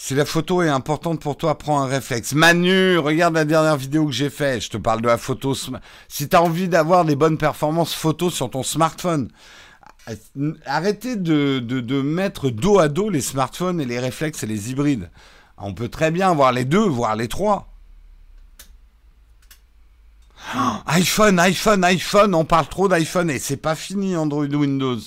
Si 0.00 0.14
la 0.14 0.24
photo 0.24 0.62
est 0.62 0.68
importante 0.68 1.20
pour 1.20 1.36
toi, 1.36 1.58
prends 1.58 1.82
un 1.82 1.86
réflexe. 1.86 2.32
Manu, 2.32 2.98
regarde 2.98 3.34
la 3.34 3.44
dernière 3.44 3.76
vidéo 3.76 4.06
que 4.06 4.12
j'ai 4.12 4.30
faite. 4.30 4.62
Je 4.62 4.70
te 4.70 4.76
parle 4.76 5.02
de 5.02 5.08
la 5.08 5.18
photo. 5.18 5.54
Si 6.06 6.28
tu 6.28 6.36
as 6.36 6.42
envie 6.42 6.68
d'avoir 6.68 7.04
des 7.04 7.16
bonnes 7.16 7.36
performances 7.36 7.94
photo 7.94 8.30
sur 8.30 8.48
ton 8.48 8.62
smartphone, 8.62 9.28
arrêtez 10.66 11.16
de, 11.16 11.58
de, 11.58 11.80
de 11.80 12.00
mettre 12.00 12.48
dos 12.50 12.78
à 12.78 12.88
dos 12.88 13.10
les 13.10 13.20
smartphones 13.20 13.80
et 13.80 13.86
les 13.86 13.98
réflexes 13.98 14.44
et 14.44 14.46
les 14.46 14.70
hybrides. 14.70 15.10
On 15.60 15.74
peut 15.74 15.88
très 15.88 16.10
bien 16.10 16.32
voir 16.34 16.52
les 16.52 16.64
deux, 16.64 16.86
voir 16.86 17.16
les 17.16 17.28
trois. 17.28 17.68
iPhone, 20.86 21.38
iPhone, 21.38 21.84
iPhone, 21.84 22.34
on 22.34 22.44
parle 22.44 22.68
trop 22.68 22.88
d'iPhone 22.88 23.30
et 23.30 23.38
c'est 23.38 23.56
pas 23.56 23.74
fini 23.74 24.16
Android 24.16 24.46
Windows. 24.46 24.98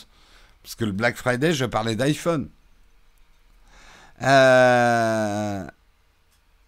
Parce 0.62 0.76
que 0.76 0.86
le 0.86 0.92
Black 0.92 1.18
Friday, 1.18 1.54
je 1.54 1.66
parlais 1.66 1.96
d'iPhone. 1.96 2.50
Euh... 4.22 5.66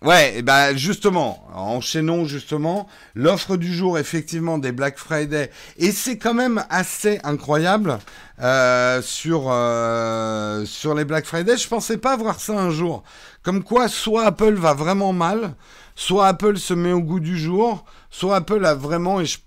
Ouais, 0.03 0.37
et 0.37 0.41
ben 0.41 0.75
justement, 0.75 1.47
enchaînons 1.53 2.25
justement 2.25 2.89
l'offre 3.15 3.55
du 3.55 3.73
jour 3.73 3.97
effectivement 3.97 4.57
des 4.57 4.73
Black 4.73 4.97
Friday 4.97 5.49
et 5.77 5.93
c'est 5.93 6.17
quand 6.17 6.33
même 6.33 6.65
assez 6.69 7.21
incroyable 7.23 7.99
euh, 8.41 9.01
sur 9.01 9.45
euh, 9.47 10.65
sur 10.65 10.93
les 10.93 11.05
Black 11.05 11.25
Friday. 11.25 11.55
Je 11.55 11.69
pensais 11.69 11.97
pas 11.97 12.17
voir 12.17 12.41
ça 12.41 12.51
un 12.51 12.69
jour. 12.69 13.03
Comme 13.43 13.63
quoi, 13.63 13.87
soit 13.87 14.25
Apple 14.25 14.55
va 14.55 14.73
vraiment 14.73 15.13
mal, 15.13 15.55
soit 15.95 16.27
Apple 16.27 16.57
se 16.57 16.73
met 16.73 16.91
au 16.91 16.99
goût 17.01 17.21
du 17.21 17.39
jour, 17.39 17.85
soit 18.09 18.35
Apple 18.35 18.65
a 18.65 18.73
vraiment 18.75 19.21
et 19.21 19.25
je, 19.25 19.37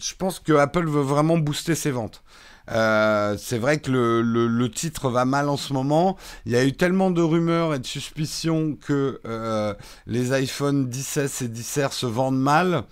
je 0.00 0.14
pense 0.14 0.38
que 0.40 0.54
Apple 0.54 0.88
veut 0.88 1.02
vraiment 1.02 1.36
booster 1.36 1.74
ses 1.74 1.90
ventes. 1.90 2.22
Euh, 2.70 3.36
c'est 3.38 3.58
vrai 3.58 3.78
que 3.78 3.90
le, 3.90 4.70
titre 4.70 5.10
va 5.10 5.24
mal 5.24 5.48
en 5.48 5.56
ce 5.56 5.72
moment. 5.72 6.16
Il 6.46 6.52
y 6.52 6.56
a 6.56 6.64
eu 6.64 6.72
tellement 6.72 7.10
de 7.10 7.22
rumeurs 7.22 7.74
et 7.74 7.78
de 7.78 7.86
suspicions 7.86 8.76
que 8.76 9.20
euh, 9.26 9.74
les 10.06 10.32
iPhone 10.32 10.90
16 10.92 11.42
et 11.42 11.48
10R 11.48 11.92
se 11.92 12.06
vendent 12.06 12.40
mal 12.40 12.84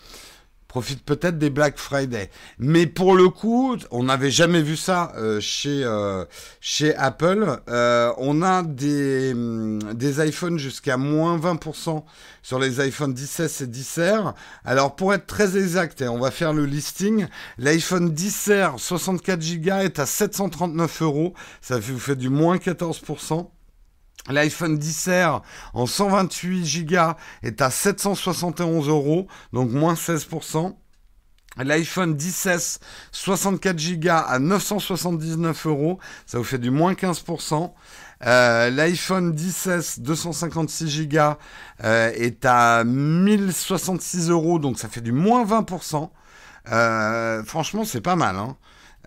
profite 0.71 1.05
peut-être 1.05 1.37
des 1.37 1.51
Black 1.51 1.79
Friday. 1.79 2.31
Mais 2.61 2.87
pour 2.87 3.17
le 3.17 3.29
coup, 3.29 3.77
on 3.91 4.05
n'avait 4.05 4.31
jamais 4.31 4.63
vu 4.63 4.77
ça 4.77 5.13
euh, 5.17 5.41
chez, 5.41 5.83
euh, 5.83 6.25
chez 6.61 6.95
Apple. 6.95 7.61
Euh, 7.69 8.13
on 8.19 8.41
a 8.41 8.63
des, 8.63 9.33
hum, 9.33 9.81
des 9.95 10.25
iPhones 10.25 10.59
jusqu'à 10.59 10.97
moins 10.97 11.37
20% 11.37 12.05
sur 12.43 12.61
les 12.61 12.79
iPhone 12.79 13.17
16 13.17 13.63
et 13.63 13.67
10R. 13.67 14.35
Alors 14.65 14.95
pour 14.95 15.13
être 15.13 15.27
très 15.27 15.59
exact, 15.59 16.03
et 16.03 16.09
on 16.09 16.21
va 16.21 16.31
faire 16.31 16.53
le 16.53 16.67
listing, 16.67 17.27
l'iPhone 17.59 18.15
10R 18.15 18.79
64 18.79 19.41
Go 19.61 19.71
est 19.73 19.99
à 19.99 20.07
739 20.07 21.03
euros. 21.03 21.35
Ça 21.61 21.81
vous 21.81 21.99
fait 21.99 22.15
du 22.15 22.29
moins 22.29 22.59
14%. 22.59 23.49
L'iPhone 24.29 24.79
10R 24.79 25.43
en 25.73 25.87
128 25.87 26.85
Go 26.87 27.15
est 27.43 27.63
à 27.63 27.71
771 27.71 28.89
euros, 28.89 29.27
donc 29.53 29.71
moins 29.71 29.95
16%. 29.95 30.75
L'iPhone 31.57 32.17
10S 32.17 32.79
64 33.11 34.01
Go 34.01 34.09
à 34.11 34.39
979 34.39 35.67
euros, 35.67 35.99
ça 36.27 36.39
vous 36.39 36.45
fait 36.45 36.59
du 36.59 36.71
moins 36.71 36.93
15%. 36.93 37.73
Euh, 38.27 38.71
L'iPhone 38.71 39.35
10S 39.35 40.01
256 40.01 41.09
Go 41.09 41.19
est 41.83 42.45
à 42.45 42.85
1066 42.85 44.31
euros, 44.31 44.59
donc 44.59 44.79
ça 44.79 44.89
fait 44.89 45.01
du 45.01 45.13
moins 45.13 45.45
20%. 45.45 46.11
Euh, 46.71 47.43
franchement, 47.45 47.85
c'est 47.85 48.01
pas 48.01 48.17
mal. 48.17 48.37
Hein. 48.37 48.57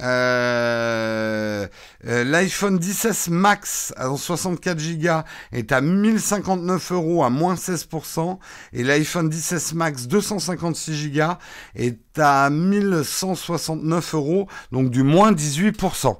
Euh, 0.01 1.67
euh, 2.07 2.23
L'iPhone 2.23 2.81
16 2.81 3.29
Max 3.29 3.93
en 3.99 4.17
64 4.17 4.81
Go 4.97 5.21
est 5.51 5.71
à 5.71 5.81
1059 5.81 6.91
euros 6.91 7.23
à 7.23 7.29
moins 7.29 7.55
16%. 7.55 8.39
Et 8.73 8.83
l'iPhone 8.83 9.31
16 9.31 9.73
Max 9.73 10.07
256 10.07 11.11
Go 11.11 11.33
est 11.75 11.99
à 12.17 12.49
1169 12.49 14.15
euros, 14.15 14.47
donc 14.71 14.89
du 14.89 15.03
moins 15.03 15.31
18%. 15.31 16.17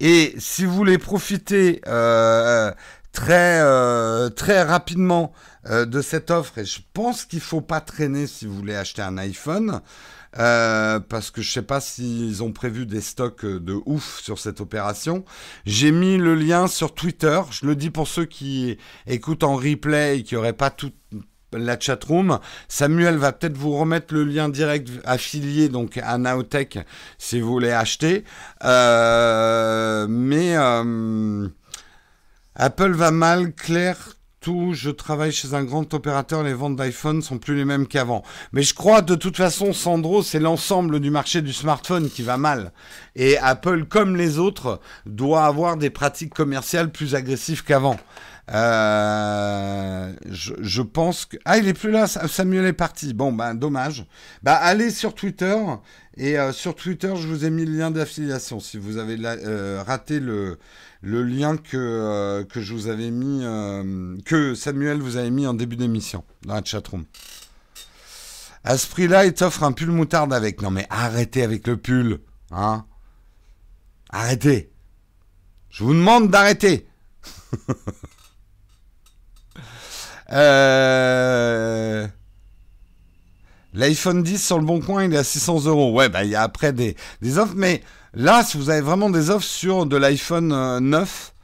Et 0.00 0.34
si 0.38 0.64
vous 0.64 0.74
voulez 0.74 0.98
profiter 0.98 1.80
euh, 1.88 2.70
très, 3.12 3.60
très 4.30 4.62
rapidement 4.62 5.32
de 5.68 6.00
cette 6.00 6.30
offre 6.30 6.58
et 6.58 6.64
je 6.64 6.80
pense 6.94 7.24
qu'il 7.24 7.40
faut 7.40 7.60
pas 7.60 7.80
traîner 7.80 8.26
si 8.26 8.46
vous 8.46 8.54
voulez 8.54 8.76
acheter 8.76 9.02
un 9.02 9.18
iPhone. 9.18 9.82
Euh, 10.38 11.00
parce 11.00 11.30
que 11.30 11.40
je 11.40 11.50
sais 11.50 11.62
pas 11.62 11.80
s'ils 11.80 12.42
ont 12.42 12.52
prévu 12.52 12.84
des 12.86 13.00
stocks 13.00 13.46
de 13.46 13.80
ouf 13.86 14.20
sur 14.20 14.38
cette 14.38 14.60
opération. 14.60 15.24
J'ai 15.64 15.90
mis 15.90 16.18
le 16.18 16.34
lien 16.34 16.66
sur 16.66 16.94
Twitter. 16.94 17.40
Je 17.50 17.66
le 17.66 17.74
dis 17.74 17.90
pour 17.90 18.08
ceux 18.08 18.26
qui 18.26 18.76
écoutent 19.06 19.44
en 19.44 19.56
replay 19.56 20.18
et 20.18 20.22
qui 20.22 20.34
n'auraient 20.34 20.52
pas 20.52 20.70
toute 20.70 20.94
la 21.52 21.80
chatroom. 21.80 22.40
Samuel 22.68 23.16
va 23.16 23.32
peut-être 23.32 23.56
vous 23.56 23.76
remettre 23.76 24.12
le 24.12 24.24
lien 24.24 24.50
direct 24.50 24.90
affilié 25.04 25.70
donc 25.70 25.96
à 25.96 26.18
Naotech 26.18 26.78
si 27.16 27.40
vous 27.40 27.48
voulez 27.48 27.70
acheter. 27.72 28.24
mais 28.62 30.56
Apple 32.54 32.92
va 32.92 33.12
mal, 33.12 33.52
clair, 33.54 34.17
tout. 34.40 34.72
Je 34.72 34.90
travaille 34.90 35.32
chez 35.32 35.54
un 35.54 35.64
grand 35.64 35.92
opérateur, 35.94 36.42
les 36.42 36.54
ventes 36.54 36.76
d'iPhone 36.76 37.22
sont 37.22 37.38
plus 37.38 37.56
les 37.56 37.64
mêmes 37.64 37.86
qu'avant. 37.86 38.22
Mais 38.52 38.62
je 38.62 38.74
crois 38.74 39.02
de 39.02 39.14
toute 39.14 39.36
façon, 39.36 39.72
Sandro, 39.72 40.22
c'est 40.22 40.40
l'ensemble 40.40 41.00
du 41.00 41.10
marché 41.10 41.42
du 41.42 41.52
smartphone 41.52 42.08
qui 42.10 42.22
va 42.22 42.36
mal. 42.36 42.72
Et 43.16 43.38
Apple, 43.38 43.84
comme 43.84 44.16
les 44.16 44.38
autres, 44.38 44.80
doit 45.06 45.44
avoir 45.44 45.76
des 45.76 45.90
pratiques 45.90 46.34
commerciales 46.34 46.90
plus 46.90 47.14
agressives 47.14 47.64
qu'avant. 47.64 47.98
Euh, 48.50 50.12
je, 50.30 50.82
pense 50.82 51.26
que... 51.26 51.36
Ah, 51.44 51.58
il 51.58 51.68
est 51.68 51.74
plus 51.74 51.90
là, 51.90 52.06
Samuel 52.06 52.66
est 52.66 52.72
parti. 52.72 53.12
Bon, 53.12 53.32
ben, 53.32 53.54
dommage. 53.54 54.06
Bah, 54.42 54.54
allez 54.54 54.90
sur 54.90 55.14
Twitter. 55.14 55.56
Et 56.16 56.38
euh, 56.38 56.52
sur 56.52 56.74
Twitter, 56.74 57.12
je 57.16 57.28
vous 57.28 57.44
ai 57.44 57.50
mis 57.50 57.64
le 57.64 57.76
lien 57.76 57.90
d'affiliation. 57.90 58.60
Si 58.60 58.78
vous 58.78 58.96
avez 58.96 59.16
euh, 59.22 59.82
raté 59.86 60.20
le, 60.20 60.58
lien 61.02 61.56
que, 61.56 62.46
je 62.54 62.72
vous 62.72 62.88
avais 62.88 63.10
mis, 63.10 63.42
que 64.24 64.54
Samuel 64.54 64.98
vous 64.98 65.16
avait 65.16 65.30
mis 65.30 65.46
en 65.46 65.54
début 65.54 65.76
d'émission 65.76 66.24
dans 66.44 66.54
la 66.54 66.64
chatroom. 66.64 67.04
À 68.64 68.76
ce 68.76 68.86
prix-là, 68.88 69.26
il 69.26 69.34
t'offre 69.34 69.62
un 69.62 69.72
pull 69.72 69.90
moutarde 69.90 70.32
avec. 70.32 70.60
Non 70.60 70.70
mais 70.70 70.86
arrêtez 70.90 71.42
avec 71.42 71.66
le 71.66 71.76
pull, 71.76 72.20
hein 72.50 72.84
Arrêtez. 74.10 74.72
Je 75.70 75.84
vous 75.84 75.94
demande 75.94 76.30
d'arrêter. 76.30 76.88
Euh, 80.32 82.06
L'iPhone 83.74 84.22
10 84.22 84.44
sur 84.44 84.58
le 84.58 84.64
bon 84.64 84.80
coin, 84.80 85.04
il 85.04 85.14
est 85.14 85.18
à 85.18 85.24
600 85.24 85.66
euros. 85.66 85.92
Ouais, 85.92 86.08
bah 86.08 86.24
il 86.24 86.30
y 86.30 86.34
a 86.34 86.42
après 86.42 86.72
des, 86.72 86.96
des 87.22 87.38
offres, 87.38 87.54
mais 87.56 87.82
Là, 88.14 88.42
si 88.42 88.56
vous 88.56 88.70
avez 88.70 88.80
vraiment 88.80 89.10
des 89.10 89.30
offres 89.30 89.46
sur 89.46 89.86
de 89.86 89.96
l'iPhone 89.96 90.78
9, 90.80 91.34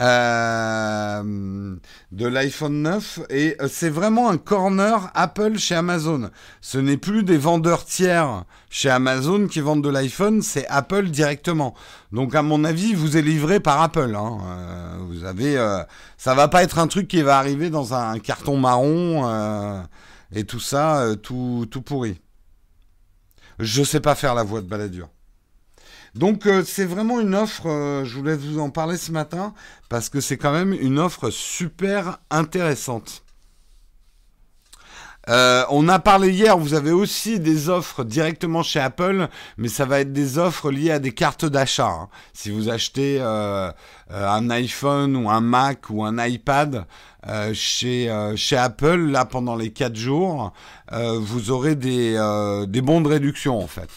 euh, 0.00 1.22
euh, 1.24 1.76
de 2.12 2.26
l'iPhone 2.26 2.82
9 2.82 3.20
et 3.30 3.56
euh, 3.60 3.68
c'est 3.70 3.90
vraiment 3.90 4.28
un 4.28 4.38
corner 4.38 5.10
Apple 5.14 5.58
chez 5.58 5.74
Amazon. 5.74 6.30
Ce 6.60 6.78
n'est 6.78 6.96
plus 6.96 7.22
des 7.22 7.36
vendeurs 7.36 7.84
tiers 7.84 8.44
chez 8.70 8.90
Amazon 8.90 9.46
qui 9.46 9.60
vendent 9.60 9.84
de 9.84 9.88
l'iPhone, 9.88 10.42
c'est 10.42 10.66
Apple 10.68 11.08
directement. 11.08 11.74
Donc 12.12 12.34
à 12.34 12.42
mon 12.42 12.64
avis, 12.64 12.94
vous 12.94 13.16
est 13.16 13.22
livré 13.22 13.60
par 13.60 13.82
Apple. 13.82 14.14
Hein. 14.16 14.38
vous 15.08 15.24
avez, 15.24 15.56
ça 16.16 16.34
va 16.34 16.48
pas 16.48 16.62
être 16.62 16.78
un 16.78 16.86
truc 16.86 17.08
qui 17.08 17.22
va 17.22 17.38
arriver 17.38 17.70
dans 17.70 17.94
un 17.94 18.18
carton 18.18 18.56
marron 18.56 19.82
et 20.32 20.44
tout 20.44 20.60
ça, 20.60 21.06
tout, 21.22 21.66
tout 21.70 21.82
pourri. 21.82 22.20
Je 23.58 23.82
sais 23.82 24.00
pas 24.00 24.14
faire 24.14 24.34
la 24.34 24.42
voix 24.42 24.60
de 24.60 24.66
baladure. 24.66 25.08
Donc 26.14 26.46
euh, 26.46 26.62
c'est 26.64 26.84
vraiment 26.84 27.20
une 27.20 27.34
offre, 27.34 27.66
euh, 27.66 28.04
je 28.04 28.16
voulais 28.16 28.36
vous 28.36 28.60
en 28.60 28.70
parler 28.70 28.96
ce 28.96 29.10
matin, 29.10 29.52
parce 29.88 30.08
que 30.08 30.20
c'est 30.20 30.36
quand 30.36 30.52
même 30.52 30.72
une 30.72 30.98
offre 30.98 31.30
super 31.30 32.18
intéressante. 32.30 33.22
Euh, 35.28 35.64
on 35.70 35.88
a 35.88 35.98
parlé 35.98 36.30
hier, 36.30 36.56
vous 36.56 36.74
avez 36.74 36.92
aussi 36.92 37.40
des 37.40 37.70
offres 37.70 38.04
directement 38.04 38.62
chez 38.62 38.78
Apple, 38.78 39.28
mais 39.56 39.68
ça 39.68 39.86
va 39.86 40.00
être 40.00 40.12
des 40.12 40.38
offres 40.38 40.70
liées 40.70 40.92
à 40.92 40.98
des 40.98 41.12
cartes 41.12 41.46
d'achat. 41.46 41.88
Hein. 41.88 42.08
Si 42.34 42.50
vous 42.50 42.68
achetez 42.68 43.22
un 43.22 44.50
iPhone 44.50 45.16
ou 45.16 45.30
un 45.30 45.40
Mac 45.40 45.88
ou 45.88 46.04
un 46.04 46.22
iPad 46.24 46.84
chez, 47.54 48.32
chez 48.36 48.56
Apple, 48.58 49.10
là 49.10 49.24
pendant 49.24 49.56
les 49.56 49.72
4 49.72 49.96
jours, 49.96 50.52
vous 50.92 51.50
aurez 51.50 51.74
des, 51.74 52.12
des 52.68 52.82
bons 52.82 53.00
de 53.00 53.08
réduction 53.08 53.58
en 53.58 53.66
fait. 53.66 53.88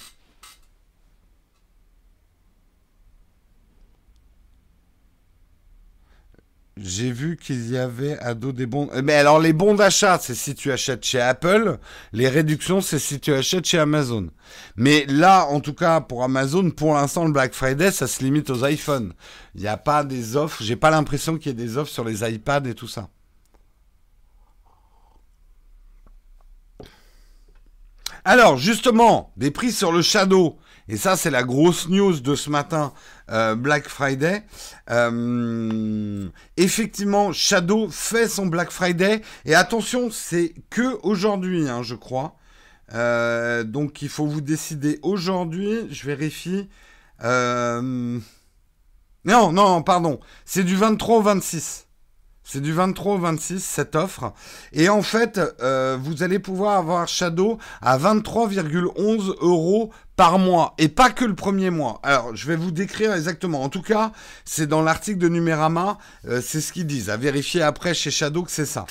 J'ai 6.80 7.12
vu 7.12 7.38
qu'il 7.38 7.72
y 7.72 7.78
avait 7.78 8.20
à 8.20 8.34
dos 8.34 8.52
des 8.52 8.66
bons. 8.66 8.90
Mais 9.04 9.14
alors, 9.14 9.40
les 9.40 9.54
bons 9.54 9.74
d'achat, 9.74 10.20
c'est 10.22 10.36
si 10.36 10.54
tu 10.54 10.72
achètes 10.72 11.04
chez 11.04 11.20
Apple. 11.20 11.80
Les 12.14 12.30
réductions, 12.30 12.82
c'est 12.82 13.00
si 13.00 13.20
tu 13.20 13.34
achètes 13.34 13.66
chez 13.66 13.80
Amazon. 13.80 14.30
Mais 14.76 15.06
là, 15.08 15.46
en 15.48 15.60
tout 15.60 15.74
cas, 15.74 16.02
pour 16.02 16.24
Amazon, 16.24 16.70
pour 16.70 16.94
l'instant, 16.94 17.26
le 17.26 17.32
Black 17.32 17.54
Friday, 17.54 17.92
ça 17.92 18.08
se 18.08 18.24
limite 18.24 18.50
aux 18.50 18.66
iPhones. 18.66 19.14
Il 19.56 19.62
n'y 19.62 19.68
a 19.68 19.78
pas 19.78 20.04
des 20.04 20.36
offres. 20.36 20.62
J'ai 20.62 20.76
pas 20.76 20.92
l'impression 20.92 21.38
qu'il 21.38 21.48
y 21.48 21.50
ait 21.50 21.66
des 21.66 21.78
offres 21.78 21.92
sur 21.92 22.04
les 22.04 22.30
iPads 22.30 22.70
et 22.70 22.76
tout 22.76 22.88
ça. 22.88 23.10
Alors, 28.24 28.58
justement, 28.58 29.32
des 29.38 29.52
prix 29.52 29.72
sur 29.72 29.92
le 29.92 30.02
Shadow. 30.02 30.60
Et 30.90 30.96
ça, 30.96 31.18
c'est 31.18 31.30
la 31.30 31.44
grosse 31.44 31.90
news 31.90 32.20
de 32.20 32.36
ce 32.36 32.50
matin, 32.50 32.94
euh, 33.30 33.56
Black 33.56 33.90
Friday. 33.90 34.44
Euh, 34.90 36.30
effectivement, 36.56 37.34
Shadow 37.34 37.90
fait 37.90 38.30
son 38.30 38.46
Black 38.46 38.72
Friday. 38.72 39.22
Et 39.46 39.54
attention, 39.54 40.10
c'est 40.12 40.54
que 40.70 40.98
aujourd'hui, 41.04 41.68
hein, 41.68 41.84
je 41.84 41.96
crois. 41.96 42.38
Euh, 42.94 43.64
donc, 43.64 44.02
il 44.02 44.10
faut 44.10 44.26
vous 44.26 44.40
décider 44.40 45.00
aujourd'hui. 45.02 45.88
Je 45.92 46.06
vérifie. 46.06 46.70
Non, 47.22 48.22
non, 49.26 49.84
pardon. 49.84 50.22
C'est 50.46 50.64
du 50.64 50.78
23 50.78 51.18
au 51.18 51.22
26. 51.22 51.87
C'est 52.50 52.62
du 52.62 52.72
23 52.72 53.16
au 53.16 53.18
26 53.18 53.62
cette 53.62 53.98
offre. 53.98 54.32
Et 54.72 54.88
en 54.88 55.02
fait, 55.02 55.38
euh, 55.62 55.98
vous 56.02 56.24
allez 56.24 56.40
pouvoir 56.40 56.78
avoir 56.78 57.06
Shadow 57.06 57.58
à 57.82 57.98
23,11 57.98 59.36
euros 59.42 59.92
par 60.16 60.40
mois. 60.40 60.74
Et 60.78 60.88
pas 60.88 61.10
que 61.10 61.26
le 61.26 61.36
premier 61.36 61.72
mois. 61.72 62.00
Alors, 62.04 62.34
je 62.38 62.48
vais 62.48 62.56
vous 62.56 62.72
décrire 62.72 63.12
exactement. 63.12 63.64
En 63.64 63.68
tout 63.68 63.82
cas, 63.82 64.14
c'est 64.46 64.66
dans 64.66 64.82
l'article 64.82 65.18
de 65.18 65.28
Numérama. 65.28 65.98
Euh, 66.30 66.42
c'est 66.42 66.62
ce 66.62 66.72
qu'ils 66.72 66.88
disent. 66.88 67.10
À 67.10 67.18
vérifier 67.18 67.64
après 67.64 67.94
chez 67.94 68.12
Shadow 68.12 68.44
que 68.44 68.52
c'est 68.52 68.66
ça. 68.66 68.86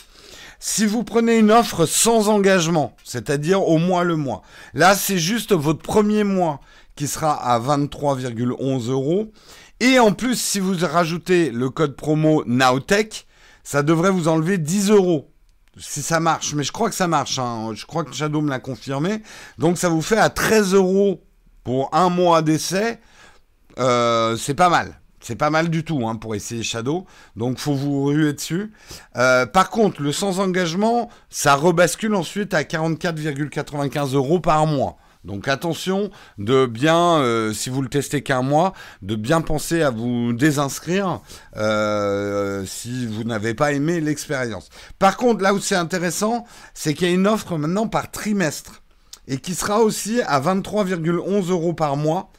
Si 0.61 0.85
vous 0.85 1.03
prenez 1.03 1.39
une 1.39 1.51
offre 1.51 1.87
sans 1.87 2.29
engagement, 2.29 2.95
c'est-à-dire 3.05 3.67
au 3.67 3.79
mois 3.79 4.05
le 4.05 4.17
mois, 4.17 4.43
là 4.75 4.95
c'est 4.95 5.19
juste 5.19 5.53
votre 5.53 5.83
premier 5.83 6.25
mois 6.25 6.61
qui 6.95 7.07
sera 7.07 7.33
à 7.33 7.59
23,11 7.59 8.91
euros. 8.91 9.33
Et 9.81 9.99
en 9.99 10.13
plus, 10.13 10.39
si 10.39 10.61
vous 10.61 10.75
rajoutez 10.83 11.51
le 11.51 11.71
code 11.71 11.97
promo 11.97 12.43
Nowtech, 12.47 13.26
ça 13.67 13.83
devrait 13.83 14.13
vous 14.13 14.29
enlever 14.29 14.59
10 14.59 14.91
euros. 14.91 15.29
Si 15.77 16.01
ça 16.01 16.21
marche, 16.21 16.55
mais 16.55 16.63
je 16.63 16.71
crois 16.71 16.89
que 16.89 16.95
ça 16.95 17.09
marche. 17.09 17.41
Hein. 17.41 17.73
Je 17.75 17.85
crois 17.85 18.05
que 18.05 18.15
Shadow 18.15 18.41
me 18.41 18.49
l'a 18.49 18.61
confirmé. 18.61 19.23
Donc 19.59 19.77
ça 19.77 19.89
vous 19.89 20.03
fait 20.03 20.19
à 20.19 20.31
13 20.31 20.73
euros 20.73 21.25
pour 21.65 21.93
un 21.93 22.09
mois 22.09 22.43
d'essai. 22.43 23.01
Euh, 23.81 24.37
c'est 24.37 24.55
pas 24.55 24.69
mal. 24.69 25.01
C'est 25.21 25.35
pas 25.35 25.51
mal 25.51 25.69
du 25.69 25.83
tout 25.83 26.07
hein, 26.07 26.15
pour 26.15 26.37
essayer 26.37 26.63
Shadow. 26.63 27.07
Donc 27.35 27.59
faut 27.59 27.75
vous 27.75 28.05
ruer 28.05 28.33
dessus. 28.35 28.73
Euh, 29.17 29.47
par 29.47 29.71
contre, 29.71 30.01
le 30.01 30.13
sans 30.13 30.39
engagement, 30.39 31.11
ça 31.29 31.57
rebascule 31.57 32.15
ensuite 32.15 32.55
à 32.55 32.63
44,95 32.63 34.15
euros 34.15 34.39
par 34.39 34.65
mois. 34.69 34.97
Donc 35.27 35.49
attention 35.49 36.11
de 36.39 36.67
bien, 36.67 37.19
euh, 37.19 37.53
si 37.53 37.69
vous 37.69 37.83
le 37.83 37.89
testez 37.89 38.23
qu'un 38.23 38.43
mois, 38.43 38.73
de 39.03 39.17
bien 39.17 39.41
penser 39.41 39.83
à 39.83 39.91
vous 39.91 40.33
désinscrire 40.33 41.21
euh, 41.57 42.65
si 42.65 43.07
vous 43.07 43.25
n'avez 43.25 43.53
pas 43.53 43.73
aimé 43.73 44.01
l'expérience. 44.01 44.71
Par 45.01 45.17
contre, 45.17 45.43
là 45.43 45.53
où 45.53 45.59
c'est 45.59 45.75
intéressant, 45.75 46.45
c'est 46.75 46.95
qu'il 46.95 47.09
y 47.09 47.11
a 47.11 47.15
une 47.15 47.27
offre 47.27 47.59
maintenant 47.59 47.89
par 47.89 48.11
trimestre 48.13 48.83
et 49.27 49.39
qui 49.39 49.57
sera 49.57 49.81
aussi 49.81 50.23
à 50.23 50.41
23,11 50.41 51.51
euros 51.51 51.75
par 51.75 51.97
mois 51.97 52.31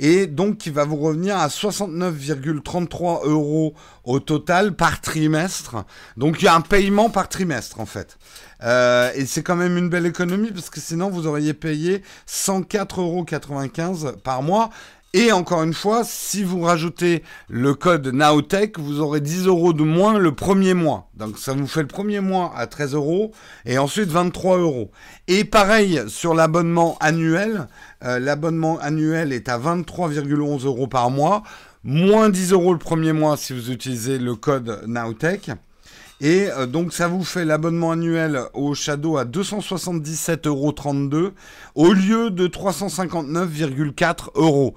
et 0.00 0.26
donc 0.26 0.58
qui 0.58 0.70
va 0.70 0.84
vous 0.84 0.96
revenir 0.96 1.36
à 1.36 1.46
69,33 1.46 3.24
euros 3.24 3.74
au 4.02 4.18
total 4.18 4.74
par 4.74 5.00
trimestre. 5.00 5.84
Donc 6.16 6.40
il 6.40 6.46
y 6.46 6.48
a 6.48 6.56
un 6.56 6.60
paiement 6.60 7.08
par 7.08 7.28
trimestre 7.28 7.78
en 7.78 7.86
fait. 7.86 8.18
Euh, 8.64 9.10
et 9.14 9.26
c'est 9.26 9.42
quand 9.42 9.56
même 9.56 9.76
une 9.76 9.88
belle 9.88 10.06
économie 10.06 10.52
parce 10.52 10.70
que 10.70 10.80
sinon 10.80 11.10
vous 11.10 11.26
auriez 11.26 11.54
payé 11.54 12.02
104,95 12.28 14.04
euros 14.06 14.16
par 14.22 14.42
mois. 14.42 14.70
Et 15.14 15.30
encore 15.30 15.62
une 15.62 15.74
fois, 15.74 16.04
si 16.04 16.42
vous 16.42 16.62
rajoutez 16.62 17.22
le 17.50 17.74
code 17.74 18.06
Nowtech, 18.06 18.78
vous 18.78 19.00
aurez 19.00 19.20
10 19.20 19.46
euros 19.46 19.74
de 19.74 19.82
moins 19.82 20.18
le 20.18 20.34
premier 20.34 20.72
mois. 20.72 21.10
Donc 21.14 21.38
ça 21.38 21.52
vous 21.52 21.66
fait 21.66 21.82
le 21.82 21.86
premier 21.86 22.20
mois 22.20 22.50
à 22.56 22.66
13 22.66 22.94
euros 22.94 23.32
et 23.66 23.76
ensuite 23.76 24.08
23 24.08 24.56
euros. 24.56 24.90
Et 25.28 25.44
pareil 25.44 26.00
sur 26.08 26.32
l'abonnement 26.32 26.96
annuel, 27.00 27.68
euh, 28.04 28.18
l'abonnement 28.18 28.78
annuel 28.80 29.34
est 29.34 29.50
à 29.50 29.58
23,11 29.58 30.64
euros 30.64 30.86
par 30.86 31.10
mois. 31.10 31.42
moins 31.84 32.30
10 32.30 32.52
euros 32.52 32.72
le 32.72 32.78
premier 32.78 33.12
mois 33.12 33.36
si 33.36 33.52
vous 33.52 33.70
utilisez 33.70 34.18
le 34.18 34.34
code 34.34 34.82
Nowtech. 34.86 35.50
Et 36.22 36.48
euh, 36.52 36.66
donc 36.66 36.92
ça 36.92 37.08
vous 37.08 37.24
fait 37.24 37.44
l'abonnement 37.44 37.90
annuel 37.90 38.44
au 38.54 38.74
Shadow 38.74 39.18
à 39.18 39.24
277,32 39.24 40.46
euros 40.46 41.32
au 41.74 41.92
lieu 41.92 42.30
de 42.30 42.46
359,4 42.46 44.30
euros. 44.36 44.76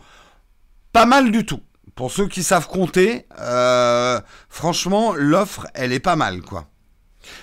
Pas 0.92 1.06
mal 1.06 1.32
du 1.32 1.46
tout. 1.46 1.62
Pour 1.94 2.12
ceux 2.12 2.28
qui 2.28 2.42
savent 2.42 2.68
compter, 2.68 3.28
euh, 3.40 4.20
franchement, 4.50 5.14
l'offre, 5.14 5.68
elle 5.76 5.94
est 5.94 6.00
pas 6.00 6.16
mal, 6.16 6.42
quoi. 6.42 6.68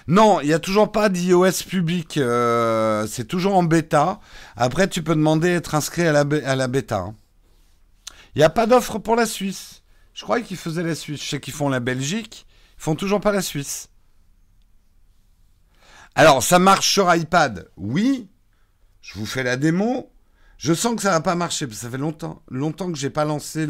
Non, 0.09 0.41
il 0.41 0.49
n'y 0.49 0.53
a 0.53 0.59
toujours 0.59 0.91
pas 0.91 1.09
d'iOS 1.09 1.65
public. 1.69 2.19
Euh, 2.19 3.07
c'est 3.07 3.27
toujours 3.27 3.55
en 3.55 3.63
bêta. 3.63 4.19
Après, 4.57 4.89
tu 4.89 5.03
peux 5.03 5.15
demander 5.15 5.55
d'être 5.55 5.77
inscrit 5.77 6.07
à 6.07 6.13
la, 6.13 6.25
à 6.45 6.57
la 6.57 6.69
bêta. 6.69 6.99
Hein. 6.99 7.15
Il 8.35 8.39
n'y 8.39 8.45
a 8.45 8.51
pas 8.51 8.67
d'offre 8.67 8.99
pour 8.99 9.15
la 9.15 9.27
Suisse. 9.27 9.83
Je 10.13 10.23
croyais 10.25 10.45
qu'ils 10.45 10.57
faisaient 10.57 10.83
la 10.83 10.95
Suisse. 10.97 11.23
Je 11.23 11.29
sais 11.29 11.41
qu'ils 11.41 11.55
font 11.55 11.69
la 11.69 11.81
Belgique. 11.81 12.47
Ils 12.79 12.83
font 12.83 12.95
toujours 12.95 13.21
pas 13.21 13.33
la 13.33 13.43
Suisse. 13.43 13.89
Alors, 16.15 16.43
ça 16.43 16.59
marche 16.59 16.93
sur 16.93 17.15
iPad 17.15 17.71
Oui. 17.77 18.29
Je 19.01 19.19
vous 19.19 19.27
fais 19.27 19.43
la 19.43 19.57
démo. 19.57 20.11
Je 20.59 20.75
sens 20.75 20.95
que 20.95 21.03
ça 21.03 21.11
va 21.11 21.21
pas 21.21 21.35
marcher. 21.35 21.69
ça 21.73 21.91
fait 21.91 21.99
longtemps, 21.99 22.43
longtemps 22.49 22.93
que 22.93 22.99
j'ai 22.99 23.11
pas 23.11 23.25
lancé 23.25 23.67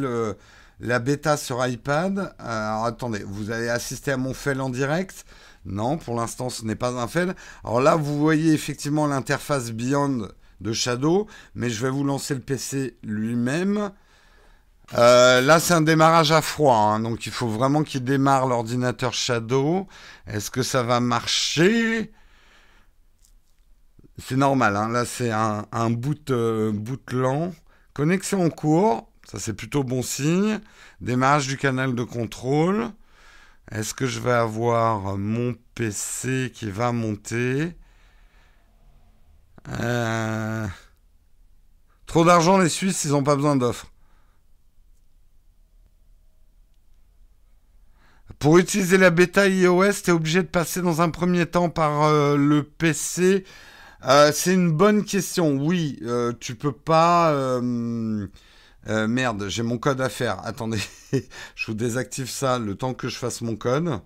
la 0.81 0.99
bêta 0.99 1.37
sur 1.37 1.65
iPad. 1.67 2.35
Alors, 2.39 2.85
attendez, 2.85 3.23
vous 3.25 3.51
allez 3.51 3.69
assister 3.69 4.13
à 4.13 4.17
mon 4.17 4.35
fail 4.35 4.61
en 4.61 4.71
direct? 4.71 5.25
Non, 5.65 5.97
pour 5.97 6.17
l'instant, 6.17 6.51
ce 6.51 6.65
n'est 6.65 6.75
pas 6.75 6.91
un 6.91 7.07
fail. 7.07 7.33
Alors 7.65 7.81
là, 7.81 7.95
vous 7.95 8.19
voyez 8.19 8.53
effectivement 8.53 9.07
l'interface 9.07 9.71
Beyond 9.71 10.29
de 10.61 10.73
Shadow, 10.73 11.29
mais 11.55 11.71
je 11.71 11.81
vais 11.83 11.91
vous 11.91 12.05
lancer 12.05 12.35
le 12.35 12.41
PC 12.41 12.99
lui-même. 13.05 13.93
Euh, 14.95 15.41
là, 15.41 15.61
c'est 15.61 15.75
un 15.75 15.81
démarrage 15.81 16.33
à 16.33 16.43
froid, 16.43 16.77
hein, 16.77 17.01
donc 17.01 17.27
il 17.27 17.33
faut 17.33 17.49
vraiment 17.49 17.83
qu'il 17.85 18.05
démarre 18.05 18.47
l'ordinateur 18.47 19.15
Shadow. 19.15 19.87
Est-ce 20.27 20.51
que 20.51 20.63
ça 20.63 20.83
va 20.83 21.01
marcher? 21.01 22.13
C'est 24.25 24.37
normal, 24.37 24.77
hein. 24.77 24.89
là 24.89 25.05
c'est 25.05 25.31
un, 25.33 25.91
boot, 25.91 26.31
euh, 26.31 26.71
boot 26.73 27.13
lent. 27.13 27.53
Connexion 27.93 28.45
en 28.45 28.51
cours, 28.51 29.11
ça 29.25 29.39
c'est 29.41 29.53
plutôt 29.53 29.83
bon 29.83 30.03
signe. 30.03 30.61
Démarrage 31.01 31.49
du 31.49 31.57
canal 31.57 31.95
de 31.95 32.05
contrôle. 32.05 32.91
Est-ce 33.73 33.95
que 33.95 34.07
je 34.07 34.21
vais 34.21 34.33
avoir 34.33 35.19
mon 35.19 35.55
PC 35.75 36.53
qui 36.55 36.71
va 36.71 36.93
monter? 36.93 37.77
Euh, 39.81 40.67
Trop 42.07 42.25
d'argent, 42.25 42.59
les 42.59 42.69
Suisses, 42.69 43.05
ils 43.05 43.11
n'ont 43.11 43.23
pas 43.25 43.37
besoin 43.37 43.57
d'offres. 43.57 43.87
Pour 48.39 48.59
utiliser 48.59 48.99
la 48.99 49.11
bêta 49.11 49.49
iOS, 49.49 49.93
tu 50.05 50.11
es 50.11 50.13
obligé 50.13 50.43
de 50.43 50.49
passer 50.49 50.83
dans 50.83 51.01
un 51.01 51.11
premier 51.11 51.47
temps 51.47 51.71
par 51.71 52.03
euh, 52.03 52.37
le 52.37 52.63
PC. 52.63 53.45
Euh, 54.05 54.33
c'est 54.35 54.55
une 54.55 54.73
bonne 54.73 55.05
question. 55.05 55.57
Oui, 55.57 56.01
tu 56.41 56.55
peux 56.55 56.73
pas. 56.73 57.33
Euh, 58.89 59.07
merde, 59.07 59.49
j'ai 59.49 59.63
mon 59.63 59.79
code 59.79 60.01
à 60.01 60.09
faire. 60.09 60.41
Attendez, 60.45 60.81
je 61.55 61.67
vous 61.67 61.75
désactive 61.75 62.29
ça 62.29 62.59
le 62.59 62.75
temps 62.77 62.95
que 62.95 63.09
je 63.09 63.17
fasse 63.17 63.41
mon 63.41 63.57
code. 63.57 64.01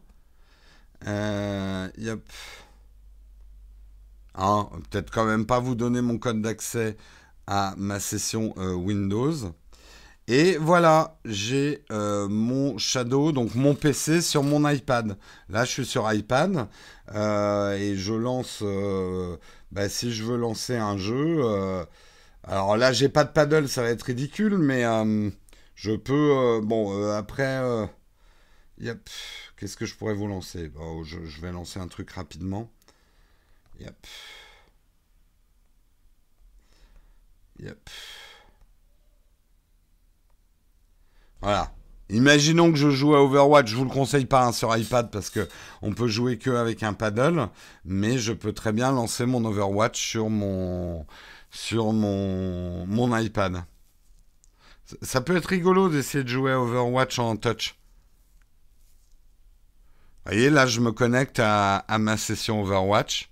Euh, 1.06 1.88
hein, 4.34 4.68
Peut-être 4.90 5.10
quand 5.10 5.24
même 5.24 5.46
pas 5.46 5.60
vous 5.60 5.74
donner 5.74 6.00
mon 6.02 6.18
code 6.18 6.42
d'accès 6.42 6.96
à 7.46 7.74
ma 7.76 8.00
session 8.00 8.54
euh, 8.58 8.74
Windows. 8.74 9.54
Et 10.28 10.56
voilà, 10.56 11.18
j'ai 11.24 11.84
mon 11.90 12.78
Shadow, 12.78 13.32
donc 13.32 13.54
mon 13.54 13.74
PC 13.74 14.20
sur 14.20 14.42
mon 14.42 14.68
iPad. 14.68 15.16
Là, 15.48 15.64
je 15.64 15.70
suis 15.70 15.86
sur 15.86 16.12
iPad 16.12 16.66
et 17.14 17.94
je 17.96 18.12
lance. 18.12 18.62
Bah, 19.70 19.88
si 19.88 20.12
je 20.12 20.24
veux 20.24 20.36
lancer 20.36 20.76
un 20.76 20.98
jeu 20.98 21.40
alors 22.46 22.76
là, 22.76 22.92
j'ai 22.92 23.08
pas 23.08 23.24
de 23.24 23.30
paddle, 23.32 23.68
ça 23.68 23.82
va 23.82 23.90
être 23.90 24.04
ridicule, 24.04 24.58
mais 24.58 24.84
euh, 24.84 25.30
je 25.74 25.92
peux. 25.92 26.14
Euh, 26.36 26.60
bon, 26.62 26.96
euh, 26.96 27.16
après, 27.16 27.60
yep, 28.78 29.10
qu'est-ce 29.56 29.76
que 29.76 29.86
je 29.86 29.96
pourrais 29.96 30.14
vous 30.14 30.28
lancer? 30.28 30.70
Je, 31.04 31.40
vais 31.40 31.52
lancer 31.52 31.80
un 31.80 31.88
truc 31.88 32.10
rapidement. 32.12 32.70
Yep. 33.80 34.06
Yep. 37.60 37.90
Voilà. 41.42 41.72
Imaginons 42.08 42.70
que 42.70 42.78
je 42.78 42.88
joue 42.90 43.16
à 43.16 43.22
Overwatch, 43.22 43.68
je 43.68 43.76
vous 43.76 43.84
le 43.84 43.90
conseille 43.90 44.26
pas 44.26 44.44
hein, 44.44 44.52
sur 44.52 44.76
iPad 44.76 45.10
parce 45.10 45.28
que 45.28 45.48
on 45.82 45.92
peut 45.92 46.06
jouer 46.06 46.38
que 46.38 46.50
avec 46.50 46.84
un 46.84 46.92
paddle, 46.92 47.48
mais 47.84 48.16
je 48.18 48.32
peux 48.32 48.52
très 48.52 48.72
bien 48.72 48.92
lancer 48.92 49.26
mon 49.26 49.44
Overwatch 49.44 50.00
sur 50.00 50.30
mon 50.30 51.04
sur 51.50 51.92
mon, 51.92 52.86
mon 52.86 53.16
iPad. 53.16 53.64
Ça 55.02 55.20
peut 55.20 55.36
être 55.36 55.46
rigolo 55.46 55.88
d'essayer 55.88 56.22
de 56.22 56.28
jouer 56.28 56.52
à 56.52 56.60
Overwatch 56.60 57.18
en 57.18 57.36
touch. 57.36 57.74
Vous 60.24 60.32
voyez, 60.32 60.50
là, 60.50 60.66
je 60.66 60.80
me 60.80 60.92
connecte 60.92 61.40
à, 61.40 61.76
à 61.78 61.98
ma 61.98 62.16
session 62.16 62.62
Overwatch. 62.62 63.30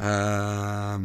Euh... 0.00 0.98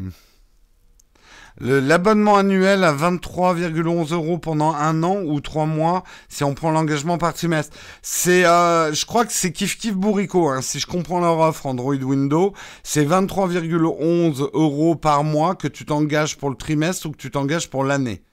L'abonnement 1.60 2.36
annuel 2.36 2.84
à 2.84 2.92
23,11 2.92 4.14
euros 4.14 4.40
pendant 4.40 4.74
un 4.74 5.04
an 5.04 5.22
ou 5.24 5.40
trois 5.40 5.68
mois 5.68 6.04
si 6.28 6.44
on 6.44 6.56
prend 6.56 6.72
l'engagement 6.72 7.20
par 7.20 7.36
trimestre. 7.36 7.78
C'est, 8.02 8.44
euh, 8.46 8.92
je 8.92 9.06
crois 9.06 9.24
que 9.24 9.32
c'est 9.32 9.52
kiff 9.52 9.78
kiff 9.78 9.94
bourrico. 9.94 10.50
Hein. 10.50 10.62
Si 10.62 10.80
je 10.80 10.88
comprends 10.88 11.20
leur 11.20 11.38
offre 11.38 11.68
Android 11.68 11.96
Windows, 11.96 12.54
c'est 12.82 13.06
23,11 13.06 14.50
euros 14.54 14.96
par 14.96 15.24
mois 15.24 15.54
que 15.54 15.68
tu 15.68 15.86
t'engages 15.86 16.38
pour 16.38 16.50
le 16.50 16.56
trimestre 16.56 17.06
ou 17.06 17.12
que 17.12 17.18
tu 17.18 17.30
t'engages 17.30 17.70
pour 17.70 17.84
l'année. 17.84 18.24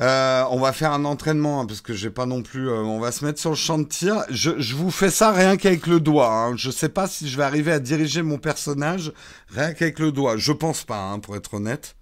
Euh, 0.00 0.44
on 0.50 0.60
va 0.60 0.72
faire 0.72 0.92
un 0.92 1.04
entraînement 1.04 1.60
hein, 1.60 1.66
parce 1.66 1.80
que 1.80 1.92
j'ai 1.92 2.10
pas 2.10 2.26
non 2.26 2.42
plus. 2.42 2.68
Euh, 2.68 2.82
on 2.82 3.00
va 3.00 3.10
se 3.10 3.24
mettre 3.24 3.40
sur 3.40 3.50
le 3.50 3.56
champ 3.56 3.78
de 3.78 3.84
tir. 3.84 4.24
Je, 4.30 4.74
vous 4.74 4.90
fais 4.90 5.10
ça 5.10 5.32
rien 5.32 5.56
qu'avec 5.56 5.86
le 5.86 5.98
doigt. 6.00 6.32
Hein. 6.32 6.56
Je 6.56 6.70
sais 6.70 6.88
pas 6.88 7.08
si 7.08 7.28
je 7.28 7.36
vais 7.36 7.42
arriver 7.42 7.72
à 7.72 7.80
diriger 7.80 8.22
mon 8.22 8.38
personnage 8.38 9.12
rien 9.48 9.72
qu'avec 9.74 9.98
le 9.98 10.12
doigt. 10.12 10.36
Je 10.36 10.52
pense 10.52 10.84
pas, 10.84 11.00
hein, 11.00 11.18
pour 11.18 11.36
être 11.36 11.54
honnête. 11.54 11.96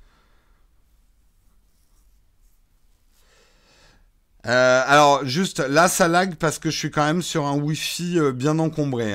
Euh, 4.47 4.83
alors 4.87 5.25
juste 5.25 5.59
là 5.59 5.89
ça 5.89 6.07
lag 6.07 6.37
parce 6.37 6.61
que 6.61 6.71
je 6.71 6.79
suis 6.79 6.91
quand 6.93 7.05
même 7.05 7.21
sur 7.21 7.47
un 7.47 7.57
Wi-Fi 7.57 8.21
bien 8.33 8.59
encombré. 8.61 9.15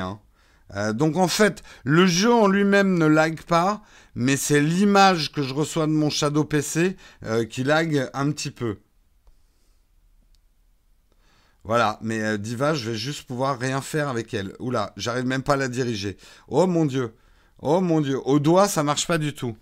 Donc 0.94 1.18
en 1.18 1.28
fait 1.28 1.64
le 1.84 2.06
jeu 2.06 2.34
en 2.34 2.48
lui-même 2.48 2.98
ne 2.98 3.06
lag 3.06 3.42
pas, 3.42 3.82
mais 4.16 4.38
c'est 4.38 4.60
l'image 4.60 5.32
que 5.32 5.42
je 5.42 5.54
reçois 5.54 5.88
de 5.88 5.92
mon 5.92 6.10
Shadow 6.10 6.44
PC 6.44 6.98
euh, 7.26 7.46
qui 7.46 7.64
lag 7.64 8.10
un 8.14 8.32
petit 8.32 8.52
peu. 8.52 8.80
Voilà, 11.64 12.00
mais 12.02 12.22
euh, 12.22 12.38
Diva, 12.38 12.74
je 12.74 12.90
vais 12.90 12.98
juste 12.98 13.28
pouvoir 13.28 13.60
rien 13.60 13.82
faire 13.82 14.10
avec 14.10 14.34
elle. 14.34 14.56
Oula, 14.60 14.94
j'arrive 14.98 15.26
même 15.26 15.44
pas 15.44 15.54
à 15.54 15.58
la 15.58 15.68
diriger. 15.68 16.18
Oh 16.48 16.66
mon 16.66 16.86
dieu. 16.86 17.16
Oh 17.60 17.82
mon 17.82 18.02
dieu. 18.02 18.20
Au 18.26 18.40
doigt, 18.40 18.68
ça 18.68 18.84
marche 18.84 19.06
pas 19.06 19.20
du 19.20 19.34
tout. 19.34 19.56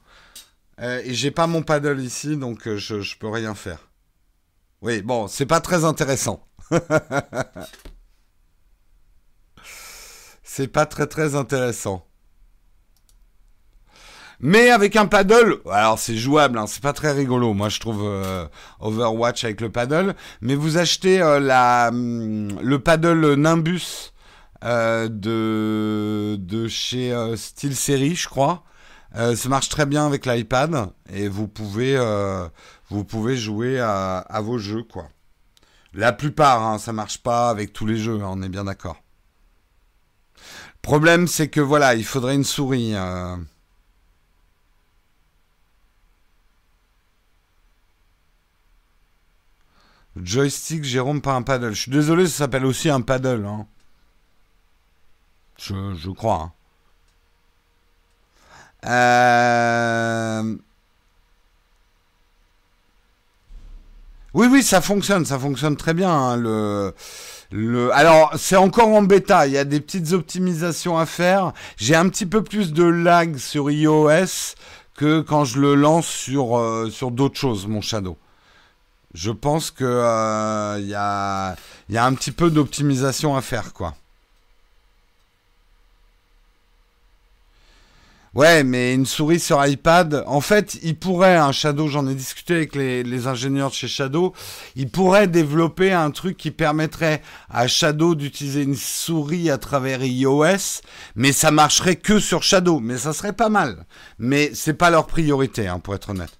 Euh, 0.79 1.01
et 1.03 1.13
j'ai 1.13 1.31
pas 1.31 1.45
mon 1.45 1.61
paddle 1.61 1.99
ici, 1.99 2.37
donc 2.37 2.73
je, 2.73 3.01
je 3.01 3.17
peux 3.17 3.27
rien 3.27 3.53
faire. 3.53 3.89
Oui, 4.81 5.01
bon, 5.01 5.27
c'est 5.27 5.45
pas 5.45 5.59
très 5.59 5.83
intéressant. 5.83 6.47
c'est 10.51 10.67
pas 10.67 10.87
très 10.87 11.05
très 11.05 11.35
intéressant. 11.35 12.07
Mais 14.39 14.71
avec 14.71 14.95
un 14.95 15.05
paddle, 15.05 15.59
alors 15.71 15.99
c'est 15.99 16.17
jouable, 16.17 16.57
hein, 16.57 16.65
c'est 16.65 16.81
pas 16.81 16.93
très 16.93 17.11
rigolo. 17.11 17.53
Moi, 17.53 17.69
je 17.69 17.79
trouve 17.79 18.01
euh, 18.03 18.47
Overwatch 18.79 19.43
avec 19.43 19.61
le 19.61 19.69
paddle. 19.69 20.15
Mais 20.41 20.55
vous 20.55 20.77
achetez 20.77 21.21
euh, 21.21 21.87
hum, 21.89 22.59
le 22.61 22.79
paddle 22.79 23.35
Nimbus 23.35 24.11
euh, 24.63 25.07
de, 25.07 26.67
chez 26.67 27.13
SteelSeries, 27.35 28.15
je 28.15 28.27
crois. 28.27 28.63
ça 29.13 29.49
marche 29.49 29.69
très 29.69 29.85
bien 29.85 30.07
avec 30.07 30.25
l'iPad 30.25 30.89
et 31.13 31.27
vous 31.27 31.47
pouvez, 31.47 31.95
jouer 33.37 33.79
à, 33.79 34.17
à, 34.17 34.41
vos 34.41 34.57
jeux, 34.57 34.83
quoi. 34.83 35.09
La 35.93 36.11
plupart, 36.11 36.63
hein, 36.63 36.79
ça 36.79 36.91
marche 36.91 37.19
pas 37.19 37.49
avec 37.49 37.71
tous 37.71 37.85
les 37.85 37.97
jeux, 37.97 38.19
hein, 38.23 38.29
on 38.31 38.41
est 38.41 38.49
bien 38.49 38.63
d'accord. 38.63 38.97
Problème, 40.81 41.27
c'est 41.27 41.49
que 41.49 41.61
voilà, 41.61 41.95
il 41.95 42.05
faudrait 42.05 42.35
une 42.35 42.43
souris. 42.43 42.95
Joystick, 50.23 50.83
Jérôme, 50.83 51.21
pas 51.21 51.33
un 51.33 51.41
paddle. 51.41 51.73
Je 51.73 51.81
suis 51.81 51.91
désolé, 51.91 52.27
ça 52.27 52.39
s'appelle 52.39 52.65
aussi 52.65 52.89
un 52.89 53.01
paddle. 53.01 53.45
Hein. 53.45 53.65
Je, 55.57 56.09
crois. 56.11 56.53
Hein. 58.83 58.89
Euh, 58.89 60.57
oui, 64.33 64.47
oui, 64.49 64.63
ça 64.63 64.81
fonctionne, 64.81 65.25
ça 65.25 65.37
fonctionne 65.37 65.75
très 65.75 65.93
bien. 65.93 66.11
Hein, 66.11 66.37
le, 66.37 66.95
Alors, 67.51 68.31
c'est 68.37 68.55
encore 68.55 68.89
en 68.89 69.01
bêta, 69.01 69.47
il 69.47 69.53
y 69.53 69.57
a 69.57 69.65
des 69.65 69.79
petites 69.79 70.13
optimisations 70.13 70.97
à 70.97 71.05
faire. 71.05 71.53
J'ai 71.77 71.95
un 71.95 72.07
petit 72.09 72.27
peu 72.27 72.43
plus 72.43 72.73
de 72.73 72.83
lag 72.83 73.37
sur 73.37 73.71
iOS 73.71 74.55
que 74.95 75.21
quand 75.21 75.45
je 75.45 75.59
le 75.59 75.75
lance 75.75 76.05
sur, 76.05 76.57
euh, 76.57 76.89
sur 76.91 77.09
d'autres 77.09 77.39
choses, 77.39 77.65
mon 77.65 77.81
Shadow. 77.81 78.17
Je 79.15 79.31
pense 79.31 79.71
qu'il 79.71 79.87
euh, 79.87 80.79
y, 80.81 80.93
a, 80.93 81.55
y 81.89 81.97
a 81.97 82.05
un 82.05 82.13
petit 82.13 82.31
peu 82.31 82.51
d'optimisation 82.51 83.35
à 83.35 83.41
faire, 83.41 83.73
quoi. 83.73 83.95
Ouais, 88.35 88.63
mais 88.63 88.93
une 88.93 89.07
souris 89.07 89.39
sur 89.39 89.65
iPad, 89.65 90.23
en 90.27 90.39
fait, 90.39 90.77
il 90.83 90.95
pourrait, 90.95 91.35
un 91.35 91.51
Shadow, 91.51 91.87
j'en 91.87 92.07
ai 92.07 92.13
discuté 92.13 92.53
avec 92.53 92.75
les, 92.75 93.27
ingénieurs 93.27 93.69
de 93.69 93.75
chez 93.75 93.87
Shadow, 93.87 94.33
il 94.75 94.89
pourrait 94.89 95.27
développer 95.27 95.91
un 95.91 96.11
truc 96.11 96.37
qui 96.37 96.51
permettrait 96.51 97.23
à 97.49 97.67
Shadow 97.67 98.13
d'utiliser 98.13 98.61
une 98.61 98.75
souris 98.75 99.49
à 99.49 99.57
travers 99.57 100.03
iOS, 100.03 100.81
mais 101.15 101.31
ça 101.31 101.49
marcherait 101.49 101.95
que 101.95 102.19
sur 102.19 102.43
Shadow, 102.43 102.79
mais 102.79 102.97
ça 102.97 103.13
serait 103.13 103.33
pas 103.33 103.49
mal. 103.49 103.87
Mais 104.19 104.51
c'est 104.53 104.73
pas 104.73 104.91
leur 104.91 105.07
priorité, 105.07 105.67
hein, 105.67 105.79
pour 105.79 105.95
être 105.95 106.11
honnête. 106.11 106.38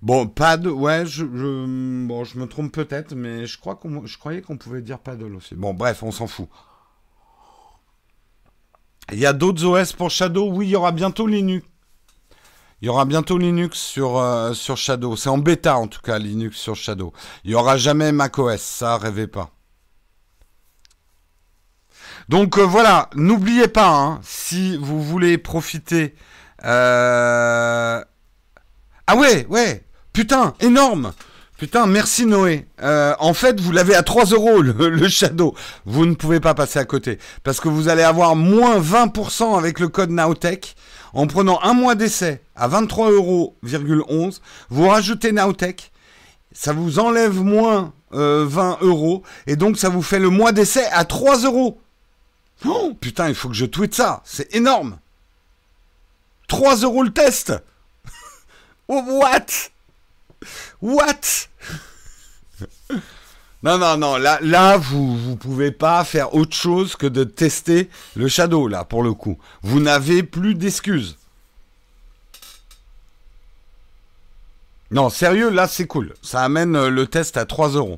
Bon, 0.00 0.28
pad, 0.28 0.66
ouais, 0.66 1.06
je, 1.06 1.24
me 1.24 2.44
trompe 2.46 2.72
peut-être, 2.72 3.14
mais 3.14 3.46
je, 3.46 3.58
crois 3.58 3.74
qu'on, 3.74 4.06
je 4.06 4.16
croyais 4.16 4.42
qu'on 4.42 4.56
pouvait 4.56 4.80
dire 4.80 5.00
paddle 5.00 5.34
aussi. 5.34 5.56
Bon, 5.56 5.74
bref, 5.74 6.02
on 6.02 6.12
s'en 6.12 6.28
fout. 6.28 6.48
Il 9.12 9.18
y 9.18 9.26
a 9.26 9.32
d'autres 9.32 9.64
OS 9.64 9.92
pour 9.92 10.10
Shadow? 10.10 10.50
Oui, 10.52 10.66
il 10.66 10.70
y 10.70 10.76
aura 10.76 10.92
bientôt 10.92 11.26
Linux. 11.26 11.66
Il 12.80 12.86
y 12.86 12.88
aura 12.88 13.04
bientôt 13.06 13.38
Linux 13.38 13.78
sur, 13.78 14.18
euh, 14.18 14.52
Shadow. 14.52 15.16
C'est 15.16 15.30
en 15.30 15.38
bêta 15.38 15.76
en 15.76 15.88
tout 15.88 16.00
cas, 16.00 16.18
Linux 16.18 16.58
sur 16.58 16.76
Shadow. 16.76 17.12
Il 17.42 17.50
n'y 17.50 17.56
aura 17.56 17.76
jamais 17.76 18.12
macOS, 18.12 18.60
ça, 18.60 18.98
rêvez 18.98 19.26
pas. 19.26 19.50
Donc 22.28 22.58
euh, 22.58 22.62
voilà, 22.62 23.10
n'oubliez 23.16 23.68
pas, 23.68 23.90
hein, 23.90 24.20
si 24.22 24.76
vous 24.76 25.02
voulez 25.02 25.38
profiter... 25.38 26.14
Euh, 26.64 28.04
ah 29.06 29.16
ouais, 29.16 29.46
ouais, 29.46 29.87
Putain, 30.18 30.54
énorme 30.58 31.12
Putain, 31.58 31.86
merci 31.86 32.26
Noé. 32.26 32.66
Euh, 32.82 33.14
en 33.20 33.34
fait, 33.34 33.60
vous 33.60 33.70
l'avez 33.70 33.94
à 33.94 34.02
3 34.02 34.24
euros 34.24 34.62
le, 34.62 35.08
Shadow. 35.08 35.54
Vous 35.86 36.06
ne 36.06 36.14
pouvez 36.16 36.40
pas 36.40 36.54
passer 36.54 36.80
à 36.80 36.84
côté. 36.84 37.20
Parce 37.44 37.60
que 37.60 37.68
vous 37.68 37.88
allez 37.88 38.02
avoir 38.02 38.34
moins 38.34 38.80
20% 38.80 39.56
avec 39.56 39.78
le 39.78 39.86
code 39.86 40.10
Nowtech. 40.10 40.74
En 41.12 41.28
prenant 41.28 41.60
un 41.62 41.72
mois 41.72 41.94
d'essai 41.94 42.42
à 42.56 42.66
23 42.66 43.12
euros, 43.12 43.56
vous 43.62 44.88
rajoutez 44.88 45.30
Nowtech. 45.30 45.92
Ça 46.50 46.72
vous 46.72 46.98
enlève 46.98 47.40
moins 47.40 47.92
20 48.10 48.18
euh, 48.18 48.76
euros. 48.80 49.22
Et 49.46 49.54
donc, 49.54 49.78
ça 49.78 49.88
vous 49.88 50.02
fait 50.02 50.18
le 50.18 50.30
mois 50.30 50.50
d'essai 50.50 50.86
à 50.90 51.04
3 51.04 51.44
euros. 51.44 51.80
Oh, 52.66 52.92
putain, 53.00 53.28
il 53.28 53.36
faut 53.36 53.48
que 53.48 53.54
je 53.54 53.66
tweete 53.66 53.94
ça. 53.94 54.20
C'est 54.24 54.52
énorme. 54.52 54.98
3 56.48 56.78
euros 56.78 57.04
le 57.04 57.12
test. 57.12 57.52
oh, 58.88 59.00
what? 59.06 59.70
What? 60.80 61.48
Non, 63.62 63.76
non, 63.76 63.96
non, 63.96 64.16
là, 64.16 64.38
là 64.40 64.76
vous 64.76 65.18
ne 65.30 65.34
pouvez 65.34 65.72
pas 65.72 66.04
faire 66.04 66.34
autre 66.34 66.54
chose 66.54 66.94
que 66.94 67.08
de 67.08 67.24
tester 67.24 67.90
le 68.14 68.28
Shadow, 68.28 68.68
là, 68.68 68.84
pour 68.84 69.02
le 69.02 69.12
coup. 69.14 69.36
Vous 69.62 69.80
n'avez 69.80 70.22
plus 70.22 70.54
d'excuses. 70.54 71.18
Non, 74.90 75.10
sérieux, 75.10 75.50
là, 75.50 75.66
c'est 75.66 75.86
cool. 75.86 76.14
Ça 76.22 76.42
amène 76.42 76.76
euh, 76.76 76.88
le 76.88 77.06
test 77.06 77.36
à 77.36 77.44
3 77.44 77.70
euros. 77.70 77.96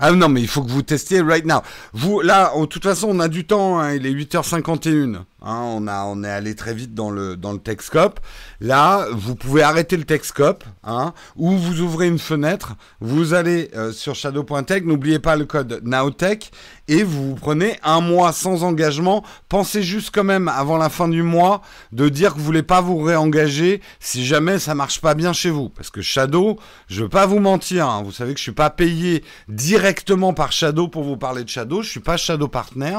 Ah 0.00 0.12
non, 0.12 0.28
mais 0.28 0.40
il 0.40 0.46
faut 0.46 0.62
que 0.62 0.70
vous 0.70 0.82
testiez 0.82 1.20
right 1.22 1.44
now. 1.44 1.60
Vous, 1.92 2.20
là, 2.20 2.52
de 2.56 2.66
toute 2.66 2.84
façon, 2.84 3.08
on 3.10 3.18
a 3.18 3.26
du 3.26 3.44
temps. 3.48 3.80
Hein, 3.80 3.94
il 3.94 4.06
est 4.06 4.12
8h51. 4.12 5.16
Hein, 5.16 5.24
on, 5.42 5.88
a, 5.88 6.04
on 6.04 6.22
est 6.22 6.30
allé 6.30 6.54
très 6.54 6.72
vite 6.72 6.94
dans 6.94 7.10
le, 7.10 7.36
dans 7.36 7.52
le 7.52 7.58
Texcope. 7.58 8.20
Là, 8.60 9.06
vous 9.10 9.34
pouvez 9.34 9.62
arrêter 9.62 9.96
le 9.96 10.04
Texcope. 10.04 10.62
Hein, 10.84 11.14
ou 11.34 11.56
vous 11.56 11.80
ouvrez 11.80 12.06
une 12.06 12.20
fenêtre. 12.20 12.76
Vous 13.00 13.34
allez 13.34 13.70
euh, 13.74 13.90
sur 13.90 14.14
shadow.tech. 14.14 14.84
N'oubliez 14.84 15.18
pas 15.18 15.34
le 15.34 15.46
code 15.46 15.80
NowTech. 15.82 16.52
Et 16.88 17.02
vous, 17.02 17.34
prenez 17.34 17.78
un 17.82 18.00
mois 18.00 18.32
sans 18.32 18.64
engagement. 18.64 19.22
Pensez 19.48 19.82
juste 19.82 20.10
quand 20.14 20.24
même, 20.24 20.48
avant 20.48 20.78
la 20.78 20.88
fin 20.88 21.08
du 21.08 21.22
mois, 21.22 21.60
de 21.92 22.08
dire 22.08 22.32
que 22.32 22.38
vous 22.38 22.44
voulez 22.44 22.62
pas 22.62 22.80
vous 22.80 22.98
réengager 22.98 23.82
si 24.00 24.24
jamais 24.24 24.58
ça 24.58 24.74
marche 24.74 25.00
pas 25.00 25.14
bien 25.14 25.32
chez 25.32 25.50
vous. 25.50 25.68
Parce 25.68 25.90
que 25.90 26.02
Shadow, 26.02 26.58
je 26.88 27.02
veux 27.02 27.08
pas 27.08 27.26
vous 27.26 27.40
mentir. 27.40 27.86
Hein, 27.88 28.02
vous 28.04 28.12
savez 28.12 28.32
que 28.32 28.38
je 28.38 28.44
suis 28.44 28.52
pas 28.52 28.70
payé 28.70 29.24
direct 29.48 29.98
directement 29.98 30.32
par 30.32 30.52
Shadow 30.52 30.88
pour 30.88 31.02
vous 31.02 31.16
parler 31.16 31.44
de 31.44 31.48
Shadow. 31.48 31.82
Je 31.82 31.90
suis 31.90 32.00
pas 32.00 32.16
Shadow 32.16 32.48
Partner. 32.48 32.98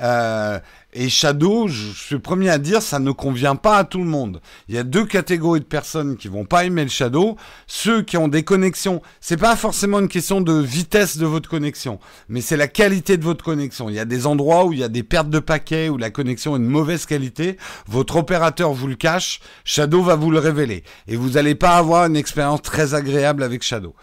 Euh, 0.00 0.58
et 0.94 1.10
Shadow, 1.10 1.68
je 1.68 1.92
suis 1.92 2.14
le 2.14 2.20
premier 2.20 2.48
à 2.48 2.56
dire, 2.56 2.80
ça 2.80 2.98
ne 2.98 3.10
convient 3.10 3.56
pas 3.56 3.76
à 3.76 3.84
tout 3.84 3.98
le 3.98 4.06
monde. 4.06 4.40
Il 4.68 4.74
y 4.74 4.78
a 4.78 4.84
deux 4.84 5.04
catégories 5.04 5.60
de 5.60 5.64
personnes 5.66 6.16
qui 6.16 6.28
vont 6.28 6.46
pas 6.46 6.64
aimer 6.64 6.82
le 6.82 6.88
Shadow. 6.88 7.36
Ceux 7.66 8.00
qui 8.02 8.16
ont 8.16 8.28
des 8.28 8.42
connexions, 8.42 9.02
c'est 9.20 9.36
pas 9.36 9.54
forcément 9.54 10.00
une 10.00 10.08
question 10.08 10.40
de 10.40 10.54
vitesse 10.54 11.18
de 11.18 11.26
votre 11.26 11.48
connexion, 11.48 12.00
mais 12.28 12.40
c'est 12.40 12.56
la 12.56 12.68
qualité 12.68 13.18
de 13.18 13.24
votre 13.24 13.44
connexion. 13.44 13.90
Il 13.90 13.96
y 13.96 14.00
a 14.00 14.06
des 14.06 14.26
endroits 14.26 14.64
où 14.64 14.72
il 14.72 14.78
y 14.78 14.84
a 14.84 14.88
des 14.88 15.02
pertes 15.02 15.28
de 15.28 15.40
paquets, 15.40 15.90
où 15.90 15.98
la 15.98 16.10
connexion 16.10 16.56
est 16.56 16.60
de 16.60 16.64
mauvaise 16.64 17.04
qualité. 17.04 17.58
Votre 17.86 18.16
opérateur 18.16 18.72
vous 18.72 18.86
le 18.86 18.96
cache, 18.96 19.40
Shadow 19.64 20.02
va 20.02 20.16
vous 20.16 20.30
le 20.30 20.38
révéler. 20.38 20.84
Et 21.06 21.16
vous 21.16 21.30
n'allez 21.30 21.54
pas 21.54 21.76
avoir 21.76 22.06
une 22.06 22.16
expérience 22.16 22.62
très 22.62 22.94
agréable 22.94 23.42
avec 23.42 23.62
Shadow. 23.62 23.94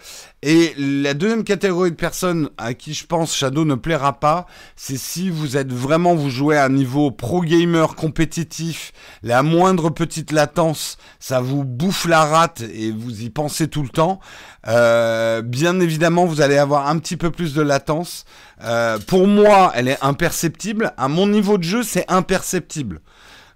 Et 0.42 0.74
la 0.78 1.14
deuxième 1.16 1.44
catégorie 1.44 1.90
de 1.90 1.96
personnes 1.96 2.50
à 2.58 2.74
qui 2.74 2.94
je 2.94 3.08
pense 3.08 3.36
Shadow 3.36 3.66
ne 3.66 3.74
plaira 3.74 4.20
pas, 4.20 4.46
c'est 4.76 4.98
si 4.98 5.30
vous 5.30 5.58
êtes 5.58 5.74
vraiment, 5.74 6.14
vous 6.14 6.30
jouez 6.30 6.58
à 6.58 6.66
un 6.66 6.70
niveau 6.70 7.10
pro 7.10 7.42
gamer 7.42 7.96
compétitif, 7.96 8.92
la 9.24 9.42
moindre 9.42 9.90
petite 9.90 10.32
latence, 10.32 10.98
ça 11.20 11.42
vous 11.42 11.64
bouffe 11.64 12.06
la 12.06 12.26
rate 12.26 12.62
et 12.62 12.92
vous 12.92 13.24
y 13.24 13.30
pensez 13.32 13.70
tout 13.70 13.82
le 13.82 13.90
temps. 13.90 14.20
Euh, 14.68 15.42
bien 15.42 15.80
évidemment, 15.80 16.26
vous 16.26 16.42
allez 16.42 16.58
avoir 16.58 16.90
un 16.90 17.00
petit 17.00 17.18
peu 17.18 17.32
plus 17.32 17.56
de 17.56 17.62
latence. 17.62 18.26
Euh, 18.64 19.00
pour 19.00 19.28
moi, 19.28 19.72
elle 19.74 19.88
est 19.88 20.04
imperceptible. 20.04 20.94
À 20.98 21.08
mon 21.08 21.28
niveau 21.28 21.58
de 21.58 21.64
jeu, 21.64 21.82
c'est 21.82 22.06
imperceptible. 22.08 23.02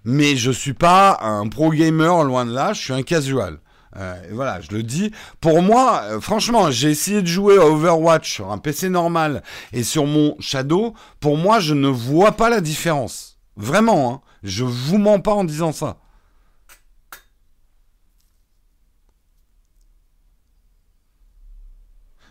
Mais 0.04 0.34
je 0.34 0.50
suis 0.50 0.74
pas 0.74 1.18
un 1.20 1.46
pro 1.48 1.70
gamer, 1.70 2.24
loin 2.24 2.46
de 2.46 2.52
là, 2.52 2.72
je 2.72 2.80
suis 2.80 2.92
un 2.92 3.02
casual. 3.02 3.58
Euh, 3.96 4.14
voilà, 4.32 4.60
je 4.60 4.70
le 4.70 4.82
dis. 4.82 5.10
Pour 5.40 5.62
moi, 5.62 6.02
euh, 6.04 6.20
franchement, 6.20 6.70
j'ai 6.70 6.90
essayé 6.90 7.22
de 7.22 7.26
jouer 7.26 7.58
à 7.58 7.66
Overwatch 7.66 8.32
sur 8.32 8.50
un 8.52 8.58
PC 8.58 8.88
normal 8.88 9.42
et 9.72 9.82
sur 9.82 10.06
mon 10.06 10.36
Shadow. 10.40 10.94
Pour 11.18 11.36
moi, 11.36 11.60
je 11.60 11.74
ne 11.74 11.88
vois 11.88 12.32
pas 12.32 12.50
la 12.50 12.60
différence. 12.60 13.38
Vraiment, 13.56 14.12
hein. 14.12 14.20
je 14.42 14.64
vous 14.64 14.98
mens 14.98 15.20
pas 15.20 15.32
en 15.34 15.44
disant 15.44 15.72
ça. 15.72 15.98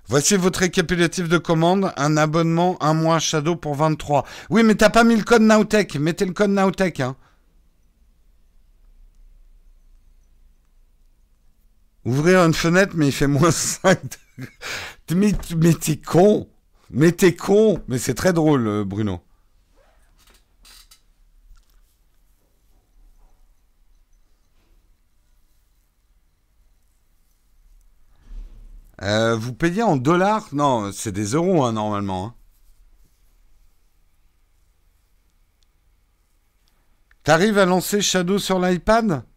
Voici 0.08 0.36
votre 0.38 0.62
récapitulatif 0.62 1.30
de 1.30 1.38
commande. 1.38 1.94
Un 1.96 2.18
abonnement, 2.18 2.78
un 2.82 2.96
mois 2.96 3.20
Shadow 3.20 3.56
pour 3.56 3.76
23. 3.76 4.26
Oui, 4.50 4.64
mais 4.64 4.74
t'as 4.74 4.90
pas 4.90 5.04
mis 5.04 5.16
le 5.16 5.24
code 5.24 5.44
Nowtech. 5.44 5.96
Mettez 5.98 6.26
le 6.26 6.34
code 6.34 6.50
Nowtech. 6.50 7.00
Hein. 7.02 7.16
Ouvrir 12.10 12.40
une 12.44 12.56
fenêtre, 12.56 12.94
mais 12.96 13.10
il 13.10 13.12
fait 13.12 13.28
moins 13.28 13.52
5 13.52 14.00
Mais, 15.12 15.32
t'es 15.74 15.98
con 15.98 16.50
Mais 16.90 17.12
t'es 17.12 17.36
con 17.36 17.84
Mais 17.88 18.00
c'est 18.00 18.16
très 18.16 18.34
drôle, 18.34 18.68
euh, 18.68 18.84
Bruno. 18.84 19.22
Euh, 29.04 29.36
vous 29.36 29.54
payez 29.54 29.84
en 29.84 29.96
dollars? 29.96 30.48
Non, 30.52 30.92
c'est 30.92 31.12
des 31.12 31.36
euros 31.36 31.64
hein, 31.64 31.74
normalement. 31.74 32.26
Hein. 32.26 32.34
T'arrives 37.24 37.60
à 37.60 37.66
lancer 37.66 38.02
Shadow 38.02 38.40
sur 38.40 38.58
l'iPad? 38.60 39.29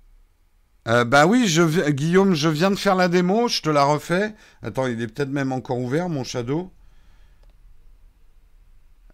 Euh, 0.89 1.05
bah 1.05 1.27
oui, 1.27 1.47
Guillaume, 1.91 2.35
je 2.35 2.49
viens 2.49 2.71
de 2.71 2.77
faire 2.77 2.97
la 2.97 3.09
démo, 3.09 3.49
je 3.49 3.63
te 3.63 3.71
la 3.71 3.85
refais. 3.85 4.35
Attends, 4.63 4.87
il 4.87 5.01
est 5.01 5.07
peut-être 5.07 5.31
même 5.31 5.53
encore 5.53 5.79
ouvert, 5.79 6.09
mon 6.09 6.25
Shadow. 6.25 6.73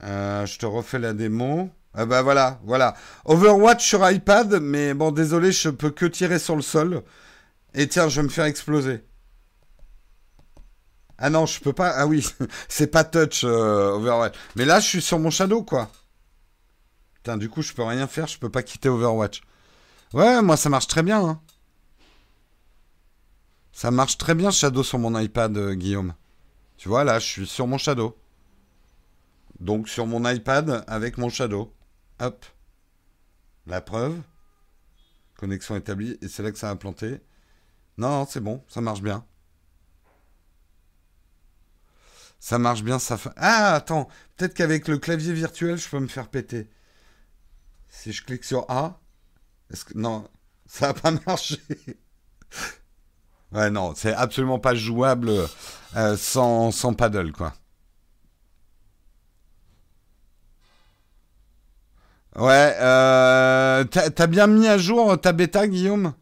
Euh, 0.03 0.47
je 0.47 0.59
te 0.59 0.67
refais 0.67 0.99
la 0.99 1.13
démo. 1.13 1.71
Ah 1.95 2.07
bah 2.07 2.23
voilà, 2.23 2.61
voilà. 2.65 2.95
Overwatch 3.25 3.85
sur 3.87 4.09
iPad, 4.09 4.61
mais 4.63 4.95
bon, 4.95 5.11
désolé, 5.11 5.53
je 5.53 5.69
peux 5.69 5.91
que 5.91 6.07
tirer 6.07 6.39
sur 6.39 6.57
le 6.57 6.63
sol. 6.63 7.03
Et 7.75 7.89
tiens, 7.89 8.09
je 8.09 8.21
vais 8.21 8.25
me 8.27 8.31
faire 8.33 8.45
exploser. 8.45 9.05
Ah 11.19 11.31
non, 11.31 11.47
je 11.47 11.61
peux 11.61 11.73
pas. 11.73 11.91
Ah 11.97 12.07
oui, 12.07 12.27
c'est 12.69 12.87
pas 12.87 13.05
touch 13.05 13.43
euh, 13.45 13.91
Overwatch. 13.93 14.35
Mais 14.57 14.65
là, 14.65 14.81
je 14.81 14.87
suis 14.87 15.03
sur 15.03 15.19
mon 15.19 15.31
Shadow, 15.31 15.63
quoi. 15.63 15.91
Putain, 17.15 17.37
du 17.37 17.49
coup, 17.51 17.63
je 17.63 17.73
peux 17.73 17.83
rien 17.83 18.07
faire, 18.07 18.27
je 18.27 18.39
peux 18.39 18.49
pas 18.51 18.63
quitter 18.63 18.89
Overwatch. 18.89 19.43
Ouais, 20.15 20.41
moi, 20.43 20.57
ça 20.57 20.69
marche 20.71 20.87
très 20.87 21.03
bien. 21.03 21.21
Hein. 21.21 21.41
Ça 23.79 23.93
marche 23.93 24.19
très 24.19 24.35
bien, 24.35 24.51
Shadow, 24.51 24.83
sur 24.83 24.99
mon 24.99 25.17
iPad, 25.17 25.57
euh, 25.57 25.75
Guillaume. 25.77 26.15
Tu 26.79 26.89
vois, 26.89 27.05
là, 27.05 27.21
je 27.21 27.27
suis 27.27 27.47
sur 27.47 27.69
mon 27.69 27.79
Shadow. 27.79 28.19
Donc, 29.61 29.89
sur 29.89 30.05
mon 30.05 30.29
iPad, 30.29 30.83
avec 30.89 31.17
mon 31.17 31.29
Shadow. 31.29 31.73
Hop. 32.19 32.45
La 33.67 33.81
preuve. 33.81 34.21
Connexion 35.37 35.77
établie. 35.77 36.19
Et 36.23 36.27
c'est 36.27 36.43
là 36.43 36.51
que 36.51 36.59
ça 36.59 36.71
a 36.71 36.75
planté. 36.75 37.21
Non, 37.99 38.27
c'est 38.29 38.41
bon, 38.41 38.65
ça 38.67 38.81
marche 38.81 39.01
bien. 39.01 39.25
Ça 42.41 42.59
marche 42.59 42.83
bien, 42.83 42.99
ça 42.99 43.17
fait... 43.17 43.31
Ah, 43.37 43.75
attends, 43.75 44.09
peut-être 44.37 44.55
qu'avec 44.55 44.89
le 44.89 44.99
clavier 44.99 45.33
virtuel, 45.33 45.77
je 45.77 45.89
peux 45.89 46.01
me 46.01 46.09
faire 46.09 46.31
péter. 46.31 46.69
Si 47.89 48.11
je 48.11 48.25
clique 48.25 48.43
sur 48.43 48.69
A. 48.69 49.01
Non, 49.95 50.29
ça 50.67 50.89
va 50.89 50.95
pas 50.95 51.13
marcher. 51.13 51.61
Ouais, 53.53 53.71
non, 53.71 53.93
c'est 53.97 54.15
absolument 54.15 54.59
pas 54.59 54.75
jouable 54.75 55.31
euh, 55.97 56.17
sans, 56.17 56.73
paddle, 56.97 57.33
quoi. 57.33 57.53
Ouais, 62.37 62.77
euh, 62.81 63.85
t'as 63.85 64.27
bien 64.29 64.47
mis 64.47 64.69
à 64.69 64.79
jour 64.79 65.21
ta 65.21 65.33
bêta, 65.33 65.67
Guillaume? 65.67 66.15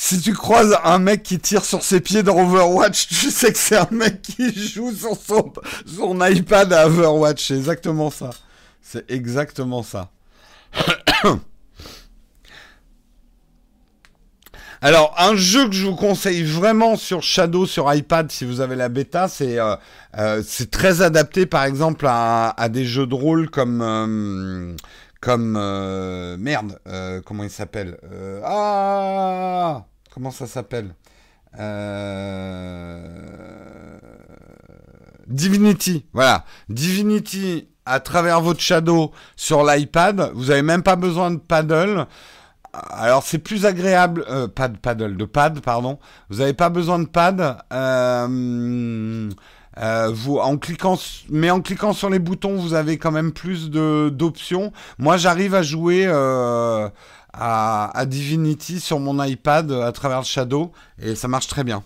Si 0.00 0.20
tu 0.20 0.32
croises 0.32 0.78
un 0.84 1.00
mec 1.00 1.24
qui 1.24 1.40
tire 1.40 1.64
sur 1.64 1.82
ses 1.82 2.00
pieds 2.00 2.22
dans 2.22 2.38
Overwatch, 2.38 3.08
tu 3.08 3.32
sais 3.32 3.52
que 3.52 3.58
c'est 3.58 3.76
un 3.76 3.88
mec 3.90 4.22
qui 4.22 4.54
joue 4.54 4.94
sur 4.94 5.16
son, 5.16 5.52
son 5.84 6.24
iPad 6.24 6.72
à 6.72 6.86
Overwatch. 6.86 7.48
C'est 7.48 7.56
exactement 7.56 8.08
ça. 8.08 8.30
C'est 8.80 9.10
exactement 9.10 9.82
ça. 9.82 10.10
Alors, 14.80 15.12
un 15.18 15.34
jeu 15.34 15.68
que 15.68 15.74
je 15.74 15.86
vous 15.86 15.96
conseille 15.96 16.44
vraiment 16.44 16.94
sur 16.94 17.20
Shadow, 17.22 17.66
sur 17.66 17.92
iPad, 17.92 18.30
si 18.30 18.44
vous 18.44 18.60
avez 18.60 18.76
la 18.76 18.88
bêta, 18.88 19.26
c'est 19.26 19.58
euh, 19.58 19.74
euh, 20.16 20.40
très 20.70 21.02
adapté, 21.02 21.46
par 21.46 21.64
exemple, 21.64 22.06
à, 22.08 22.68
des 22.70 22.84
jeux 22.84 23.06
de 23.06 23.14
rôle 23.14 23.50
comme... 23.50 23.82
Euh, 23.82 24.74
comme 25.20 25.58
merde, 26.38 26.78
comment 27.26 27.42
il 27.42 27.50
s'appelle 27.50 27.98
Ah 28.44 29.84
Comment 30.14 30.30
ça 30.30 30.46
s'appelle 30.46 30.94
Divinity, 35.26 36.06
voilà. 36.12 36.44
Divinity 36.68 37.68
à 37.84 37.98
travers 37.98 38.40
votre 38.40 38.60
Shadow 38.60 39.10
sur 39.34 39.64
l'iPad, 39.64 40.30
vous 40.34 40.46
n'avez 40.46 40.62
même 40.62 40.84
pas 40.84 40.94
besoin 40.94 41.32
de 41.32 41.38
paddle. 41.38 42.06
Alors 42.72 43.22
c'est 43.22 43.38
plus 43.38 43.66
agréable, 43.66 44.24
euh, 44.28 44.46
pas 44.46 44.68
de 44.68 44.76
paddle, 44.76 45.16
de 45.16 45.24
pad, 45.24 45.60
pardon. 45.60 45.98
Vous 46.28 46.38
n'avez 46.38 46.52
pas 46.52 46.68
besoin 46.68 46.98
de 46.98 47.06
pad. 47.06 47.58
Euh, 47.72 49.30
euh, 49.78 50.10
vous, 50.12 50.38
en 50.38 50.56
cliquant, 50.58 50.98
mais 51.30 51.50
en 51.50 51.60
cliquant 51.60 51.92
sur 51.92 52.10
les 52.10 52.18
boutons, 52.18 52.56
vous 52.56 52.74
avez 52.74 52.98
quand 52.98 53.12
même 53.12 53.32
plus 53.32 53.70
de 53.70 54.10
d'options. 54.10 54.72
Moi, 54.98 55.16
j'arrive 55.16 55.54
à 55.54 55.62
jouer 55.62 56.06
à, 56.06 56.92
à, 57.32 58.06
Divinity 58.06 58.80
sur 58.80 58.98
mon 59.00 59.22
iPad 59.22 59.70
à 59.72 59.92
travers 59.92 60.18
le 60.18 60.24
Shadow 60.24 60.72
et 61.00 61.14
ça 61.14 61.28
marche 61.28 61.46
très 61.46 61.64
bien. 61.64 61.82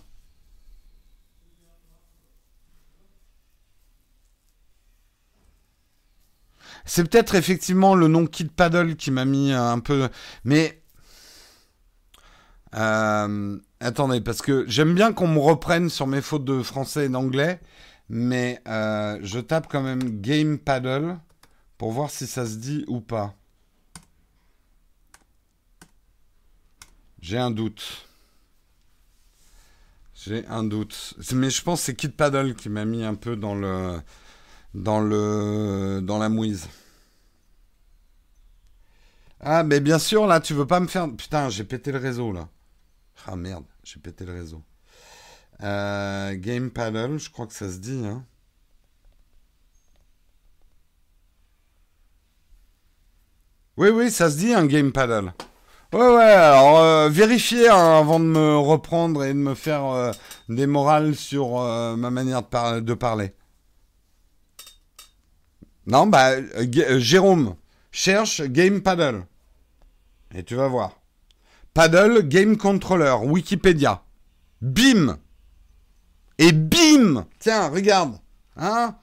C'est 6.85 7.09
peut-être 7.09 7.35
effectivement 7.35 7.95
le 7.95 8.07
nom 8.07 8.25
Kid 8.25 8.51
Paddle 8.51 8.95
qui 8.95 9.11
m'a 9.11 9.25
mis 9.25 9.51
un 9.51 9.79
peu. 9.79 10.09
Mais. 10.43 10.81
Euh, 12.75 13.59
attendez, 13.79 14.19
parce 14.21 14.41
que 14.41 14.65
j'aime 14.67 14.95
bien 14.95 15.13
qu'on 15.13 15.27
me 15.27 15.39
reprenne 15.39 15.89
sur 15.89 16.07
mes 16.07 16.21
fautes 16.21 16.45
de 16.45 16.61
français 16.63 17.05
et 17.05 17.09
d'anglais. 17.09 17.59
Mais 18.09 18.61
euh, 18.67 19.17
je 19.21 19.39
tape 19.39 19.67
quand 19.69 19.81
même 19.81 20.21
Game 20.21 20.57
Paddle 20.57 21.17
pour 21.77 21.91
voir 21.91 22.09
si 22.09 22.27
ça 22.27 22.45
se 22.45 22.55
dit 22.55 22.83
ou 22.87 22.99
pas. 22.99 23.33
J'ai 27.21 27.37
un 27.37 27.51
doute. 27.51 28.07
J'ai 30.13 30.45
un 30.47 30.63
doute. 30.63 31.15
Mais 31.33 31.49
je 31.49 31.61
pense 31.63 31.79
que 31.79 31.85
c'est 31.85 31.95
Kid 31.95 32.15
Paddle 32.15 32.55
qui 32.55 32.69
m'a 32.69 32.85
mis 32.85 33.03
un 33.03 33.15
peu 33.15 33.35
dans 33.35 33.55
le 33.55 33.99
dans 34.73 34.99
le 34.99 36.01
dans 36.01 36.17
la 36.17 36.29
mouise. 36.29 36.67
Ah, 39.39 39.63
mais 39.63 39.79
bien 39.81 39.99
sûr, 39.99 40.25
là, 40.25 40.39
tu 40.39 40.53
veux 40.53 40.65
pas 40.67 40.79
me 40.79 40.87
faire. 40.87 41.07
Putain, 41.15 41.49
j'ai 41.49 41.63
pété 41.65 41.91
le 41.91 41.97
réseau, 41.99 42.31
là. 42.31 42.47
Ah 43.27 43.35
merde, 43.35 43.65
j'ai 43.83 43.99
pété 43.99 44.25
le 44.25 44.33
réseau. 44.33 44.63
Euh, 45.61 46.35
game 46.35 46.69
Paddle, 46.71 47.17
je 47.19 47.29
crois 47.29 47.47
que 47.47 47.53
ça 47.53 47.69
se 47.69 47.77
dit, 47.77 48.05
hein. 48.05 48.25
Oui, 53.77 53.89
oui, 53.89 54.11
ça 54.11 54.29
se 54.29 54.37
dit 54.37 54.53
un 54.53 54.65
Game 54.65 54.91
Paddle. 54.91 55.33
Ouais, 55.93 55.99
ouais, 55.99 56.23
alors 56.23 56.79
euh, 56.79 57.09
vérifiez 57.09 57.69
hein, 57.69 57.99
avant 57.99 58.19
de 58.19 58.25
me 58.25 58.57
reprendre 58.57 59.23
et 59.23 59.29
de 59.33 59.39
me 59.39 59.55
faire 59.55 59.85
euh, 59.85 60.11
des 60.49 60.67
morales 60.67 61.15
sur 61.15 61.59
ma 61.97 62.09
manière 62.11 62.43
de, 62.81 62.93
parler. 62.93 63.33
Non, 65.85 66.07
bah, 66.07 66.35
Jérôme, 66.97 67.55
cherche 67.91 68.41
Game 68.41 68.81
Paddle. 68.81 69.25
Et 70.33 70.43
tu 70.43 70.55
vas 70.55 70.67
voir. 70.67 70.99
Paddle 71.73 72.27
Game 72.27 72.57
Controller, 72.57 73.15
Wikipédia. 73.23 74.03
Bim 74.61 75.17
Et 76.37 76.51
bim 76.51 77.25
Tiens, 77.39 77.69
regarde. 77.69 78.17
Hein? 78.55 78.95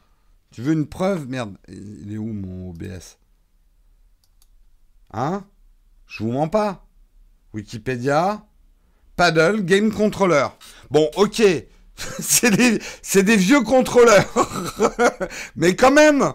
Tu 0.52 0.62
veux 0.62 0.72
une 0.72 0.86
preuve? 0.86 1.28
Merde, 1.28 1.56
il 1.68 2.12
est 2.12 2.18
où 2.18 2.32
mon 2.32 2.70
OBS 2.70 3.18
Hein? 5.12 5.44
Je 6.06 6.24
vous 6.24 6.32
mens 6.32 6.48
pas. 6.48 6.86
Wikipédia. 7.52 8.44
Paddle 9.16 9.64
Game 9.64 9.92
Controller. 9.92 10.48
Bon, 10.90 11.10
ok. 11.16 11.42
c'est 12.20 12.50
des, 12.50 13.22
des 13.22 13.36
vieux 13.36 13.60
contrôleurs. 13.62 14.32
Mais 15.56 15.76
quand 15.76 15.92
même 15.92 16.32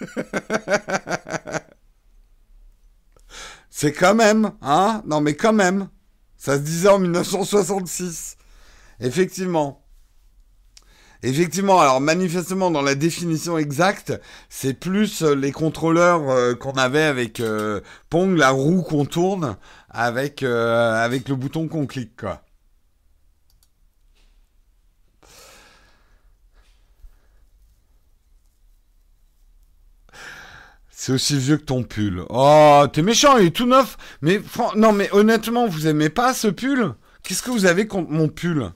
C'est 3.70 3.92
quand 3.92 4.14
même, 4.14 4.52
hein? 4.62 5.02
Non, 5.06 5.20
mais 5.20 5.34
quand 5.34 5.52
même. 5.52 5.88
Ça 6.36 6.56
se 6.56 6.62
disait 6.62 6.88
en 6.88 6.98
1966. 6.98 8.36
Effectivement. 9.00 9.86
Effectivement, 11.22 11.80
alors 11.80 12.00
manifestement 12.00 12.70
dans 12.70 12.82
la 12.82 12.94
définition 12.94 13.58
exacte, 13.58 14.12
c'est 14.48 14.74
plus 14.74 15.22
euh, 15.22 15.34
les 15.34 15.50
contrôleurs 15.50 16.30
euh, 16.30 16.54
qu'on 16.54 16.72
avait 16.72 17.02
avec 17.02 17.40
euh, 17.40 17.80
Pong, 18.10 18.36
la 18.36 18.50
roue 18.50 18.82
qu'on 18.82 19.06
tourne 19.06 19.56
avec, 19.90 20.42
avec 20.42 21.28
le 21.28 21.36
bouton 21.36 21.68
qu'on 21.68 21.86
clique, 21.86 22.20
quoi. 22.20 22.42
C'est 30.98 31.12
aussi 31.12 31.38
vieux 31.38 31.58
que 31.58 31.64
ton 31.64 31.82
pull. 31.82 32.24
Oh, 32.30 32.86
t'es 32.90 33.02
méchant, 33.02 33.36
il 33.36 33.48
est 33.48 33.50
tout 33.50 33.66
neuf. 33.66 33.98
Mais 34.22 34.40
non, 34.76 34.92
mais 34.94 35.12
honnêtement, 35.12 35.66
vous 35.68 35.86
aimez 35.86 36.08
pas 36.08 36.32
ce 36.32 36.48
pull? 36.48 36.94
Qu'est-ce 37.22 37.42
que 37.42 37.50
vous 37.50 37.66
avez 37.66 37.86
contre 37.86 38.10
mon 38.10 38.28
pull? 38.28 38.72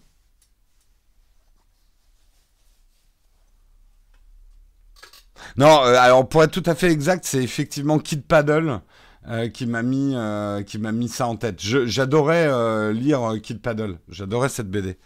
Non, 5.56 5.82
euh, 5.86 5.94
alors 5.98 6.28
pour 6.28 6.44
être 6.44 6.50
tout 6.52 6.62
à 6.66 6.74
fait 6.74 6.90
exact, 6.90 7.24
c'est 7.24 7.42
effectivement 7.42 7.98
Kid 7.98 8.22
Paddle 8.22 8.80
euh, 9.28 9.48
qui 9.48 9.64
m'a 9.64 9.82
mis 9.82 10.14
euh, 10.14 10.62
qui 10.62 10.76
m'a 10.76 10.92
mis 10.92 11.08
ça 11.08 11.26
en 11.26 11.36
tête. 11.36 11.58
J'adorais 11.58 12.92
lire 12.92 13.36
Kid 13.42 13.62
Paddle. 13.62 13.98
J'adorais 14.10 14.50
cette 14.50 14.70
BD. 14.70 14.98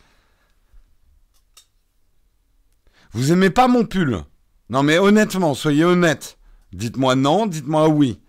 Vous 3.12 3.31
aimez 3.31 3.51
pas 3.51 3.69
mon 3.69 3.85
pull? 3.85 4.25
Non, 4.69 4.83
mais 4.83 4.99
honnêtement, 4.99 5.55
soyez 5.55 5.85
honnête. 5.85 6.39
Dites-moi 6.75 7.14
non, 7.14 7.47
dites-moi 7.47 7.89
oui. 7.89 8.20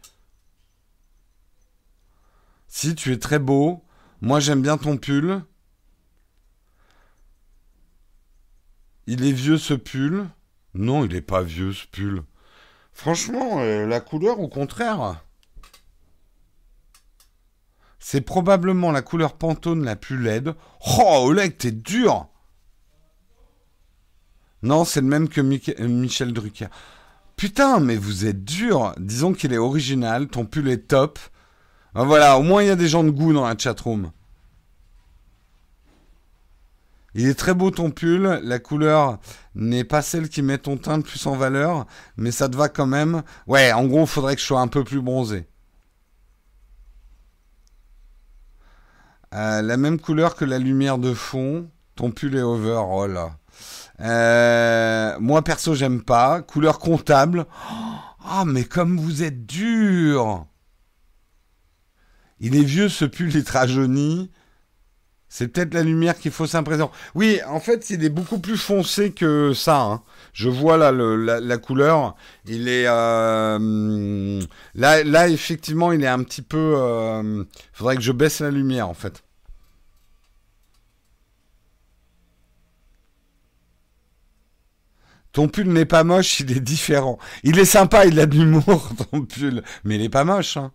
Si 2.67 2.93
tu 2.93 3.11
es 3.11 3.17
très 3.17 3.39
beau, 3.39 3.83
moi 4.21 4.39
j'aime 4.39 4.61
bien 4.61 4.77
ton 4.77 4.97
pull. 4.97 5.41
Il 9.07 9.25
est 9.25 9.31
vieux 9.31 9.57
ce 9.57 9.73
pull? 9.73 10.29
Non, 10.75 11.03
il 11.05 11.13
n'est 11.13 11.21
pas 11.21 11.41
vieux 11.41 11.73
ce 11.73 11.87
pull. 11.87 12.23
Franchement, 12.93 13.61
euh, 13.61 13.87
la 13.87 13.99
couleur 13.99 14.39
au 14.39 14.47
contraire. 14.47 15.23
C'est 17.97 18.21
probablement 18.21 18.91
la 18.91 19.01
couleur 19.01 19.37
Pantone 19.37 19.83
la 19.83 19.95
plus 19.95 20.21
laide. 20.21 20.53
Oh, 20.99 21.23
Oleg, 21.25 21.57
t'es 21.57 21.71
dur 21.71 22.29
Non, 24.61 24.85
c'est 24.85 25.01
le 25.01 25.07
même 25.07 25.29
que 25.29 25.41
euh, 25.41 25.87
Michel 25.87 26.31
Drucker. 26.31 26.67
Putain, 27.37 27.79
mais 27.79 27.97
vous 27.97 28.25
êtes 28.25 28.43
dur. 28.43 28.93
Disons 28.97 29.33
qu'il 29.33 29.53
est 29.53 29.57
original, 29.57 30.27
ton 30.27 30.45
pull 30.45 30.69
est 30.69 30.87
top. 30.87 31.19
Ben 31.93 32.03
voilà, 32.03 32.37
au 32.37 32.43
moins 32.43 32.63
il 32.63 32.67
y 32.67 32.71
a 32.71 32.75
des 32.75 32.87
gens 32.87 33.03
de 33.03 33.09
goût 33.09 33.33
dans 33.33 33.47
la 33.47 33.57
chatroom. 33.57 34.11
Il 37.13 37.27
est 37.27 37.35
très 37.35 37.53
beau 37.53 37.71
ton 37.71 37.91
pull, 37.91 38.41
la 38.43 38.59
couleur 38.59 39.19
n'est 39.55 39.85
pas 39.85 40.01
celle 40.01 40.27
qui 40.27 40.41
met 40.41 40.57
ton 40.57 40.75
teint 40.75 40.97
le 40.97 41.03
plus 41.03 41.25
en 41.27 41.37
valeur, 41.37 41.85
mais 42.17 42.31
ça 42.31 42.49
te 42.49 42.57
va 42.57 42.67
quand 42.67 42.87
même. 42.87 43.23
Ouais, 43.47 43.71
en 43.71 43.85
gros, 43.85 44.01
il 44.01 44.07
faudrait 44.07 44.35
que 44.35 44.41
je 44.41 44.45
sois 44.45 44.59
un 44.59 44.67
peu 44.67 44.83
plus 44.83 45.01
bronzé. 45.01 45.47
Euh, 49.33 49.61
la 49.61 49.77
même 49.77 49.99
couleur 49.99 50.35
que 50.35 50.45
la 50.45 50.59
lumière 50.59 50.97
de 50.97 51.13
fond. 51.13 51.69
Ton 51.95 52.11
pull 52.11 52.35
est 52.35 52.41
over, 52.41 52.81
oh 52.89 53.07
là. 53.07 53.37
Euh, 54.01 55.15
moi 55.19 55.41
perso, 55.41 55.75
j'aime 55.75 56.01
pas. 56.01 56.41
Couleur 56.41 56.79
comptable. 56.79 57.45
Ah, 58.27 58.41
oh, 58.41 58.45
mais 58.45 58.63
comme 58.63 58.99
vous 58.99 59.23
êtes 59.23 59.45
dur. 59.45 60.45
Il 62.39 62.55
est 62.55 62.63
vieux 62.63 62.89
ce 62.89 63.05
pull, 63.05 63.29
il 63.29 63.37
est 63.37 63.49
rajeuni. 63.49 64.31
C'est 65.27 65.49
peut-être 65.49 65.73
la 65.73 65.83
lumière 65.83 66.17
qui 66.17 66.29
faut 66.29 66.47
s'impressionner. 66.47 66.89
Oui, 67.13 67.41
en 67.47 67.59
fait, 67.59 67.89
il 67.89 68.05
est 68.05 68.09
beaucoup 68.09 68.39
plus 68.39 68.55
foncé 68.55 69.11
que 69.11 69.51
ça. 69.53 69.81
Hein. 69.81 70.01
Je 70.31 70.47
vois 70.47 70.77
là 70.77 70.93
la, 70.93 71.57
couleur. 71.57 72.15
Il 72.45 72.69
est 72.69 72.85
euh, 72.87 74.41
là, 74.75 75.03
là 75.03 75.27
effectivement, 75.27 75.91
il 75.91 76.03
est 76.05 76.07
un 76.07 76.23
petit 76.23 76.41
peu. 76.41 76.75
Il 76.75 76.79
euh, 76.79 77.43
faudrait 77.73 77.97
que 77.97 78.01
je 78.01 78.13
baisse 78.13 78.39
la 78.39 78.49
lumière 78.49 78.87
en 78.87 78.93
fait. 78.93 79.24
Ton 85.35 85.49
pull 85.49 85.67
n'est 85.67 85.83
pas 85.83 86.05
moche, 86.05 86.39
il 86.39 86.55
est 86.55 86.61
différent. 86.61 87.19
Il 87.43 87.59
est 87.59 87.65
sympa, 87.65 88.05
il 88.05 88.17
a 88.21 88.25
de 88.25 88.37
l'humour, 88.37 88.89
ton 89.11 89.25
pull. 89.25 89.63
Mais 89.83 89.95
il 89.95 90.01
n'est 90.01 90.07
pas 90.07 90.23
moche. 90.23 90.55
Hein. 90.55 90.71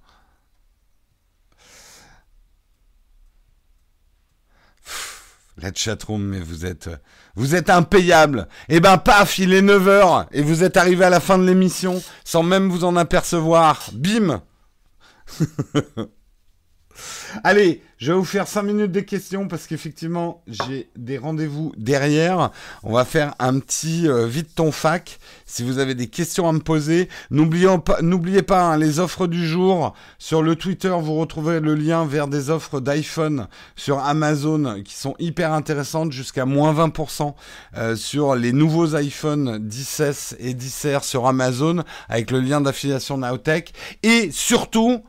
La 5.56 5.72
chatroom, 5.74 6.22
mais 6.22 6.40
vous 6.40 6.66
êtes, 6.66 6.90
vous 7.36 7.54
êtes 7.54 7.70
impayable. 7.70 8.48
Eh 8.68 8.80
ben, 8.80 8.98
paf, 8.98 9.38
il 9.38 9.54
est 9.54 9.62
9h 9.62 10.26
et 10.30 10.42
vous 10.42 10.62
êtes 10.62 10.76
arrivé 10.76 11.06
à 11.06 11.10
la 11.10 11.20
fin 11.20 11.38
de 11.38 11.46
l'émission 11.46 12.02
sans 12.22 12.42
même 12.42 12.68
vous 12.68 12.84
en 12.84 12.96
apercevoir. 12.96 13.88
Bim 13.94 14.42
Allez, 17.44 17.82
je 17.98 18.12
vais 18.12 18.18
vous 18.18 18.24
faire 18.24 18.48
5 18.48 18.62
minutes 18.62 18.92
de 18.92 19.00
questions 19.00 19.46
parce 19.46 19.66
qu'effectivement, 19.66 20.42
j'ai 20.46 20.88
des 20.96 21.18
rendez-vous 21.18 21.72
derrière. 21.76 22.50
On 22.82 22.94
va 22.94 23.04
faire 23.04 23.34
un 23.38 23.58
petit 23.58 24.08
euh, 24.08 24.26
vite 24.26 24.54
ton 24.54 24.72
fac. 24.72 25.18
Si 25.46 25.62
vous 25.62 25.78
avez 25.78 25.94
des 25.94 26.06
questions 26.06 26.48
à 26.48 26.52
me 26.52 26.60
poser, 26.60 27.08
n'oubliez 27.30 28.42
pas, 28.42 28.62
hein, 28.62 28.76
les 28.78 29.00
offres 29.00 29.26
du 29.26 29.46
jour. 29.46 29.94
Sur 30.18 30.42
le 30.42 30.56
Twitter, 30.56 30.94
vous 31.00 31.14
retrouverez 31.16 31.60
le 31.60 31.74
lien 31.74 32.06
vers 32.06 32.26
des 32.26 32.50
offres 32.50 32.80
d'iPhone 32.80 33.48
sur 33.76 33.98
Amazon 33.98 34.82
qui 34.82 34.94
sont 34.94 35.14
hyper 35.18 35.52
intéressantes, 35.52 36.12
jusqu'à 36.12 36.46
moins 36.46 36.72
20% 36.72 37.34
euh, 37.76 37.96
sur 37.96 38.34
les 38.34 38.52
nouveaux 38.52 38.96
iPhone 38.96 39.58
10S 39.68 40.36
et 40.38 40.54
10R 40.54 41.04
sur 41.04 41.26
Amazon 41.26 41.84
avec 42.08 42.30
le 42.30 42.40
lien 42.40 42.60
d'affiliation 42.60 43.18
Nowtech. 43.18 43.72
Et 44.02 44.30
surtout, 44.32 45.02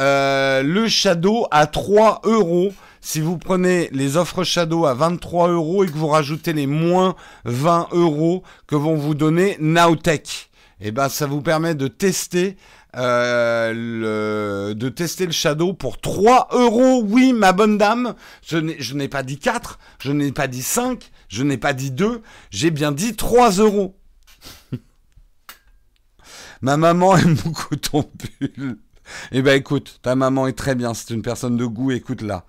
euh, 0.00 0.62
le 0.62 0.88
Shadow 0.88 1.46
à 1.50 1.66
3 1.66 2.22
euros. 2.24 2.72
Si 3.02 3.20
vous 3.20 3.36
prenez 3.38 3.88
les 3.92 4.16
offres 4.16 4.44
Shadow 4.44 4.86
à 4.86 4.94
23 4.94 5.48
euros 5.48 5.84
et 5.84 5.86
que 5.86 5.96
vous 5.96 6.08
rajoutez 6.08 6.52
les 6.52 6.66
moins 6.66 7.14
20 7.44 7.88
euros 7.92 8.42
que 8.66 8.76
vont 8.76 8.96
vous 8.96 9.14
donner 9.14 9.56
Nowtech, 9.60 10.50
eh 10.80 10.90
ben 10.90 11.08
ça 11.08 11.26
vous 11.26 11.42
permet 11.42 11.74
de 11.74 11.86
tester 11.88 12.56
euh, 12.96 13.72
le 14.74 15.30
Shadow 15.30 15.74
pour 15.74 16.00
3 16.00 16.48
euros. 16.52 17.02
Oui, 17.06 17.32
ma 17.32 17.52
bonne 17.52 17.76
dame, 17.78 18.14
je 18.42 18.56
n'ai 18.94 19.08
pas 19.08 19.22
dit 19.22 19.38
4, 19.38 19.78
je 19.98 20.12
n'ai 20.12 20.32
pas 20.32 20.46
dit 20.46 20.62
5, 20.62 21.10
je 21.28 21.42
n'ai 21.42 21.58
pas 21.58 21.74
dit 21.74 21.90
2, 21.90 22.22
j'ai 22.50 22.70
bien 22.70 22.92
dit 22.92 23.16
3 23.16 23.52
euros. 23.58 23.96
ma 26.62 26.76
maman 26.76 27.16
aime 27.16 27.34
beaucoup 27.34 27.76
ton 27.76 28.02
pull. 28.02 28.78
Eh 29.32 29.42
ben 29.42 29.58
écoute, 29.58 30.00
ta 30.02 30.14
maman 30.14 30.46
est 30.46 30.58
très 30.58 30.74
bien, 30.74 30.94
c'est 30.94 31.10
une 31.14 31.22
personne 31.22 31.56
de 31.56 31.66
goût, 31.66 31.90
écoute-la. 31.90 32.44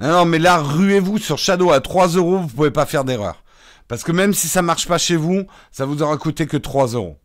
Non, 0.00 0.24
mais 0.24 0.38
là, 0.38 0.58
ruez-vous 0.58 1.18
sur 1.18 1.38
Shadow 1.38 1.70
à 1.72 1.80
3 1.80 2.08
euros, 2.08 2.38
vous 2.38 2.48
pouvez 2.48 2.70
pas 2.70 2.86
faire 2.86 3.04
d'erreur. 3.04 3.42
Parce 3.86 4.02
que 4.02 4.12
même 4.12 4.32
si 4.32 4.48
ça 4.48 4.62
marche 4.62 4.88
pas 4.88 4.98
chez 4.98 5.16
vous, 5.16 5.44
ça 5.72 5.84
vous 5.84 6.02
aura 6.02 6.16
coûté 6.16 6.46
que 6.46 6.56
3 6.56 6.88
euros. 6.94 7.18